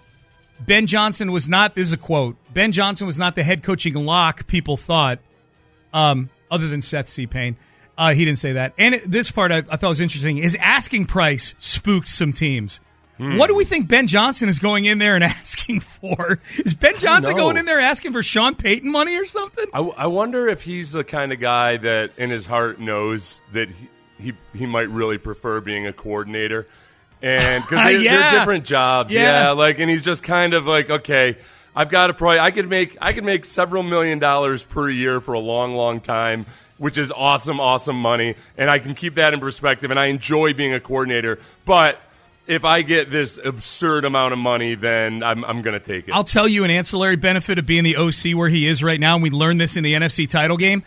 Ben 0.60 0.88
Johnson 0.88 1.32
was 1.32 1.48
not, 1.48 1.76
this 1.76 1.88
is 1.88 1.94
a 1.94 1.98
quote, 1.98 2.38
Ben 2.54 2.72
Johnson 2.72 3.06
was 3.06 3.20
not 3.20 3.36
the 3.36 3.44
head 3.44 3.62
coaching 3.62 3.94
lock 3.94 4.48
people 4.48 4.78
thought, 4.78 5.20
um, 5.94 6.30
other 6.50 6.68
than 6.68 6.82
Seth 6.82 7.10
C. 7.10 7.28
Payne. 7.28 7.56
Uh, 7.98 8.14
he 8.14 8.26
didn't 8.26 8.40
say 8.40 8.54
that. 8.54 8.74
And 8.78 8.96
it, 8.96 9.10
this 9.10 9.32
part 9.32 9.52
I, 9.52 9.58
I 9.58 9.78
thought 9.78 9.90
was 9.90 10.02
interesting. 10.02 10.38
His 10.38 10.56
asking 10.56 11.06
price 11.06 11.56
spooked 11.60 12.08
some 12.08 12.34
teams. 12.34 12.82
Hmm. 13.18 13.38
What 13.38 13.48
do 13.48 13.56
we 13.56 13.64
think 13.64 13.88
Ben 13.88 14.08
Johnson 14.08 14.50
is 14.50 14.60
going 14.60 14.86
in 14.86 14.98
there 14.98 15.16
and 15.16 15.24
asking 15.24 15.80
for? 15.80 16.40
Is 16.58 16.74
Ben 16.74 16.98
Johnson 16.98 17.36
going 17.36 17.56
in 17.58 17.66
there 17.66 17.80
asking 17.80 18.12
for 18.12 18.22
Sean 18.22 18.56
Payton 18.56 18.92
money 18.92 19.16
or 19.18 19.26
something? 19.26 19.66
I, 19.74 19.80
I 19.80 20.08
wonder 20.08 20.48
if 20.50 20.64
he's 20.64 20.92
the 20.92 21.04
kind 21.04 21.32
of 21.32 21.40
guy 21.40 21.78
that, 21.78 22.18
in 22.18 22.30
his 22.30 22.46
heart, 22.46 22.80
knows 22.80 23.42
that 23.54 23.70
he 23.70 23.88
he, 24.18 24.34
he 24.54 24.66
might 24.66 24.88
really 24.90 25.18
prefer 25.18 25.60
being 25.62 25.88
a 25.88 25.94
coordinator, 25.94 26.68
and 27.22 27.64
because 27.70 27.84
they're, 27.84 28.00
Yeah. 28.02 28.18
they're 28.32 28.40
different 28.40 28.66
jobs. 28.66 29.14
Yeah. 29.14 29.44
Yeah. 29.44 29.50
like, 29.52 29.80
and 29.80 29.90
he's 29.90 30.04
just 30.04 30.24
kind 30.24 30.54
of 30.54 30.66
like, 30.66 30.90
okay, 30.90 31.38
I've 31.76 31.90
got 31.90 32.08
to 32.08 32.14
probably 32.14 32.40
I 32.40 32.52
could 32.52 32.70
make 32.70 32.98
I 33.02 33.14
could 33.14 33.24
make 33.26 33.46
several 33.46 33.84
million 33.84 34.20
dollars 34.20 34.64
per 34.64 34.90
year 34.90 35.20
for 35.22 35.34
a 35.34 35.40
long, 35.40 35.74
long 35.76 36.00
time. 36.02 36.46
Which 36.78 36.98
is 36.98 37.10
awesome, 37.14 37.62
awesome 37.62 37.96
money, 37.96 38.36
and 38.58 38.70
I 38.70 38.80
can 38.80 38.96
keep 38.96 39.16
that 39.16 39.34
in 39.34 39.40
perspective. 39.40 39.92
And 39.92 40.00
I 40.00 40.08
enjoy 40.08 40.54
being 40.54 40.74
a 40.74 40.80
coordinator, 40.82 41.40
but 41.66 41.98
if 42.48 42.64
I 42.66 42.82
get 42.82 43.10
this 43.12 43.40
absurd 43.44 44.06
amount 44.06 44.34
of 44.34 44.40
money, 44.40 44.76
then 44.76 45.24
I'm, 45.24 45.44
I'm 45.46 45.62
going 45.62 45.80
to 45.80 45.86
take 45.86 46.08
it. 46.08 46.12
I'll 46.14 46.24
tell 46.24 46.48
you 46.48 46.64
an 46.64 46.70
ancillary 46.72 47.16
benefit 47.16 47.58
of 47.58 47.66
being 47.66 47.84
the 47.84 47.98
OC 47.98 48.36
where 48.36 48.50
he 48.50 48.68
is 48.68 48.84
right 48.84 49.00
now, 49.00 49.16
and 49.16 49.24
we 49.24 49.30
learned 49.30 49.60
this 49.60 49.78
in 49.78 49.84
the 49.84 49.94
NFC 49.94 50.30
title 50.30 50.58
game. 50.58 50.84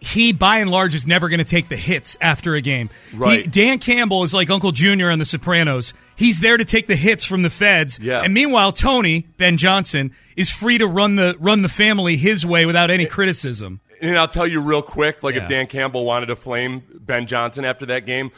He, 0.00 0.32
by 0.32 0.58
and 0.58 0.70
large, 0.70 0.94
is 0.94 1.08
never 1.08 1.28
going 1.28 1.38
to 1.40 1.44
take 1.44 1.68
the 1.68 1.76
hits 1.76 2.16
after 2.20 2.54
a 2.54 2.60
game. 2.60 2.88
Right. 3.12 3.42
He, 3.42 3.46
Dan 3.48 3.80
Campbell 3.80 4.22
is 4.22 4.32
like 4.32 4.48
Uncle 4.48 4.70
Junior 4.70 5.10
on 5.10 5.18
The 5.18 5.24
Sopranos. 5.24 5.92
He's 6.14 6.38
there 6.38 6.56
to 6.56 6.64
take 6.64 6.86
the 6.86 6.94
hits 6.94 7.24
from 7.24 7.42
the 7.42 7.50
feds. 7.50 7.98
Yeah. 7.98 8.22
And 8.22 8.32
meanwhile, 8.32 8.70
Tony 8.70 9.22
Ben 9.38 9.56
Johnson 9.56 10.12
is 10.36 10.52
free 10.52 10.78
to 10.78 10.86
run 10.86 11.16
the 11.16 11.36
run 11.40 11.62
the 11.62 11.68
family 11.68 12.16
his 12.16 12.46
way 12.46 12.64
without 12.64 12.92
any 12.92 13.06
criticism. 13.06 13.80
And 14.00 14.16
I'll 14.16 14.28
tell 14.28 14.46
you 14.46 14.60
real 14.60 14.82
quick, 14.82 15.24
like 15.24 15.34
Yeah. 15.34 15.42
if 15.42 15.48
Dan 15.48 15.66
Campbell 15.66 16.04
wanted 16.04 16.26
to 16.26 16.36
flame 16.36 16.84
Ben 17.00 17.26
Johnson 17.26 17.64
after 17.64 17.86
that 17.86 18.06
game, 18.06 18.30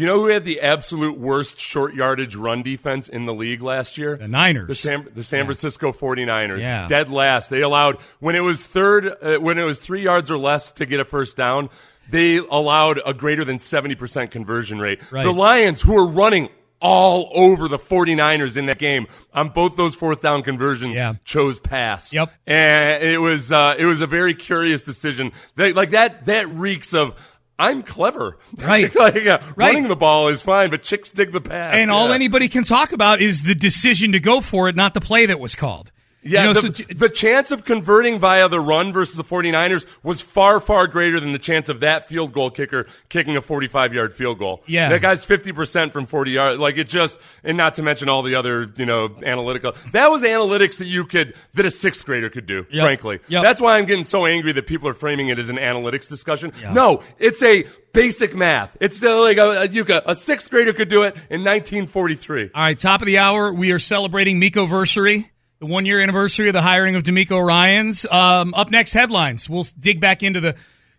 you 0.00 0.06
know 0.06 0.18
who 0.20 0.26
had 0.28 0.44
the 0.44 0.60
absolute 0.60 1.18
worst 1.18 1.58
short 1.58 1.94
yardage 1.94 2.34
run 2.36 2.62
defense 2.62 3.08
in 3.08 3.26
the 3.26 3.34
league 3.34 3.62
last 3.62 3.96
year? 3.96 4.16
The 4.16 4.28
Niners. 4.28 4.68
The 4.68 4.74
San, 4.74 5.08
the 5.14 5.24
San 5.24 5.44
Francisco 5.44 5.92
49ers. 5.92 6.60
Yeah. 6.60 6.86
Dead 6.86 7.08
last. 7.08 7.50
They 7.50 7.62
allowed, 7.62 7.96
when 8.20 8.34
it 8.36 8.40
was 8.40 8.64
third, 8.64 9.06
uh, 9.22 9.36
when 9.38 9.58
it 9.58 9.64
was 9.64 9.78
three 9.80 10.02
yards 10.02 10.30
or 10.30 10.36
less 10.38 10.72
to 10.72 10.86
get 10.86 11.00
a 11.00 11.04
first 11.04 11.36
down, 11.36 11.70
they 12.10 12.36
allowed 12.36 13.00
a 13.06 13.14
greater 13.14 13.44
than 13.44 13.56
70% 13.58 14.30
conversion 14.30 14.78
rate. 14.78 15.00
Right. 15.10 15.24
The 15.24 15.32
Lions, 15.32 15.82
who 15.82 15.94
were 15.94 16.06
running 16.06 16.50
all 16.78 17.30
over 17.34 17.68
the 17.68 17.78
49ers 17.78 18.56
in 18.58 18.66
that 18.66 18.78
game 18.78 19.06
on 19.32 19.48
both 19.48 19.76
those 19.76 19.94
fourth 19.94 20.20
down 20.20 20.42
conversions 20.42 20.94
Yeah. 20.96 21.14
chose 21.24 21.58
pass. 21.58 22.12
Yep. 22.12 22.30
And 22.46 23.02
it 23.02 23.18
was 23.18 23.50
uh, 23.50 23.76
it 23.78 23.86
was 23.86 24.02
a 24.02 24.06
very 24.06 24.34
curious 24.34 24.82
decision. 24.82 25.32
They, 25.56 25.72
like 25.72 25.90
that 25.92 26.26
that 26.26 26.54
reeks 26.54 26.92
of 26.92 27.14
I'm 27.58 27.82
clever. 27.82 28.38
Right. 28.58 28.94
like, 28.94 29.16
yeah, 29.16 29.42
Right. 29.56 29.74
Running 29.74 29.88
the 29.88 29.96
ball 29.96 30.28
is 30.28 30.42
fine, 30.42 30.70
but 30.70 30.82
chicks 30.82 31.10
dig 31.10 31.32
the 31.32 31.40
pass. 31.40 31.74
And 31.74 31.90
all 31.90 32.12
anybody 32.12 32.48
can 32.48 32.64
talk 32.64 32.92
about 32.92 33.20
is 33.20 33.44
the 33.44 33.54
decision 33.54 34.12
to 34.12 34.20
go 34.20 34.40
for 34.40 34.68
it, 34.68 34.76
not 34.76 34.94
the 34.94 35.00
play 35.00 35.26
that 35.26 35.40
was 35.40 35.54
called. 35.54 35.90
Yeah, 36.26 36.40
You 36.40 36.46
know, 36.54 36.60
the, 36.60 36.74
so- 36.74 36.84
the 36.94 37.08
chance 37.08 37.50
of 37.52 37.64
converting 37.64 38.18
via 38.18 38.48
the 38.48 38.60
run 38.60 38.92
versus 38.92 39.16
the 39.16 39.24
49ers 39.24 39.86
was 40.02 40.20
far, 40.20 40.60
far 40.60 40.86
greater 40.86 41.20
than 41.20 41.32
the 41.32 41.38
chance 41.38 41.68
of 41.68 41.80
that 41.80 42.06
field 42.08 42.32
goal 42.32 42.50
kicker 42.50 42.86
kicking 43.08 43.36
a 43.36 43.42
45 43.42 43.94
yard 43.94 44.12
field 44.12 44.38
goal. 44.38 44.62
Yeah. 44.66 44.88
That 44.88 45.00
guy's 45.02 45.26
50% 45.26 45.92
from 45.92 46.06
40 46.06 46.30
yards. 46.30 46.58
Like 46.58 46.76
it 46.78 46.88
just, 46.88 47.18
and 47.44 47.56
not 47.56 47.74
to 47.74 47.82
mention 47.82 48.08
all 48.08 48.22
the 48.22 48.34
other, 48.34 48.68
you 48.76 48.86
know, 48.86 49.14
analytical. 49.24 49.74
That 49.92 50.10
was 50.10 50.22
analytics 50.22 50.78
that 50.78 50.86
you 50.86 51.04
could, 51.04 51.34
that 51.54 51.64
a 51.66 51.70
sixth 51.70 52.04
grader 52.04 52.30
could 52.30 52.46
do, 52.46 52.66
Yep. 52.70 52.82
frankly. 52.82 53.20
Yep. 53.28 53.42
That's 53.42 53.60
why 53.60 53.78
I'm 53.78 53.86
getting 53.86 54.04
so 54.04 54.26
angry 54.26 54.52
that 54.52 54.66
people 54.66 54.88
are 54.88 54.94
framing 54.94 55.28
it 55.28 55.38
as 55.38 55.48
an 55.48 55.56
analytics 55.56 56.08
discussion. 56.08 56.52
No, 56.72 57.02
it's 57.18 57.42
a 57.42 57.64
basic 57.92 58.34
math. 58.34 58.76
It's 58.80 59.02
uh, 59.02 59.20
like 59.20 59.38
a, 59.38 59.62
a, 59.62 59.66
you 59.68 59.84
could, 59.84 60.02
a 60.06 60.14
sixth 60.14 60.50
grader 60.50 60.72
could 60.72 60.88
do 60.88 61.02
it 61.04 61.14
in 61.30 61.42
1943. 61.44 62.50
All 62.54 62.62
right, 62.62 62.78
top 62.78 63.00
of 63.00 63.06
the 63.06 63.18
hour, 63.18 63.52
we 63.52 63.72
are 63.72 63.78
celebrating 63.78 64.38
Miko 64.38 64.66
Versary, 64.66 65.30
the 65.58 65.66
one 65.66 65.86
year 65.86 66.00
anniversary 66.00 66.48
of 66.48 66.54
the 66.54 66.62
hiring 66.62 66.96
of 66.96 67.02
DeMeco 67.02 67.44
Ryans. 67.44 68.04
Um, 68.06 68.52
up 68.54 68.70
next, 68.70 68.92
headlines. 68.92 69.48
We'll 69.48 69.66
dig 69.78 70.00
back 70.00 70.22
into 70.22 70.40
the 70.40 70.54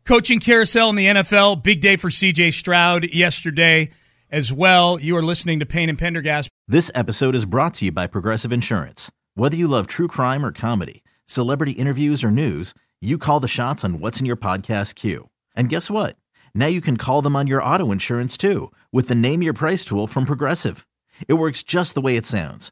coaching 0.06 0.39
carousel 0.39 0.89
in 0.89 0.96
the 0.96 1.06
NFL. 1.06 1.63
Big 1.63 1.82
day 1.82 1.96
for 1.96 2.10
CJ 2.10 2.54
Stroud 2.54 3.13
yesterday 3.13 3.91
as 4.32 4.52
well. 4.52 5.00
You 5.00 5.15
are 5.17 5.24
listening 5.24 5.60
to 5.60 5.65
Payne 5.65 5.89
and 5.89 5.98
Pendergast. 5.98 6.50
This 6.67 6.91
episode 6.96 7.36
is 7.36 7.46
brought 7.46 7.76
to 7.76 7.86
you 7.86 7.91
by 7.91 8.08
Progressive 8.08 8.52
Insurance. 8.52 9.12
Whether 9.36 9.56
you 9.56 9.67
love 9.67 9.88
true 9.88 10.08
crime 10.08 10.43
or 10.46 10.52
comedy, 10.52 11.04
celebrity 11.26 11.74
interviews 11.74 12.24
or 12.24 12.32
news, 12.32 12.74
you 13.00 13.17
call 13.17 13.39
the 13.39 13.48
shots 13.48 13.86
on 13.86 14.00
what's 14.00 14.20
in 14.20 14.26
your 14.26 14.38
podcast 14.38 14.96
queue. 14.96 15.30
And 15.56 15.70
guess 15.70 15.91
what? 15.91 16.17
Now 16.56 16.65
you 16.65 16.82
can 16.82 16.98
call 16.98 17.22
them 17.22 17.36
on 17.36 17.46
your 17.46 17.62
auto 17.62 17.91
insurance 17.91 18.38
too 18.38 18.72
with 18.91 19.08
the 19.08 19.15
Name 19.15 19.43
Your 19.43 19.54
Price 19.54 19.86
tool 19.86 20.08
from 20.08 20.26
Progressive. 20.26 20.88
It 21.28 21.36
works 21.36 21.62
just 21.63 21.93
the 21.93 22.02
way 22.02 22.15
it 22.15 22.26
sounds. 22.26 22.72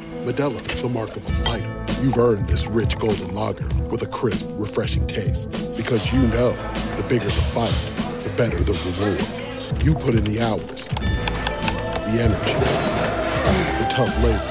Modelo 0.21 0.61
is 0.71 0.83
the 0.83 0.87
mark 0.87 1.17
of 1.17 1.25
a 1.25 1.31
fighter. 1.31 1.85
You've 1.99 2.15
earned 2.19 2.47
this 2.47 2.67
rich 2.67 2.95
golden 2.99 3.33
lager 3.33 3.67
with 3.89 4.03
a 4.03 4.05
crisp, 4.05 4.47
refreshing 4.51 5.07
taste. 5.07 5.49
Because 5.75 6.13
you 6.13 6.21
know 6.27 6.51
the 6.95 7.03
bigger 7.09 7.25
the 7.25 7.41
fight, 7.41 7.73
the 8.23 8.31
better 8.37 8.57
the 8.63 8.73
reward. 8.73 9.83
You 9.83 9.95
put 9.95 10.13
in 10.13 10.23
the 10.23 10.39
hours, 10.39 10.89
the 10.89 12.21
energy, 12.21 12.53
the 13.79 13.87
tough 13.89 14.15
labor. 14.21 14.45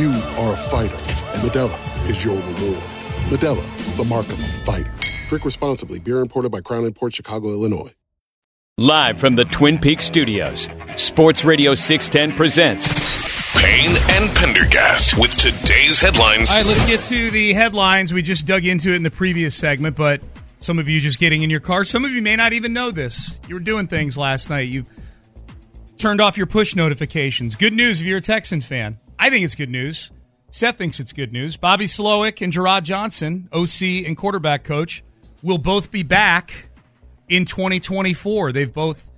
You 0.00 0.12
are 0.38 0.54
a 0.54 0.56
fighter, 0.56 0.96
and 0.96 1.42
Modelo 1.42 2.08
is 2.08 2.24
your 2.24 2.36
reward. 2.36 2.82
Modelo, 3.28 3.96
the 3.98 4.04
mark 4.04 4.24
of 4.28 4.42
a 4.42 4.46
fighter. 4.64 4.94
Drink 5.28 5.44
responsibly. 5.44 5.98
Beer 5.98 6.20
imported 6.20 6.50
by 6.50 6.62
Crown 6.62 6.90
Port 6.94 7.14
Chicago, 7.14 7.48
Illinois. 7.48 7.92
Live 8.78 9.18
from 9.18 9.36
the 9.36 9.44
Twin 9.44 9.78
Peaks 9.78 10.06
studios, 10.06 10.70
Sports 10.96 11.44
Radio 11.44 11.74
610 11.74 12.34
presents 12.34 13.33
Payne 13.56 13.96
and 14.10 14.36
Pendergast 14.36 15.18
with 15.18 15.36
today's 15.36 16.00
headlines. 16.00 16.50
All 16.50 16.56
right, 16.58 16.66
let's 16.66 16.84
get 16.86 17.00
to 17.02 17.30
the 17.30 17.52
headlines. 17.52 18.12
We 18.12 18.22
just 18.22 18.46
dug 18.46 18.64
into 18.64 18.92
it 18.92 18.96
in 18.96 19.02
the 19.02 19.10
previous 19.10 19.54
segment, 19.54 19.96
but 19.96 20.20
some 20.60 20.78
of 20.78 20.88
you 20.88 21.00
just 21.00 21.18
getting 21.18 21.42
in 21.42 21.50
your 21.50 21.60
car. 21.60 21.84
Some 21.84 22.04
of 22.04 22.10
you 22.12 22.22
may 22.22 22.36
not 22.36 22.52
even 22.52 22.72
know 22.72 22.90
this. 22.90 23.40
You 23.48 23.54
were 23.54 23.60
doing 23.60 23.86
things 23.86 24.16
last 24.16 24.50
night. 24.50 24.68
You 24.68 24.86
turned 25.96 26.20
off 26.20 26.36
your 26.36 26.46
push 26.46 26.74
notifications. 26.74 27.54
Good 27.54 27.72
news 27.72 28.00
if 28.00 28.06
you're 28.06 28.18
a 28.18 28.22
Texan 28.22 28.60
fan. 28.60 28.98
I 29.18 29.30
think 29.30 29.44
it's 29.44 29.54
good 29.54 29.70
news. 29.70 30.10
Seth 30.50 30.78
thinks 30.78 31.00
it's 31.00 31.12
good 31.12 31.32
news. 31.32 31.56
Bobby 31.56 31.86
Slowik 31.86 32.40
and 32.42 32.52
Jerrod 32.52 32.82
Johnson, 32.84 33.48
OC 33.52 34.06
and 34.06 34.16
quarterback 34.16 34.64
coach, 34.64 35.02
will 35.42 35.58
both 35.58 35.90
be 35.90 36.02
back 36.02 36.70
in 37.28 37.44
2024. 37.44 38.52
They've 38.52 38.72
both 38.72 39.10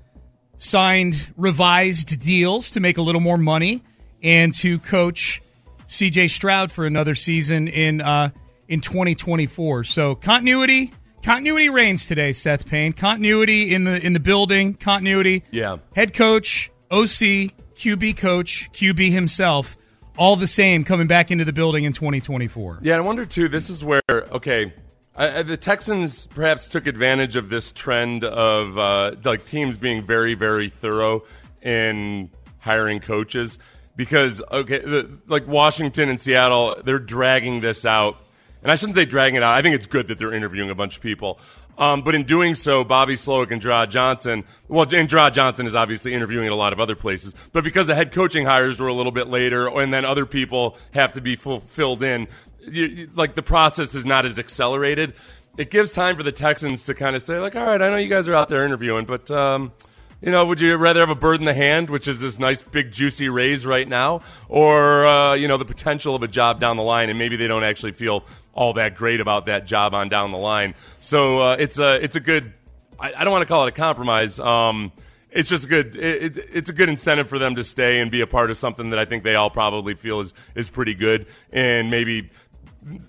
signed 0.57 1.27
revised 1.37 2.19
deals 2.21 2.71
to 2.73 2.81
make 2.81 2.97
a 2.97 3.03
little 3.03 3.21
more 3.21 3.37
money 3.37 3.83
and 4.27 4.53
to 4.53 4.81
coach 4.81 5.41
CJ 5.87 6.31
Stroud 6.31 6.73
for 6.73 6.85
another 6.85 7.15
season 7.15 7.69
in 7.69 8.01
uh, 8.01 8.31
in 8.69 8.81
2024. 8.81 9.85
So 9.85 10.17
continuity 10.17 10.93
continuity 11.23 11.69
reigns 11.69 12.07
today, 12.07 12.33
Seth 12.33 12.67
Payne. 12.67 12.93
Continuity 12.93 13.73
in 13.73 13.85
the 13.85 14.05
in 14.05 14.13
the 14.13 14.21
building, 14.21 14.75
continuity. 14.75 15.45
Yeah. 15.53 15.79
Head 15.95 16.13
coach, 16.13 16.73
OC, 16.91 17.55
QB 17.77 18.17
coach, 18.17 18.69
QB 18.73 19.13
himself, 19.13 19.77
all 20.19 20.35
the 20.35 20.49
same 20.49 20.83
coming 20.83 21.07
back 21.07 21.31
into 21.31 21.45
the 21.45 21.53
building 21.53 21.85
in 21.85 21.93
2024. 21.93 22.81
Yeah, 22.83 22.97
I 22.97 23.01
wonder 23.01 23.25
too. 23.25 23.49
This 23.49 23.71
is 23.71 23.85
where 23.85 24.03
okay, 24.11 24.75
uh, 25.15 25.45
the 25.45 25.57
Texans 25.57 26.27
perhaps 26.27 26.67
took 26.67 26.89
advantage 26.89 27.37
of 27.37 27.49
this 27.49 27.71
trend 27.71 28.25
of 28.25 28.77
uh, 28.77 29.15
like 29.25 29.45
teams 29.47 29.79
being 29.79 30.03
very, 30.03 30.35
very 30.35 30.69
thorough 30.69 31.23
in 31.63 32.29
hiring 32.59 32.99
coaches 32.99 33.61
because 33.97 34.43
okay, 34.51 34.79
the, 34.79 35.19
like 35.27 35.47
Washington 35.49 36.09
and 36.09 36.21
Seattle, 36.21 36.77
they're 36.85 36.99
dragging 36.99 37.61
this 37.61 37.85
out, 37.85 38.17
and 38.63 38.71
I 38.71 38.77
shouldn't 38.77 38.97
say 38.97 39.05
dragging 39.05 39.37
it 39.37 39.43
out. 39.43 39.55
I 39.55 39.63
think 39.63 39.75
it's 39.75 39.87
good 39.87 40.09
that 40.09 40.19
they're 40.19 40.35
interviewing 40.35 40.71
a 40.71 40.75
bunch 40.75 40.97
of 40.97 41.03
people. 41.03 41.41
Um, 41.79 42.03
but 42.03 42.15
in 42.15 42.25
doing 42.25 42.55
so, 42.55 42.85
Bobby 42.85 43.15
Slowik 43.15 43.51
and 43.51 43.61
Jerrod 43.61 43.91
Johnson, 43.91 44.45
well, 44.67 44.85
and 44.95 45.09
Jerrod 45.09 45.35
Johnson 45.35 45.67
is 45.67 45.75
obviously 45.75 46.15
interviewing 46.15 46.47
at 46.47 46.53
a 46.53 46.57
lot 46.57 46.73
of 46.73 46.81
other 46.81 46.97
places, 46.97 47.35
but 47.53 47.65
because 47.65 47.87
the 47.87 47.95
head 47.95 48.13
coaching 48.13 48.47
hires 48.47 48.81
were 48.81 48.89
a 48.89 48.95
little 48.95 49.13
bit 49.13 49.29
later, 49.29 49.69
and 49.69 49.93
then 49.93 50.05
other 50.05 50.25
people 50.25 50.79
have 50.93 51.13
to 51.15 51.21
be 51.21 51.37
fulfilled 51.37 52.03
in, 52.03 52.29
you, 52.67 52.85
you, 52.85 53.11
like 53.15 53.35
the 53.35 53.43
process 53.43 53.95
is 53.95 54.07
not 54.07 54.25
as 54.25 54.39
accelerated. 54.39 55.13
It 55.59 55.71
gives 55.71 55.93
time 55.93 56.17
for 56.17 56.23
the 56.23 56.33
Texans 56.33 56.87
to 56.87 56.95
kind 56.95 57.15
of 57.15 57.23
say, 57.23 57.39
like, 57.39 57.57
all 57.57 57.67
right, 57.67 57.81
I 57.81 57.91
know 57.91 57.97
you 57.97 58.09
guys 58.09 58.27
are 58.27 58.35
out 58.35 58.49
there 58.49 58.65
interviewing, 58.65 59.05
but 59.05 59.31
um, 59.31 59.73
you 60.21 60.31
know, 60.31 60.47
would 60.47 60.61
you 60.61 60.75
rather 60.77 61.01
have 61.01 61.11
a 61.11 61.15
bird 61.15 61.41
in 61.41 61.47
the 61.47 61.55
hand, 61.55 61.91
which 61.91 62.09
is 62.09 62.21
this 62.21 62.39
nice 62.39 62.63
big 62.63 62.91
juicy 62.91 63.29
raise 63.29 63.67
right 63.67 63.87
now, 63.87 64.23
or 64.49 65.07
uh, 65.07 65.35
you 65.35 65.47
know 65.47 65.57
the 65.57 65.65
potential 65.65 66.15
of 66.15 66.23
a 66.23 66.29
job 66.29 66.61
down 66.61 66.77
the 66.77 66.83
line, 66.83 67.11
and 67.11 67.19
maybe 67.19 67.37
they 67.37 67.49
don't 67.49 67.65
actually 67.65 67.93
feel 67.93 68.25
all 68.55 68.73
that 68.73 68.95
great 68.95 69.21
about 69.21 69.47
that 69.47 69.67
job 69.67 69.95
on 69.95 70.09
down 70.09 70.33
the 70.33 70.39
line. 70.39 70.75
So 71.01 71.41
uh, 71.41 71.57
it's 71.59 71.79
a 71.79 72.03
it's 72.03 72.17
a 72.17 72.21
good. 72.21 72.53
I, 72.99 73.13
I, 73.13 73.25
don't 73.25 73.31
want 73.31 73.43
to 73.43 73.47
call 73.47 73.67
it 73.67 73.69
a 73.69 73.73
compromise. 73.73 74.41
Um, 74.41 74.91
it's 75.31 75.51
just 75.51 75.69
good. 75.69 75.95
It, 75.97 76.39
it, 76.39 76.49
it's 76.51 76.71
a 76.71 76.73
good 76.73 76.89
incentive 76.89 77.29
for 77.29 77.39
them 77.39 77.57
to 77.57 77.65
stay 77.65 78.01
and 78.01 78.11
be 78.11 78.23
a 78.23 78.27
part 78.27 78.51
of 78.51 78.57
something 78.57 78.91
that 78.91 78.99
I 78.99 79.05
think 79.05 79.23
they 79.23 79.35
all 79.35 79.51
probably 79.51 79.95
feel 79.95 80.21
is 80.21 80.33
is 80.55 80.71
pretty 80.71 80.95
good, 80.95 81.27
and 81.53 81.91
maybe 81.91 82.31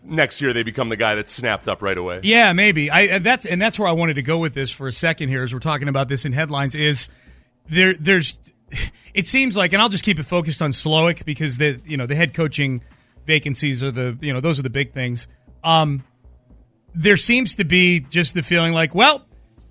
next 0.04 0.42
year 0.42 0.54
they 0.54 0.64
become 0.64 0.90
the 0.90 0.96
guy 0.96 1.16
that's 1.16 1.34
snapped 1.34 1.68
up 1.68 1.82
right 1.82 1.98
away. 1.98 2.22
Yeah, 2.24 2.54
maybe. 2.54 2.90
I 2.90 3.20
that's 3.20 3.46
and 3.46 3.62
that's 3.62 3.78
where 3.78 3.88
I 3.88 3.92
wanted 3.92 4.16
to 4.16 4.22
go 4.22 4.40
with 4.40 4.54
this 4.54 4.72
for 4.72 4.88
a 4.88 4.92
second 4.92 5.30
here 5.30 5.44
as 5.44 5.54
we're 5.54 5.60
talking 5.60 5.88
about 5.88 6.08
this 6.08 6.26
in 6.26 6.34
headlines 6.34 6.76
is 6.76 7.10
there 7.70 7.94
there's 7.94 8.38
it 9.14 9.28
seems 9.28 9.56
like 9.56 9.74
and 9.74 9.82
I'll 9.82 9.90
just 9.90 10.04
keep 10.04 10.20
it 10.20 10.24
focused 10.24 10.62
on 10.62 10.72
Slowik 10.72 11.26
because 11.26 11.58
the 11.58 11.80
you 11.86 11.98
know 11.98 12.06
the 12.06 12.16
head 12.16 12.34
coaching 12.34 12.82
vacancies 13.26 13.84
are 13.84 13.92
the 13.92 14.18
you 14.22 14.34
know 14.34 14.40
those 14.40 14.60
are 14.60 14.64
the 14.64 14.70
big 14.70 14.94
things. 14.94 15.28
Um 15.64 16.04
there 16.96 17.18
seems 17.18 17.56
to 17.56 17.64
be 17.64 18.00
just 18.00 18.34
the 18.34 18.42
feeling 18.42 18.74
like, 18.74 18.96
well, 18.96 19.24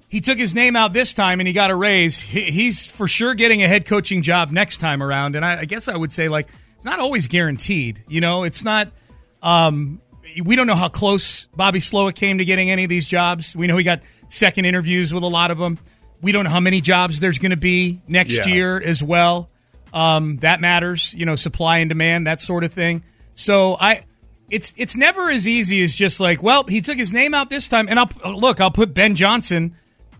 he 0.08 0.20
took 0.20 0.38
his 0.38 0.54
name 0.54 0.76
out 0.76 0.92
this 0.92 1.12
time 1.12 1.40
and 1.40 1.48
he 1.48 1.52
got 1.52 1.72
a 1.72 1.74
raise. 1.74 2.20
He, 2.20 2.42
he's 2.42 2.86
for 2.86 3.08
sure 3.08 3.34
getting 3.34 3.64
a 3.64 3.68
head 3.68 3.84
coaching 3.84 4.22
job 4.22 4.50
next 4.50 4.78
time 4.78 5.02
around. 5.02 5.34
And 5.34 5.44
I, 5.44 5.60
I 5.60 5.64
guess 5.64 5.88
I 5.88 5.96
would 5.96 6.12
say 6.12 6.28
like 6.28 6.46
it's 6.76 6.84
not 6.84 7.00
always 7.00 7.26
guaranteed. 7.26 8.04
You 8.06 8.20
know, 8.20 8.44
it's 8.44 8.62
not 8.62 8.92
um, 9.46 10.00
we 10.44 10.56
don't 10.56 10.66
know 10.66 10.74
how 10.74 10.88
close 10.88 11.46
Bobby 11.54 11.78
Slowik 11.78 12.14
came 12.16 12.38
to 12.38 12.44
getting 12.44 12.70
any 12.70 12.82
of 12.84 12.90
these 12.90 13.06
jobs. 13.06 13.54
We 13.56 13.66
know 13.66 13.76
he 13.76 13.84
got 13.84 14.00
second 14.28 14.64
interviews 14.64 15.14
with 15.14 15.22
a 15.22 15.28
lot 15.28 15.50
of 15.50 15.58
them. 15.58 15.78
We 16.20 16.32
don't 16.32 16.44
know 16.44 16.50
how 16.50 16.60
many 16.60 16.80
jobs 16.80 17.20
there's 17.20 17.38
going 17.38 17.50
to 17.52 17.56
be 17.56 18.00
next 18.08 18.38
Yeah. 18.38 18.46
year 18.54 18.80
as 18.80 19.02
well. 19.02 19.48
Um, 19.92 20.38
that 20.38 20.60
matters, 20.60 21.14
you 21.14 21.24
know, 21.26 21.36
supply 21.36 21.78
and 21.78 21.88
demand, 21.88 22.26
that 22.26 22.40
sort 22.40 22.64
of 22.64 22.72
thing. 22.72 23.04
So 23.34 23.76
I, 23.80 24.02
it's 24.50 24.74
it's 24.76 24.96
never 24.96 25.30
as 25.30 25.46
easy 25.46 25.82
as 25.84 25.94
just 25.94 26.18
like, 26.20 26.42
well, 26.42 26.64
he 26.64 26.80
took 26.80 26.96
his 26.98 27.12
name 27.12 27.32
out 27.32 27.48
this 27.48 27.68
time, 27.68 27.86
and 27.88 27.98
I'll 27.98 28.10
look, 28.36 28.60
I'll 28.60 28.70
put 28.70 28.92
Ben 28.94 29.14
Johnson, 29.14 29.76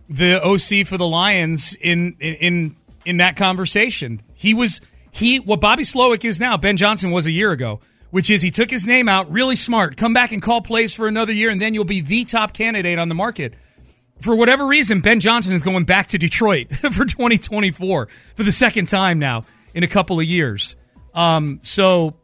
the 0.09 0.41
OC 0.43 0.87
for 0.87 0.97
the 0.97 1.07
Lions, 1.07 1.75
in 1.79 2.15
in 2.19 2.75
in 3.05 3.17
that 3.17 3.35
conversation. 3.35 4.21
He 4.35 4.53
was 4.53 4.81
he 5.11 5.39
what 5.39 5.59
Bobby 5.59 5.83
Slowik 5.83 6.23
is 6.25 6.39
now. 6.39 6.57
Ben 6.57 6.77
Johnson 6.77 7.11
was 7.11 7.25
a 7.27 7.31
year 7.31 7.51
ago 7.51 7.81
which 8.11 8.29
is 8.29 8.41
he 8.41 8.51
took 8.51 8.69
his 8.69 8.87
name 8.87 9.09
out, 9.09 9.31
really 9.31 9.55
smart. 9.55 9.97
Come 9.97 10.13
back 10.13 10.31
and 10.31 10.41
call 10.41 10.61
plays 10.61 10.93
for 10.93 11.07
another 11.07 11.33
year, 11.33 11.49
and 11.49 11.61
then 11.61 11.73
you'll 11.73 11.85
be 11.85 12.01
the 12.01 12.23
top 12.25 12.53
candidate 12.53 12.99
on 12.99 13.09
the 13.09 13.15
market. 13.15 13.53
For 14.21 14.35
whatever 14.35 14.65
reason, 14.65 15.01
Ben 15.01 15.19
Johnson 15.19 15.53
is 15.53 15.63
going 15.63 15.85
back 15.85 16.07
to 16.07 16.17
Detroit 16.17 16.75
for 16.75 17.05
2024 17.05 18.07
for 18.35 18.43
the 18.43 18.51
second 18.51 18.87
time 18.87 19.19
now 19.19 19.45
in 19.73 19.83
a 19.83 19.87
couple 19.87 20.19
of 20.19 20.25
years. 20.25 20.75
Um, 21.13 21.59
so, 21.63 22.15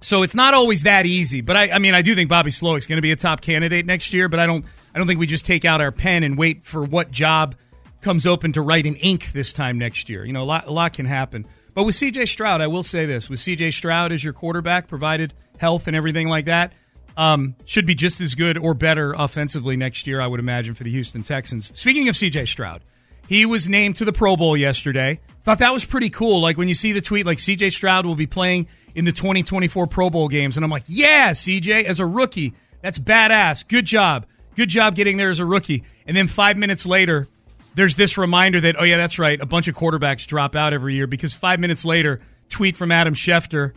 so 0.00 0.22
it's 0.22 0.34
not 0.34 0.52
always 0.52 0.82
that 0.82 1.06
easy. 1.06 1.40
But 1.40 1.56
I, 1.56 1.70
I 1.70 1.78
mean, 1.78 1.94
I 1.94 2.02
do 2.02 2.14
think 2.14 2.28
Bobby 2.28 2.50
Slowik's 2.50 2.86
going 2.86 2.98
to 2.98 3.02
be 3.02 3.12
a 3.12 3.16
top 3.16 3.40
candidate 3.40 3.86
next 3.86 4.12
year. 4.12 4.28
But 4.28 4.40
I 4.40 4.46
don't, 4.46 4.64
I 4.94 4.98
don't 4.98 5.06
think 5.06 5.20
we 5.20 5.26
just 5.26 5.46
take 5.46 5.64
out 5.64 5.80
our 5.80 5.92
pen 5.92 6.22
and 6.22 6.36
wait 6.36 6.64
for 6.64 6.84
what 6.84 7.10
job 7.10 7.54
comes 8.02 8.26
open 8.26 8.52
to 8.52 8.60
write 8.60 8.84
in 8.84 8.96
ink 8.96 9.32
this 9.32 9.52
time 9.52 9.78
next 9.78 10.10
year. 10.10 10.24
You 10.24 10.32
know, 10.32 10.42
a 10.42 10.44
lot, 10.44 10.66
a 10.66 10.72
lot 10.72 10.92
can 10.92 11.06
happen. 11.06 11.46
But 11.74 11.84
with 11.84 11.94
CJ 11.94 12.28
Stroud, 12.28 12.60
I 12.60 12.66
will 12.66 12.82
say 12.82 13.06
this: 13.06 13.30
with 13.30 13.40
CJ 13.40 13.72
Stroud 13.72 14.12
as 14.12 14.22
your 14.22 14.32
quarterback, 14.32 14.88
provided 14.88 15.34
health 15.58 15.86
and 15.86 15.96
everything 15.96 16.28
like 16.28 16.46
that, 16.46 16.72
um, 17.16 17.54
should 17.64 17.86
be 17.86 17.94
just 17.94 18.20
as 18.20 18.34
good 18.34 18.58
or 18.58 18.74
better 18.74 19.12
offensively 19.12 19.76
next 19.76 20.06
year. 20.06 20.20
I 20.20 20.26
would 20.26 20.40
imagine 20.40 20.74
for 20.74 20.84
the 20.84 20.90
Houston 20.90 21.22
Texans. 21.22 21.70
Speaking 21.78 22.08
of 22.08 22.14
CJ 22.14 22.48
Stroud, 22.48 22.82
he 23.28 23.46
was 23.46 23.68
named 23.68 23.96
to 23.96 24.04
the 24.04 24.12
Pro 24.12 24.36
Bowl 24.36 24.56
yesterday. 24.56 25.20
Thought 25.44 25.60
that 25.60 25.72
was 25.72 25.84
pretty 25.84 26.10
cool. 26.10 26.40
Like 26.40 26.56
when 26.56 26.68
you 26.68 26.74
see 26.74 26.92
the 26.92 27.00
tweet, 27.00 27.26
like 27.26 27.38
CJ 27.38 27.72
Stroud 27.72 28.06
will 28.06 28.14
be 28.14 28.26
playing 28.26 28.68
in 28.94 29.04
the 29.04 29.12
2024 29.12 29.86
Pro 29.86 30.10
Bowl 30.10 30.28
games, 30.28 30.56
and 30.56 30.64
I'm 30.64 30.70
like, 30.70 30.84
yeah, 30.86 31.30
CJ 31.30 31.84
as 31.84 32.00
a 32.00 32.06
rookie, 32.06 32.54
that's 32.82 32.98
badass. 32.98 33.66
Good 33.66 33.86
job, 33.86 34.26
good 34.54 34.68
job 34.68 34.94
getting 34.94 35.16
there 35.16 35.30
as 35.30 35.40
a 35.40 35.46
rookie. 35.46 35.84
And 36.06 36.16
then 36.16 36.28
five 36.28 36.56
minutes 36.56 36.84
later 36.84 37.28
there's 37.74 37.96
this 37.96 38.18
reminder 38.18 38.60
that, 38.60 38.76
oh, 38.78 38.84
yeah, 38.84 38.96
that's 38.96 39.18
right. 39.18 39.40
A 39.40 39.46
bunch 39.46 39.68
of 39.68 39.74
quarterbacks 39.74 40.26
drop 40.26 40.56
out 40.56 40.72
every 40.72 40.94
year 40.94 41.06
because 41.06 41.32
five 41.32 41.60
minutes 41.60 41.84
later, 41.84 42.20
tweet 42.48 42.76
from 42.76 42.90
Adam 42.90 43.14
Schefter 43.14 43.72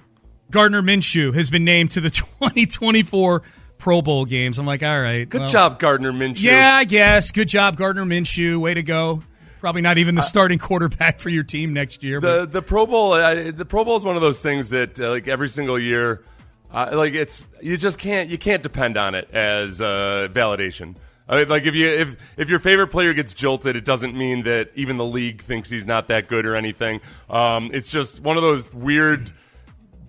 Gardner 0.52 0.82
Minshew 0.82 1.34
has 1.34 1.50
been 1.50 1.64
named 1.64 1.92
to 1.92 2.02
the 2.02 2.10
2024 2.12 3.42
Pro 3.78 4.02
Bowl 4.02 4.26
games. 4.26 4.60
I'm 4.60 4.66
like, 4.66 4.84
all 4.84 5.00
right. 5.00 5.28
Good 5.28 5.42
well, 5.42 5.50
job, 5.50 5.80
Gardner 5.80 6.12
Minshew. 6.12 6.44
Yeah, 6.44 6.76
I 6.76 6.86
guess. 6.86 7.32
Good 7.32 7.50
job, 7.50 7.78
Gardner 7.78 8.06
Minshew. 8.06 8.58
Way 8.58 8.74
to 8.76 8.84
go. 8.84 9.24
Probably 9.60 9.82
not 9.82 9.98
even 9.98 10.14
the 10.14 10.22
starting 10.22 10.60
quarterback 10.60 11.20
for 11.20 11.30
your 11.30 11.44
team 11.44 11.74
next 11.74 12.04
year. 12.04 12.20
The 12.20 12.42
But 12.42 12.52
the 12.52 12.62
Pro 12.62 12.86
Bowl, 12.86 13.14
uh, 13.14 13.52
the 13.52 13.66
Pro 13.66 13.84
Bowl 13.84 13.96
is 13.96 14.06
one 14.06 14.16
of 14.16 14.22
those 14.22 14.42
things 14.42 14.70
that 14.70 15.00
uh, 15.00 15.10
like 15.10 15.28
every 15.28 15.50
single 15.50 15.80
year, 15.80 16.24
uh, 16.72 16.92
like 16.94 17.16
it's 17.16 17.44
you 17.62 17.76
just 17.76 17.98
can't 17.98 18.30
you 18.30 18.38
can't 18.38 18.62
depend 18.62 18.96
on 18.96 19.16
it 19.16 19.28
as 19.34 19.82
uh, 19.82 20.28
validation. 20.32 20.96
I 21.28 21.38
mean, 21.38 21.48
like 21.50 21.66
if 21.66 21.74
you 21.76 21.88
if 21.90 22.18
if 22.38 22.50
your 22.50 22.60
favorite 22.60 22.88
player 22.88 23.14
gets 23.14 23.34
jilted, 23.34 23.76
it 23.76 23.84
doesn't 23.86 24.16
mean 24.16 24.44
that 24.44 24.70
even 24.76 24.98
the 24.98 25.06
league 25.06 25.42
thinks 25.42 25.70
he's 25.70 25.86
not 25.88 26.08
that 26.10 26.28
good 26.28 26.46
or 26.46 26.56
anything. 26.56 27.02
Um, 27.30 27.72
it's 27.74 27.88
just 27.88 28.20
one 28.20 28.38
of 28.38 28.44
those 28.44 28.72
weird 28.74 29.32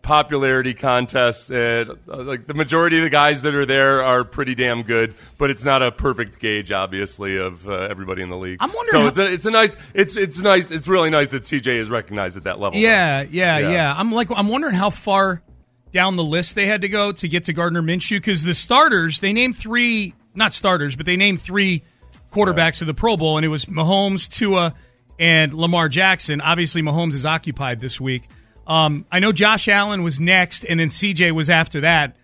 popularity 0.03 0.75
contests. 0.75 1.51
Uh, 1.51 1.85
like 2.07 2.47
the 2.47 2.55
majority 2.55 2.99
of 2.99 3.03
the 3.05 3.11
guys 3.11 3.43
that 3.43 3.55
are 3.55 3.67
there 3.67 4.03
are 4.03 4.25
pretty 4.25 4.55
damn 4.55 4.83
good, 4.83 5.15
but 5.39 5.51
it's 5.51 5.65
not 5.65 5.83
a 5.83 5.91
perfect 5.91 6.39
gauge, 6.39 6.71
obviously, 6.71 7.37
of 7.37 7.69
uh, 7.69 7.73
everybody 7.73 8.23
in 8.23 8.29
the 8.31 8.37
league. 8.37 8.59
I'm 8.61 8.71
wondering 8.73 8.93
So 8.93 9.01
how- 9.01 9.09
it's 9.09 9.19
a, 9.19 9.33
it's 9.33 9.47
a 9.47 9.51
nice, 9.51 9.77
it's 9.95 10.17
it's 10.17 10.41
nice, 10.41 10.71
it's 10.71 10.87
really 10.89 11.11
nice 11.11 11.31
that 11.31 11.43
CJ 11.43 11.79
is 11.79 11.91
recognized 11.91 12.37
at 12.37 12.45
that 12.45 12.61
level. 12.61 12.79
Yeah, 12.79 13.23
yeah, 13.23 13.59
Yeah. 13.59 13.71
yeah, 13.71 13.95
I'm 13.97 14.13
like, 14.13 14.29
I'm 14.35 14.49
wondering 14.49 14.75
how 14.75 14.91
far 14.91 15.43
down 15.93 16.17
the 16.17 16.25
list 16.25 16.55
they 16.57 16.67
had 16.67 16.83
to 16.83 16.89
go 16.89 17.11
to 17.13 17.27
get 17.29 17.45
to 17.45 17.53
Gardner 17.53 17.83
Minshew 17.83 18.19
because 18.19 18.43
the 18.45 18.55
starters 18.55 19.21
they 19.21 19.33
named 19.33 19.57
three, 19.57 20.15
not 20.37 20.53
starters, 20.53 20.97
but 20.97 21.07
they 21.07 21.17
named 21.17 21.41
three 21.41 21.83
quarterbacks 22.33 22.79
to 22.79 22.85
the 22.85 22.95
Pro 22.95 23.17
Bowl, 23.17 23.37
and 23.39 23.45
it 23.45 23.49
was 23.49 23.65
Mahomes, 23.67 24.29
Tua, 24.29 24.75
and 25.19 25.55
Lamar 25.55 25.89
Jackson. 25.89 26.41
Obviously, 26.41 26.83
Mahomes 26.83 27.15
is 27.15 27.25
occupied 27.25 27.81
this 27.81 28.01
week. 28.01 28.25
Um, 28.67 29.07
I 29.11 29.21
know 29.21 29.33
Josh 29.33 29.69
Allen 29.69 30.03
was 30.03 30.21
next, 30.21 30.65
and 30.65 30.79
then 30.81 30.89
CJ 30.89 31.33
was 31.33 31.49
after 31.49 31.81
that. 31.83 32.17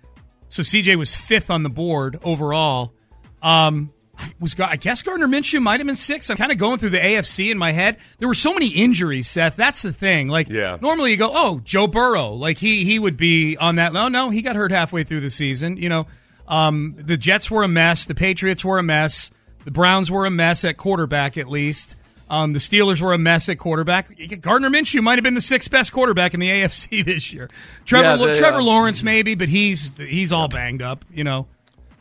So 0.48 0.62
CJ 0.62 0.96
was 0.96 1.14
fifth 1.14 1.50
on 1.50 1.62
the 1.62 1.70
board 1.70 2.18
overall. 2.22 2.92
Um, 3.40 3.92
was 4.38 4.58
I 4.60 4.76
guess 4.76 5.02
Gardner 5.02 5.26
Minshew 5.26 5.62
might 5.62 5.80
have 5.80 5.86
been 5.86 5.96
six. 5.96 6.28
I'm 6.30 6.36
kind 6.36 6.52
of 6.52 6.58
going 6.58 6.78
through 6.78 6.90
the 6.90 6.98
AFC 6.98 7.50
in 7.50 7.56
my 7.58 7.72
head. 7.72 7.96
There 8.18 8.28
were 8.28 8.34
so 8.34 8.52
many 8.52 8.68
injuries, 8.68 9.26
Seth. 9.26 9.56
That's 9.56 9.82
the 9.82 9.92
thing. 9.92 10.28
Like, 10.28 10.48
Yeah. 10.50 10.76
normally 10.80 11.12
you 11.12 11.16
go, 11.16 11.30
oh, 11.32 11.60
Joe 11.64 11.86
Burrow, 11.86 12.32
like 12.34 12.58
he 12.58 12.84
he 12.84 12.98
would 12.98 13.16
be 13.16 13.56
on 13.56 13.76
that. 13.76 13.92
No, 13.92 14.08
no, 14.08 14.28
he 14.30 14.42
got 14.42 14.54
hurt 14.54 14.70
halfway 14.70 15.02
through 15.04 15.20
the 15.22 15.30
season. 15.30 15.76
You 15.78 15.88
know, 15.88 16.06
um, 16.48 16.94
the 16.98 17.16
Jets 17.16 17.50
were 17.50 17.62
a 17.62 17.68
mess. 17.68 18.04
The 18.04 18.14
Patriots 18.14 18.64
were 18.64 18.78
a 18.78 18.82
mess. 18.82 19.30
The 19.64 19.70
Browns 19.70 20.10
were 20.10 20.26
a 20.26 20.30
mess 20.30 20.64
at 20.64 20.76
quarterback, 20.76 21.38
at 21.38 21.48
least. 21.48 21.96
Um, 22.28 22.54
the 22.54 22.58
Steelers 22.58 23.00
were 23.00 23.12
a 23.12 23.18
mess 23.18 23.48
at 23.48 23.58
quarterback. 23.58 24.08
Gardner 24.40 24.70
Minshew 24.70 25.02
might 25.02 25.16
have 25.16 25.22
been 25.22 25.34
the 25.34 25.40
sixth 25.40 25.70
best 25.70 25.92
quarterback 25.92 26.32
in 26.32 26.40
the 26.40 26.48
AFC 26.50 27.04
this 27.04 27.32
year. 27.32 27.50
Trevor 27.84 28.04
Yeah, 28.04 28.32
they, 28.32 28.38
Trevor 28.38 28.60
uh, 28.60 28.62
Lawrence 28.62 29.02
maybe, 29.02 29.34
but 29.34 29.48
he's 29.48 29.92
he's 29.98 30.32
all 30.32 30.48
banged 30.48 30.82
up. 30.82 31.04
You 31.12 31.24
know. 31.24 31.46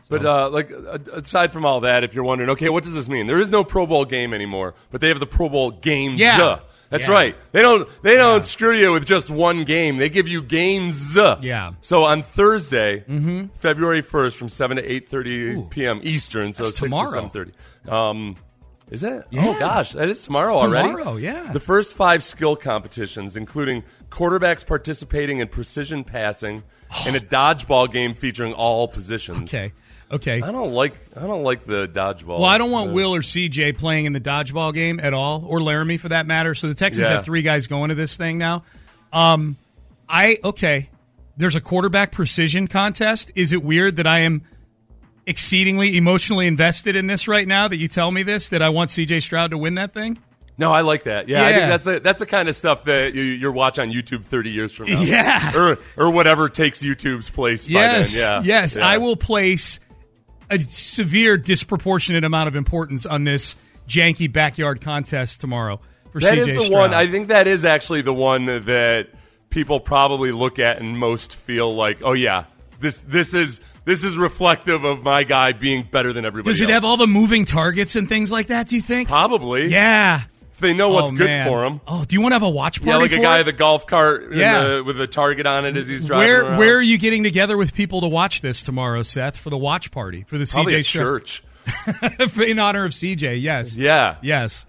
But 0.09 0.25
uh, 0.25 0.49
like 0.49 0.69
aside 1.13 1.53
from 1.53 1.65
all 1.65 1.81
that, 1.81 2.03
if 2.03 2.13
you're 2.13 2.25
wondering, 2.25 2.49
okay, 2.51 2.67
what 2.67 2.83
does 2.83 2.93
this 2.93 3.07
mean? 3.07 3.27
There 3.27 3.39
is 3.39 3.49
no 3.49 3.63
Pro 3.63 3.87
Bowl 3.87 4.03
game 4.03 4.33
anymore, 4.33 4.73
but 4.91 4.99
they 4.99 5.07
have 5.07 5.21
the 5.21 5.25
Pro 5.25 5.47
Bowl 5.47 5.71
games. 5.71 6.19
Yeah. 6.19 6.59
That's 6.91 7.07
Yeah. 7.07 7.13
right. 7.13 7.35
They 7.53 7.61
don't 7.61 7.87
they 8.03 8.15
don't 8.15 8.45
screw 8.45 8.75
you 8.75 8.91
with 8.91 9.05
just 9.07 9.29
one 9.31 9.63
game. 9.63 9.97
They 9.97 10.09
give 10.09 10.27
you 10.27 10.43
games. 10.43 11.17
Yeah. 11.41 11.71
So 11.81 12.03
on 12.03 12.21
Thursday, 12.21 13.03
Mhm. 13.09 13.49
February 13.55 14.01
first, 14.03 14.37
from 14.37 14.49
seven 14.49 14.77
to 14.77 14.83
eight 14.91 15.07
thirty 15.07 15.59
p.m. 15.71 16.01
Eastern, 16.03 16.53
so 16.53 16.65
That's 16.65 16.75
tomorrow. 16.77 17.11
seven 17.11 17.29
thirty. 17.31 17.51
Um, 17.89 18.35
is 18.91 19.03
it? 19.03 19.23
Yeah. 19.31 19.45
Oh 19.47 19.57
gosh, 19.57 19.93
that 19.93 20.09
is 20.09 20.21
tomorrow 20.21 20.53
It's 20.53 20.63
already. 20.63 20.89
tomorrow, 20.89 21.15
yeah. 21.15 21.51
The 21.53 21.61
first 21.61 21.93
five 21.93 22.23
skill 22.25 22.57
competitions, 22.57 23.37
including 23.37 23.83
quarterbacks 24.09 24.65
participating 24.65 25.39
in 25.39 25.47
precision 25.47 26.03
passing, 26.03 26.63
and 27.07 27.15
a 27.15 27.19
dodgeball 27.37 27.89
game 27.89 28.13
featuring 28.13 28.51
all 28.53 28.89
positions. 28.89 29.43
Okay. 29.53 29.71
Okay. 30.11 30.41
I 30.41 30.51
don't 30.51 30.73
like 30.73 30.93
I 31.15 31.21
don't 31.21 31.43
like 31.43 31.65
the 31.65 31.87
dodgeball. 31.87 32.39
Well, 32.39 32.45
I 32.45 32.57
don't 32.57 32.71
want 32.71 32.91
Will 32.91 33.15
or 33.15 33.21
CJ 33.21 33.77
playing 33.77 34.05
in 34.05 34.13
the 34.13 34.19
dodgeball 34.21 34.73
game 34.73 34.99
at 34.99 35.13
all, 35.13 35.45
or 35.47 35.59
Laremy 35.59 35.99
for 35.99 36.09
that 36.09 36.25
matter. 36.25 36.53
So 36.53 36.67
the 36.67 36.73
Texans 36.73 37.07
Yeah. 37.07 37.13
have 37.15 37.23
three 37.25 37.41
guys 37.43 37.67
going 37.67 37.89
to 37.89 37.95
this 37.95 38.17
thing 38.17 38.37
now. 38.37 38.63
Um, 39.13 39.57
I 40.09 40.37
okay. 40.43 40.89
There's 41.37 41.55
a 41.55 41.61
quarterback 41.61 42.11
precision 42.11 42.67
contest. 42.67 43.31
Is 43.35 43.53
it 43.53 43.63
weird 43.63 43.95
that 43.95 44.05
I 44.07 44.19
am 44.19 44.43
exceedingly 45.25 45.97
emotionally 45.97 46.47
invested 46.47 46.95
in 46.95 47.07
this 47.07 47.27
right 47.27 47.47
now? 47.47 47.67
That 47.67 47.77
you 47.77 47.87
tell 47.87 48.11
me 48.11 48.23
this 48.23 48.49
that 48.49 48.61
I 48.61 48.69
want 48.69 48.89
CJ 48.89 49.21
Stroud 49.21 49.51
to 49.51 49.57
win 49.57 49.75
that 49.75 49.93
thing? 49.93 50.17
No, 50.57 50.71
I 50.71 50.81
like 50.81 51.03
that. 51.03 51.27
Yeah, 51.27 51.43
I 51.45 51.53
think 51.53 51.67
that's 51.69 51.87
a, 51.87 51.99
that's 52.01 52.19
the 52.19 52.25
kind 52.25 52.47
of 52.49 52.55
stuff 52.55 52.83
that 52.83 53.15
you, 53.15 53.23
you'll 53.23 53.53
watch 53.53 53.79
on 53.79 53.89
YouTube 53.89 54.23
30 54.25 54.51
years 54.51 54.73
from 54.73 54.87
now. 54.91 55.01
Yeah. 55.01 55.55
or 55.57 55.79
or 55.97 56.11
whatever 56.11 56.49
takes 56.49 56.83
YouTube's 56.83 57.29
place. 57.29 57.67
Yes, 57.67 58.13
by 58.13 58.19
then. 58.19 58.43
Yeah, 58.43 58.59
yes. 58.59 58.75
Yeah. 58.75 58.87
I 58.87 58.97
will 58.99 59.15
place 59.15 59.79
a 60.51 60.59
severe 60.59 61.37
disproportionate 61.37 62.23
amount 62.23 62.47
of 62.47 62.55
importance 62.55 63.05
on 63.05 63.23
this 63.23 63.55
janky 63.87 64.31
backyard 64.31 64.81
contest 64.81 65.41
tomorrow 65.41 65.79
for 66.11 66.19
That 66.19 66.33
CJ 66.33 66.37
is 66.37 66.47
the 66.57 66.65
Stroud. 66.65 66.79
one. 66.79 66.93
I 66.93 67.07
think 67.07 67.29
that 67.29 67.47
is 67.47 67.65
actually 67.65 68.01
the 68.01 68.13
one 68.13 68.45
that 68.45 69.07
people 69.49 69.79
probably 69.79 70.31
look 70.31 70.59
at 70.59 70.79
and 70.79 70.97
most 70.97 71.35
feel 71.35 71.73
like, 71.73 71.99
oh 72.03 72.13
yeah, 72.13 72.43
this 72.79 73.01
this 73.01 73.33
is 73.33 73.61
this 73.85 74.03
is 74.03 74.17
reflective 74.17 74.83
of 74.83 75.03
my 75.03 75.23
guy 75.23 75.53
being 75.53 75.83
better 75.83 76.13
than 76.13 76.25
everybody. 76.25 76.51
Does 76.53 76.61
it 76.61 76.65
else. 76.65 76.73
have 76.73 76.85
all 76.85 76.97
the 76.97 77.07
moving 77.07 77.45
targets 77.45 77.95
and 77.95 78.07
things 78.07 78.31
like 78.31 78.47
that? 78.47 78.67
Do 78.67 78.75
you 78.75 78.81
think? 78.81 79.07
Probably. 79.07 79.67
Yeah. 79.67 80.21
They 80.61 80.73
know 80.73 80.89
what's 80.89 81.11
Oh, 81.11 81.15
good 81.15 81.45
for 81.47 81.63
them. 81.63 81.81
Oh, 81.87 82.05
do 82.05 82.13
you 82.15 82.21
want 82.21 82.31
to 82.31 82.35
have 82.35 82.43
a 82.43 82.49
watch 82.49 82.77
party? 82.81 82.89
Yeah, 82.91 82.97
like 82.97 83.11
a 83.11 83.19
guy 83.19 83.35
it? 83.35 83.39
with 83.39 83.47
a 83.49 83.57
golf 83.57 83.85
cart 83.87 84.33
Yeah. 84.33 84.63
the- 84.63 84.83
with 84.83 85.01
a 85.01 85.07
target 85.07 85.45
on 85.45 85.65
it 85.65 85.75
as 85.75 85.87
he's 85.87 86.05
driving 86.05 86.27
Where 86.27 86.43
around. 86.45 86.57
where 86.57 86.75
are 86.77 86.81
you 86.81 86.97
getting 86.97 87.23
together 87.23 87.57
with 87.57 87.73
people 87.73 88.01
to 88.01 88.07
watch 88.07 88.41
this 88.41 88.61
tomorrow, 88.63 89.03
Seth? 89.03 89.35
For 89.37 89.49
the 89.49 89.57
watch 89.57 89.91
party 89.91 90.23
for 90.27 90.37
the 90.37 90.45
Probably 90.45 90.73
CJ 90.75 90.85
Stroud- 90.85 91.03
church. 91.03 91.43
in 92.47 92.59
honor 92.59 92.85
of 92.85 92.91
CJ. 92.93 93.41
Yes. 93.41 93.77
Yeah. 93.77 94.15
Yes. 94.21 94.65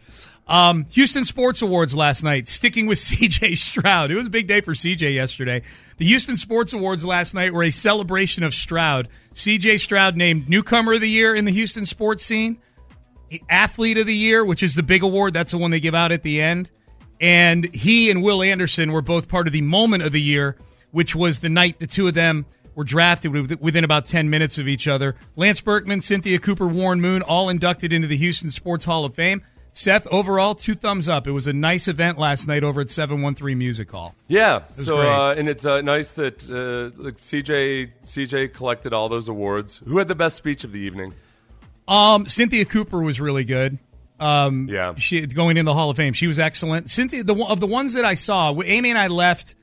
Um, 0.48 0.86
Houston 0.90 1.24
Sports 1.24 1.62
Awards 1.62 1.94
last 1.94 2.22
night. 2.24 2.48
Sticking 2.48 2.86
with 2.86 2.98
CJ 2.98 3.56
Stroud, 3.56 4.10
it 4.10 4.16
was 4.16 4.26
a 4.26 4.30
big 4.30 4.46
day 4.46 4.60
for 4.60 4.74
CJ 4.74 5.14
yesterday. 5.14 5.62
The 5.98 6.04
Houston 6.06 6.36
Sports 6.36 6.72
Awards 6.72 7.04
last 7.04 7.32
night 7.34 7.52
were 7.52 7.62
a 7.62 7.70
celebration 7.70 8.42
of 8.42 8.52
Stroud. 8.54 9.08
CJ 9.34 9.78
Stroud 9.80 10.16
named 10.16 10.48
newcomer 10.48 10.94
of 10.94 11.00
the 11.00 11.08
year 11.08 11.34
in 11.34 11.44
the 11.44 11.52
Houston 11.52 11.86
sports 11.86 12.24
scene, 12.24 12.58
athlete 13.48 13.98
of 13.98 14.06
the 14.06 14.14
year, 14.14 14.44
which 14.44 14.62
is 14.62 14.74
the 14.74 14.82
big 14.82 15.02
award. 15.02 15.34
That's 15.34 15.52
the 15.52 15.58
one 15.58 15.70
they 15.70 15.80
give 15.80 15.94
out 15.94 16.12
at 16.12 16.22
the 16.22 16.40
end. 16.40 16.70
And 17.20 17.72
he 17.74 18.10
and 18.10 18.22
Will 18.22 18.42
Anderson 18.42 18.92
were 18.92 19.02
both 19.02 19.28
part 19.28 19.46
of 19.46 19.52
the 19.52 19.60
moment 19.60 20.02
of 20.02 20.12
the 20.12 20.20
year, 20.20 20.56
which 20.90 21.14
was 21.14 21.40
the 21.40 21.48
night 21.48 21.78
the 21.78 21.86
two 21.86 22.08
of 22.08 22.14
them 22.14 22.46
were 22.74 22.84
drafted 22.84 23.60
within 23.60 23.84
about 23.84 24.06
10 24.06 24.30
minutes 24.30 24.58
of 24.58 24.66
each 24.66 24.88
other. 24.88 25.14
Lance 25.36 25.60
Berkman, 25.60 26.00
Cynthia 26.00 26.38
Cooper, 26.38 26.66
Warren 26.66 27.00
Moon, 27.00 27.22
all 27.22 27.48
inducted 27.48 27.92
into 27.92 28.08
the 28.08 28.16
Houston 28.16 28.50
Sports 28.50 28.84
Hall 28.84 29.04
of 29.04 29.14
Fame. 29.14 29.42
Seth, 29.74 30.06
overall, 30.08 30.54
two 30.54 30.74
thumbs 30.74 31.08
up. 31.08 31.26
It 31.26 31.32
was 31.32 31.46
a 31.46 31.52
nice 31.52 31.88
event 31.88 32.18
last 32.18 32.46
night 32.46 32.62
over 32.62 32.82
at 32.82 32.90
713 32.90 33.56
Music 33.56 33.90
Hall. 33.90 34.14
Yeah. 34.28 34.62
So 34.82 35.00
uh, 35.00 35.34
and 35.34 35.48
it's 35.48 35.64
uh, 35.64 35.80
nice 35.80 36.12
that 36.12 36.44
uh, 36.50 37.02
like 37.02 37.16
CJ 37.16 37.90
CJ 38.04 38.52
collected 38.52 38.92
all 38.92 39.08
those 39.08 39.28
awards. 39.28 39.80
Who 39.86 39.96
had 39.98 40.08
the 40.08 40.14
best 40.14 40.36
speech 40.36 40.64
of 40.64 40.72
the 40.72 40.80
evening? 40.80 41.14
Um, 41.88 42.26
Cynthia 42.26 42.64
Cooper 42.64 43.02
was 43.02 43.20
really 43.20 43.44
good. 43.44 43.78
Um, 44.20 44.68
Yeah. 44.70 44.94
she 44.96 45.26
going 45.26 45.56
into 45.56 45.70
the 45.70 45.74
Hall 45.74 45.90
of 45.90 45.96
Fame, 45.96 46.12
she 46.12 46.26
was 46.28 46.38
excellent. 46.38 46.90
Cynthia, 46.90 47.24
the 47.24 47.34
of 47.48 47.58
the 47.60 47.66
ones 47.66 47.94
that 47.94 48.04
I 48.04 48.14
saw, 48.14 48.54
Amy 48.62 48.90
and 48.90 48.98
I 48.98 49.08
left. 49.08 49.54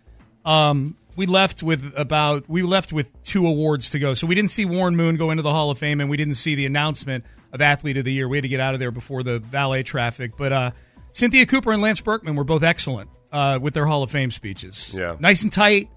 Um, 0.46 0.96
we 1.16 1.26
left 1.26 1.64
with 1.64 1.94
about 1.98 2.50
we 2.50 2.62
left 2.62 2.92
with 2.94 3.08
two 3.24 3.46
awards 3.48 3.90
to 3.92 4.00
go, 4.00 4.14
so 4.14 4.28
we 4.28 4.36
didn't 4.36 4.52
see 4.52 4.66
Warren 4.66 4.96
Moon 4.96 5.16
go 5.16 5.32
into 5.32 5.44
the 5.44 5.52
Hall 5.52 5.70
of 5.72 5.78
Fame, 5.78 6.02
and 6.02 6.10
we 6.10 6.18
didn't 6.18 6.36
see 6.36 6.56
the 6.56 6.66
announcement 6.66 7.24
of 7.54 7.62
Athlete 7.62 7.98
of 7.98 8.06
the 8.06 8.14
Year. 8.14 8.28
We 8.28 8.38
had 8.38 8.44
to 8.44 8.48
get 8.50 8.60
out 8.60 8.74
of 8.74 8.80
there 8.80 8.92
before 8.92 9.24
the 9.24 9.40
valet 9.40 9.84
traffic. 9.84 10.32
But 10.38 10.52
uh, 10.54 10.72
Cynthia 11.12 11.46
Cooper 11.46 11.72
and 11.72 11.82
Lance 11.82 12.00
Berkman 12.02 12.36
were 12.36 12.44
both 12.44 12.64
excellent 12.64 13.10
uh, 13.32 13.60
with 13.62 13.74
their 13.74 13.86
Hall 13.86 14.04
of 14.04 14.12
Fame 14.12 14.32
speeches. 14.32 14.94
Yeah. 14.96 15.16
nice 15.20 15.44
and 15.44 15.52
tight, 15.52 15.90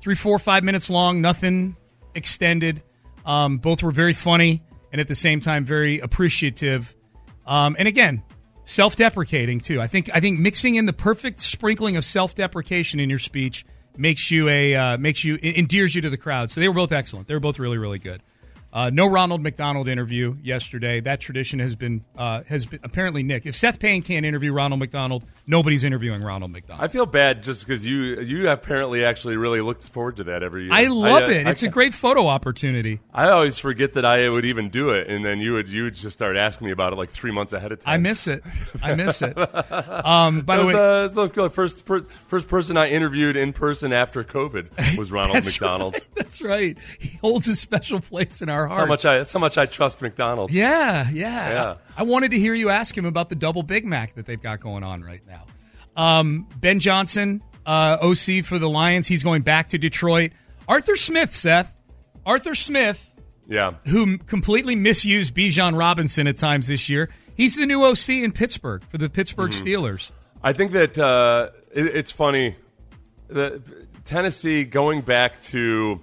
three, 0.00 0.14
four, 0.14 0.38
five 0.38 0.64
minutes 0.64 0.88
long, 0.90 1.20
nothing 1.20 1.76
extended. 2.14 2.82
Um, 3.24 3.58
both 3.58 3.82
were 3.82 3.90
very 3.92 4.12
funny 4.14 4.62
and 4.92 5.00
at 5.00 5.08
the 5.08 5.14
same 5.14 5.40
time 5.40 5.64
very 5.64 5.98
appreciative. 6.00 6.94
Um, 7.46 7.76
and 7.78 7.88
again, 7.88 8.22
self-deprecating 8.62 9.60
too. 9.60 9.80
I 9.80 9.86
think 9.86 10.10
I 10.14 10.20
think 10.20 10.38
mixing 10.38 10.74
in 10.74 10.86
the 10.86 10.92
perfect 10.92 11.40
sprinkling 11.40 11.96
of 11.96 12.04
self-deprecation 12.04 13.00
in 13.00 13.08
your 13.08 13.18
speech 13.18 13.64
makes 13.96 14.30
you 14.30 14.48
a 14.48 14.74
uh, 14.74 14.98
makes 14.98 15.24
you 15.24 15.36
endears 15.36 15.94
you 15.94 16.02
to 16.02 16.10
the 16.10 16.16
crowd. 16.16 16.50
So 16.50 16.60
they 16.60 16.68
were 16.68 16.74
both 16.74 16.92
excellent. 16.92 17.28
They 17.28 17.34
were 17.34 17.40
both 17.40 17.58
really 17.58 17.78
really 17.78 17.98
good. 17.98 18.22
Uh, 18.72 18.90
no 18.92 19.06
Ronald 19.06 19.42
McDonald 19.42 19.88
interview 19.88 20.36
yesterday. 20.42 21.00
That 21.00 21.20
tradition 21.20 21.58
has 21.58 21.74
been 21.74 22.04
uh, 22.16 22.42
has 22.48 22.66
been 22.66 22.80
apparently 22.82 23.22
Nick. 23.22 23.46
If 23.46 23.54
Seth 23.54 23.78
Payne 23.80 24.02
can't 24.02 24.26
interview 24.26 24.52
Ronald 24.52 24.78
McDonald, 24.80 25.24
nobody's 25.46 25.84
interviewing 25.84 26.22
Ronald 26.22 26.52
McDonald. 26.52 26.84
I 26.84 26.88
feel 26.88 27.06
bad 27.06 27.42
just 27.42 27.66
because 27.66 27.86
you 27.86 28.20
you 28.20 28.48
apparently 28.50 29.04
actually 29.04 29.36
really 29.36 29.62
looked 29.62 29.84
forward 29.84 30.16
to 30.16 30.24
that 30.24 30.42
every 30.42 30.64
year. 30.64 30.72
I 30.72 30.86
love 30.88 31.22
uh, 31.22 31.30
it. 31.30 31.46
I 31.46 31.50
It's 31.50 31.62
a 31.62 31.68
great 31.68 31.94
photo 31.94 32.26
opportunity. 32.26 33.00
I 33.14 33.28
always 33.30 33.58
forget 33.58 33.94
that 33.94 34.04
I 34.04 34.28
would 34.28 34.44
even 34.44 34.68
do 34.68 34.90
it, 34.90 35.08
and 35.08 35.24
then 35.24 35.40
you 35.40 35.54
would 35.54 35.68
you 35.70 35.84
would 35.84 35.94
just 35.94 36.14
start 36.14 36.36
asking 36.36 36.66
me 36.66 36.72
about 36.72 36.92
it 36.92 36.96
like 36.96 37.10
three 37.10 37.32
months 37.32 37.54
ahead 37.54 37.72
of 37.72 37.80
time. 37.80 37.94
I 37.94 37.96
miss 37.96 38.26
it. 38.28 38.42
I 38.82 38.94
miss 38.94 39.22
it. 39.22 39.36
Um, 40.08 40.42
by 40.42 40.56
That 40.56 40.62
the 40.62 40.66
was, 40.66 40.74
way, 40.74 41.24
uh, 41.24 41.26
the 41.28 41.42
the 41.42 41.50
first 41.50 41.84
per, 41.84 42.00
first 42.26 42.48
person 42.48 42.76
I 42.76 42.88
interviewed 42.88 43.36
in 43.36 43.52
person 43.52 43.92
after 43.92 44.22
COVID 44.24 44.98
was 44.98 45.10
Ronald 45.18 45.36
That's 45.36 45.60
McDonald. 45.60 45.94
right. 45.94 46.08
That's 46.14 46.42
right. 46.42 46.78
He 46.98 47.16
holds 47.18 47.48
a 47.48 47.54
special 47.54 48.00
place 48.00 48.42
in 48.42 48.48
our 48.48 48.57
That's 48.66 48.74
hearts. 48.76 48.76
how 48.76 48.86
much 48.86 49.04
I 49.04 49.18
that's 49.18 49.32
how 49.32 49.38
much 49.40 49.58
I 49.58 49.66
trust 49.66 50.02
McDonald's. 50.02 50.54
Yeah, 50.54 51.08
yeah, 51.10 51.48
Yeah. 51.50 51.74
I 51.96 52.02
wanted 52.02 52.30
to 52.32 52.38
hear 52.38 52.54
you 52.54 52.70
ask 52.70 52.96
him 52.96 53.04
about 53.04 53.28
the 53.28 53.34
double 53.34 53.62
Big 53.62 53.84
Mac 53.84 54.14
that 54.14 54.26
they've 54.26 54.40
got 54.40 54.60
going 54.60 54.82
on 54.84 55.02
right 55.02 55.22
now. 55.26 55.44
Um, 55.96 56.46
ben 56.56 56.78
Johnson, 56.80 57.42
uh, 57.66 57.98
OC 58.00 58.42
for 58.44 58.58
the 58.58 58.68
Lions, 58.68 59.06
he's 59.06 59.22
going 59.22 59.42
back 59.42 59.68
to 59.70 59.78
Detroit. 59.78 60.32
Arthur 60.68 60.96
Smith, 60.96 61.34
Seth. 61.34 61.72
Arthur 62.24 62.54
Smith, 62.54 63.10
Yeah. 63.48 63.72
who 63.86 64.18
completely 64.18 64.76
misused 64.76 65.34
Bijan 65.34 65.76
Robinson 65.78 66.26
at 66.28 66.36
times 66.36 66.68
this 66.68 66.88
year, 66.88 67.08
he's 67.36 67.56
the 67.56 67.66
new 67.66 67.82
OC 67.84 68.22
in 68.22 68.32
Pittsburgh 68.32 68.82
for 68.88 68.98
the 68.98 69.08
Pittsburgh 69.08 69.50
Mhm. 69.50 69.62
Steelers. 69.62 70.12
I 70.42 70.52
think 70.52 70.72
that 70.72 70.98
uh, 70.98 71.48
it, 71.74 71.86
it's 71.86 72.12
funny. 72.12 72.54
The, 73.28 73.60
Tennessee 74.04 74.64
going 74.64 75.00
back 75.02 75.42
to 75.42 76.00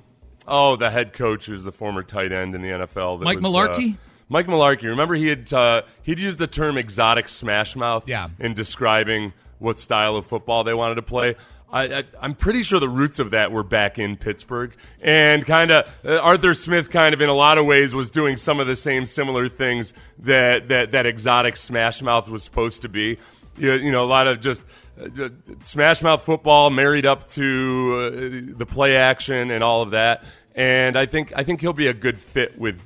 oh 0.47 0.75
the 0.75 0.89
head 0.89 1.13
coach 1.13 1.45
who's 1.45 1.63
the 1.63 1.71
former 1.71 2.03
tight 2.03 2.31
end 2.31 2.55
in 2.55 2.61
the 2.61 2.69
NFL. 2.69 3.19
that 3.19 3.25
Mike 3.25 3.41
was, 3.41 3.45
Mularkey? 3.53 3.93
uh, 3.93 3.97
Mike 4.29 4.47
Mularkey. 4.47 4.83
Remember 4.83 5.15
he 5.15 5.27
had 5.27 5.51
uh, 5.53 5.81
he'd 6.03 6.19
used 6.19 6.39
the 6.39 6.47
term 6.47 6.77
exotic 6.77 7.29
smash 7.29 7.75
mouth 7.75 8.07
Yeah. 8.07 8.29
in 8.39 8.53
describing 8.53 9.33
what 9.59 9.79
style 9.79 10.15
of 10.15 10.25
football 10.25 10.63
they 10.63 10.73
wanted 10.73 10.95
to 10.95 11.01
play. 11.01 11.35
I, 11.71 11.83
I, 11.99 12.03
I'm 12.21 12.35
pretty 12.35 12.61
sure 12.63 12.79
the 12.79 12.87
roots 12.87 13.19
of 13.19 13.31
that 13.31 13.51
were 13.51 13.63
back 13.63 13.97
in 13.99 14.17
Pittsburgh, 14.17 14.73
and 15.01 15.45
kind 15.45 15.71
of 15.71 15.89
uh, 16.05 16.17
Arthur 16.19 16.53
Smith, 16.53 16.89
kind 16.89 17.13
of 17.13 17.21
in 17.21 17.27
a 17.29 17.33
lot 17.33 17.57
of 17.57 17.65
ways, 17.65 17.93
was 17.95 18.09
doing 18.09 18.37
some 18.37 18.59
of 18.59 18.67
the 18.67 18.75
same 18.75 19.05
similar 19.05 19.49
things 19.49 19.93
that 20.19 20.67
that, 20.69 20.91
that 20.91 21.05
exotic 21.05 21.57
smash 21.57 22.01
mouth 22.01 22.29
was 22.29 22.43
supposed 22.43 22.83
to 22.83 22.89
be. 22.89 23.17
You, 23.57 23.73
you 23.73 23.91
know, 23.91 24.03
a 24.03 24.05
lot 24.05 24.27
of 24.27 24.41
just 24.41 24.61
uh, 25.01 25.29
smash 25.63 26.01
mouth 26.01 26.23
football 26.23 26.69
married 26.69 27.05
up 27.05 27.27
to 27.29 28.51
uh, 28.53 28.57
the 28.57 28.65
play 28.65 28.95
action 28.95 29.51
and 29.51 29.63
all 29.63 29.81
of 29.81 29.91
that. 29.91 30.23
And 30.53 30.95
I 30.95 31.05
think 31.05 31.33
I 31.35 31.43
think 31.43 31.61
he'll 31.61 31.73
be 31.73 31.87
a 31.87 31.93
good 31.93 32.19
fit 32.19 32.57
with 32.57 32.81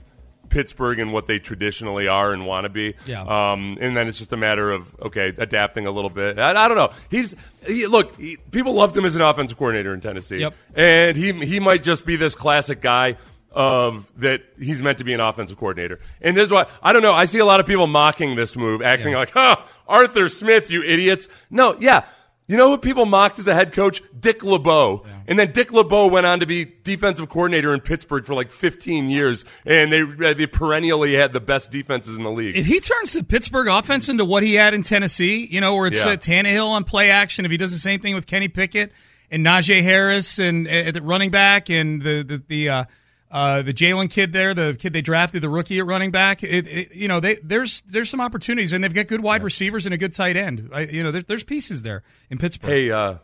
Pittsburgh 0.49 0.99
and 0.99 1.13
what 1.13 1.27
they 1.27 1.39
traditionally 1.39 2.07
are 2.07 2.33
and 2.33 2.45
want 2.45 2.65
to 2.65 2.69
be. 2.69 2.95
Yeah. 3.05 3.21
Um, 3.21 3.77
and 3.79 3.95
then 3.95 4.07
it's 4.07 4.17
just 4.17 4.33
a 4.33 4.37
matter 4.37 4.71
of 4.71 4.95
okay, 5.01 5.33
adapting 5.37 5.85
a 5.85 5.91
little 5.91 6.09
bit. 6.09 6.39
I, 6.39 6.49
I 6.51 6.67
don't 6.67 6.77
know. 6.77 6.91
He's 7.09 7.35
he, 7.65 7.87
look. 7.87 8.17
He, 8.17 8.37
people 8.51 8.73
loved 8.73 8.97
him 8.97 9.05
as 9.05 9.15
an 9.15 9.21
offensive 9.21 9.57
coordinator 9.57 9.93
in 9.93 10.01
Tennessee. 10.01 10.39
Yep. 10.39 10.55
And 10.75 11.17
he 11.17 11.31
he 11.45 11.59
might 11.59 11.83
just 11.83 12.05
be 12.05 12.15
this 12.15 12.35
classic 12.35 12.81
guy 12.81 13.17
of 13.51 14.11
that 14.17 14.41
he's 14.59 14.81
meant 14.81 14.99
to 14.99 15.03
be 15.03 15.13
an 15.13 15.19
offensive 15.19 15.57
coordinator. 15.57 15.99
And 16.21 16.37
this 16.37 16.45
is 16.45 16.51
why 16.51 16.67
I 16.83 16.93
don't 16.93 17.01
know. 17.01 17.13
I 17.13 17.25
see 17.25 17.39
a 17.39 17.45
lot 17.45 17.59
of 17.59 17.65
people 17.65 17.87
mocking 17.87 18.35
this 18.35 18.55
move, 18.55 18.81
acting 18.81 19.13
like, 19.13 19.31
"Huh, 19.31 19.57
Arthur 19.87 20.29
Smith, 20.29 20.69
you 20.69 20.83
idiots." 20.83 21.27
No, 21.49 21.75
yeah. 21.79 22.05
You 22.47 22.57
know 22.57 22.69
who 22.71 22.79
people 22.79 23.05
mocked 23.05 23.37
as 23.37 23.45
a 23.45 23.53
head 23.53 23.73
coach? 23.73 24.01
Dick 24.19 24.43
LeBeau. 24.43 25.05
And 25.27 25.37
then 25.37 25.51
Dick 25.51 25.71
LeBeau 25.71 26.07
went 26.07 26.25
on 26.25 26.39
to 26.39 26.47
be 26.47 26.65
defensive 26.65 27.29
coordinator 27.29 27.75
in 27.75 27.79
Pittsburgh 27.79 28.25
for 28.25 28.33
like 28.33 28.49
15 28.49 29.07
years, 29.07 29.45
and 29.67 29.93
they, 29.93 30.01
they 30.33 30.47
perennially 30.47 31.13
had 31.13 31.31
the 31.31 31.39
best 31.39 31.69
defenses 31.69 32.17
in 32.17 32.23
the 32.23 32.31
league. 32.31 32.57
If 32.57 32.65
he 32.65 32.79
turns 32.79 33.13
the 33.13 33.23
Pittsburgh 33.23 33.67
offense 33.67 34.09
into 34.09 34.25
what 34.25 34.41
he 34.41 34.55
had 34.55 34.73
in 34.73 34.81
Tennessee, 34.81 35.45
you 35.45 35.61
know, 35.61 35.75
where 35.75 35.85
it's 35.85 36.03
Yeah. 36.03 36.13
uh, 36.13 36.15
Tannehill 36.15 36.69
on 36.69 36.85
play 36.85 37.11
action, 37.11 37.45
if 37.45 37.51
he 37.51 37.57
does 37.57 37.71
the 37.71 37.77
same 37.77 37.99
thing 37.99 38.15
with 38.15 38.25
Kenny 38.25 38.47
Pickett 38.47 38.93
and 39.29 39.45
Najee 39.45 39.83
Harris 39.83 40.39
and 40.39 40.67
uh, 40.67 40.89
the 40.89 41.03
running 41.03 41.29
back 41.29 41.69
and 41.69 42.01
the 42.01 42.23
the 42.23 42.43
the, 42.47 42.69
uh, 42.69 42.83
uh, 43.31 43.61
the 43.61 43.73
Jalen 43.73 44.09
kid 44.09 44.33
there, 44.33 44.53
the 44.53 44.75
kid 44.79 44.93
they 44.93 45.01
drafted, 45.01 45.41
the 45.43 45.49
rookie 45.49 45.77
at 45.79 45.85
running 45.85 46.11
back, 46.11 46.43
it, 46.43 46.67
it, 46.67 46.95
you 46.95 47.07
know, 47.07 47.19
they, 47.19 47.35
there's 47.35 47.81
there's 47.81 48.09
some 48.09 48.21
opportunities 48.21 48.73
and 48.73 48.83
they've 48.83 48.93
got 48.93 49.07
good 49.07 49.21
wide 49.21 49.43
receivers 49.43 49.85
and 49.85 49.93
a 49.93 49.97
good 49.97 50.13
tight 50.13 50.35
end. 50.35 50.69
I, 50.73 50.81
you 50.81 51.03
know, 51.03 51.11
there, 51.11 51.21
there's 51.21 51.43
pieces 51.43 51.83
there 51.83 52.03
in 52.29 52.37
Pittsburgh. 52.39 52.71
Hey, 52.71 52.91
uh, 52.91 53.15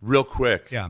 real 0.00 0.24
quick. 0.24 0.70
Yeah. 0.70 0.88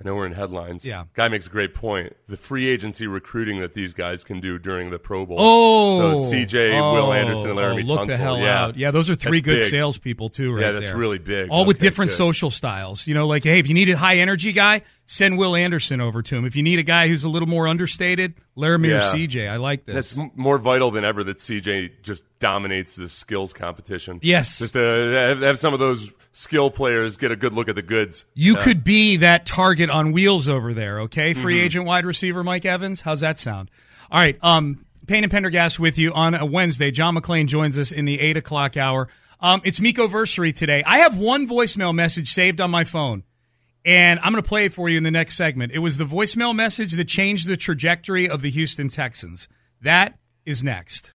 I 0.00 0.08
know 0.08 0.16
we're 0.16 0.26
in 0.26 0.32
headlines. 0.32 0.84
Yeah. 0.84 1.04
Guy 1.14 1.28
makes 1.28 1.46
a 1.46 1.50
great 1.50 1.74
point. 1.74 2.16
The 2.26 2.36
free 2.36 2.68
agency 2.68 3.06
recruiting 3.06 3.60
that 3.60 3.72
these 3.72 3.94
guys 3.94 4.24
can 4.24 4.40
do 4.40 4.58
during 4.58 4.90
the 4.90 4.98
Pro 4.98 5.24
Bowl. 5.24 5.36
Oh, 5.38 6.24
so 6.28 6.34
CJ, 6.36 6.72
Will 6.72 7.06
Oh, 7.06 7.12
Anderson, 7.12 7.50
and 7.50 7.58
Laremy 7.58 7.84
oh, 7.84 7.86
look 7.86 8.00
Tunsil. 8.00 8.06
the 8.08 8.16
hell 8.16 8.38
yeah. 8.38 8.62
out! 8.64 8.76
Yeah, 8.76 8.90
those 8.90 9.10
are 9.10 9.14
three 9.14 9.38
That's 9.38 9.44
good 9.44 9.58
big. 9.60 9.70
salespeople 9.70 10.28
too, 10.30 10.54
right 10.54 10.60
Yeah, 10.60 10.72
that's 10.72 10.88
there. 10.88 10.96
really 10.96 11.18
big. 11.18 11.50
All 11.50 11.64
with 11.64 11.78
different 11.78 12.10
good. 12.10 12.16
social 12.16 12.50
styles. 12.50 13.06
You 13.06 13.14
know, 13.14 13.28
like 13.28 13.44
hey, 13.44 13.60
if 13.60 13.68
you 13.68 13.74
need 13.74 13.90
a 13.90 13.96
high 13.96 14.16
energy 14.16 14.52
guy, 14.52 14.82
send 15.06 15.36
Will 15.38 15.54
Anderson 15.56 16.00
over 16.00 16.22
to 16.22 16.36
him. 16.36 16.44
If 16.44 16.56
you 16.56 16.62
need 16.62 16.78
a 16.78 16.82
guy 16.82 17.08
who's 17.08 17.24
a 17.24 17.28
little 17.28 17.48
more 17.48 17.68
understated, 17.68 18.34
Laremy 18.56 18.96
or 18.96 19.00
CJ. 19.00 19.48
I 19.50 19.56
like 19.56 19.84
this. 19.84 20.14
That's 20.14 20.30
more 20.36 20.58
vital 20.58 20.90
than 20.90 21.04
ever 21.04 21.22
that 21.24 21.38
CJ 21.38 22.02
just 22.02 22.24
dominates 22.38 22.96
the 22.96 23.08
skills 23.08 23.52
competition. 23.52 24.20
Yes. 24.22 24.58
Just 24.58 24.74
to 24.74 24.78
have, 24.80 25.40
have 25.42 25.58
some 25.58 25.74
of 25.74 25.80
those 25.80 26.10
skill 26.32 26.70
players 26.70 27.16
get 27.18 27.30
a 27.30 27.36
good 27.36 27.52
look 27.52 27.68
at 27.68 27.74
the 27.74 27.82
goods. 27.82 28.24
You 28.34 28.54
Yeah. 28.54 28.62
could 28.64 28.84
be 28.84 29.16
that 29.18 29.44
target 29.44 29.90
on 29.90 30.12
wheels 30.12 30.48
over 30.48 30.72
there, 30.72 31.00
okay? 31.02 31.34
Free 31.34 31.58
Mhm. 31.58 31.64
agent 31.64 31.84
wide 31.84 32.06
receiver 32.06 32.42
Mike 32.42 32.64
Evans. 32.64 33.02
How's 33.02 33.20
that 33.20 33.38
sound? 33.38 33.70
All 34.10 34.20
right. 34.20 34.38
Um, 34.42 34.78
Payne 35.06 35.24
and 35.24 35.32
Pendergast 35.32 35.78
with 35.80 35.98
you 35.98 36.12
on 36.14 36.34
a 36.34 36.46
Wednesday. 36.46 36.90
John 36.90 37.16
McClain 37.16 37.48
joins 37.48 37.78
us 37.78 37.92
in 37.92 38.04
the 38.06 38.20
eight 38.20 38.36
o'clock 38.36 38.76
hour. 38.76 39.08
Um, 39.40 39.60
it's 39.64 39.80
Miko 39.80 40.06
Versary 40.06 40.54
today. 40.54 40.82
I 40.86 40.98
have 41.00 41.18
one 41.18 41.48
voicemail 41.48 41.92
message 41.92 42.32
saved 42.32 42.60
on 42.60 42.70
my 42.70 42.84
phone, 42.84 43.24
and 43.84 44.20
I'm 44.20 44.32
going 44.32 44.42
to 44.42 44.48
play 44.48 44.66
it 44.66 44.72
for 44.72 44.88
you 44.88 44.96
in 44.96 45.02
the 45.02 45.10
next 45.10 45.36
segment. 45.36 45.72
It 45.72 45.80
was 45.80 45.96
the 45.98 46.04
voicemail 46.04 46.54
message 46.54 46.92
that 46.92 47.08
changed 47.08 47.48
the 47.48 47.56
trajectory 47.56 48.28
of 48.28 48.42
the 48.42 48.50
Houston 48.50 48.88
Texans. 48.88 49.48
That 49.80 50.18
is 50.46 50.62
next. 50.62 51.12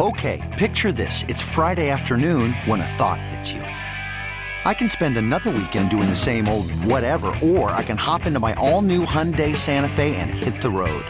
Okay, 0.00 0.54
picture 0.58 0.92
this. 0.92 1.24
It's 1.28 1.42
Friday 1.42 1.90
afternoon 1.90 2.52
when 2.66 2.80
a 2.80 2.86
thought 2.86 3.20
hits 3.20 3.52
you. 3.52 3.62
I 3.62 4.74
can 4.74 4.88
spend 4.88 5.16
another 5.16 5.50
weekend 5.50 5.90
doing 5.90 6.08
the 6.08 6.16
same 6.16 6.46
old 6.46 6.70
whatever, 6.84 7.34
or 7.42 7.70
I 7.70 7.82
can 7.82 7.96
hop 7.96 8.26
into 8.26 8.38
my 8.38 8.54
all 8.54 8.82
new 8.82 9.04
Hyundai 9.04 9.56
Santa 9.56 9.88
Fe 9.88 10.14
and 10.16 10.30
hit 10.30 10.60
the 10.60 10.70
road. 10.70 11.04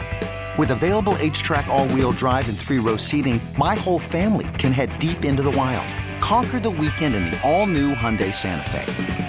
With 0.57 0.71
available 0.71 1.13
HTRAC, 1.13 1.67
all 1.67 1.87
wheel 1.89 2.11
drive, 2.11 2.49
and 2.49 2.57
three 2.57 2.79
row 2.79 2.97
seating, 2.97 3.39
my 3.57 3.75
whole 3.75 3.99
family 3.99 4.47
can 4.57 4.71
head 4.71 4.97
deep 4.97 5.23
into 5.23 5.43
the 5.43 5.51
wild. 5.51 5.87
Conquer 6.21 6.59
the 6.59 6.69
weekend 6.69 7.15
in 7.15 7.25
the 7.25 7.39
all 7.47 7.67
new 7.67 7.93
Hyundai 7.93 8.33
Santa 8.33 8.69
Fe. 8.69 9.28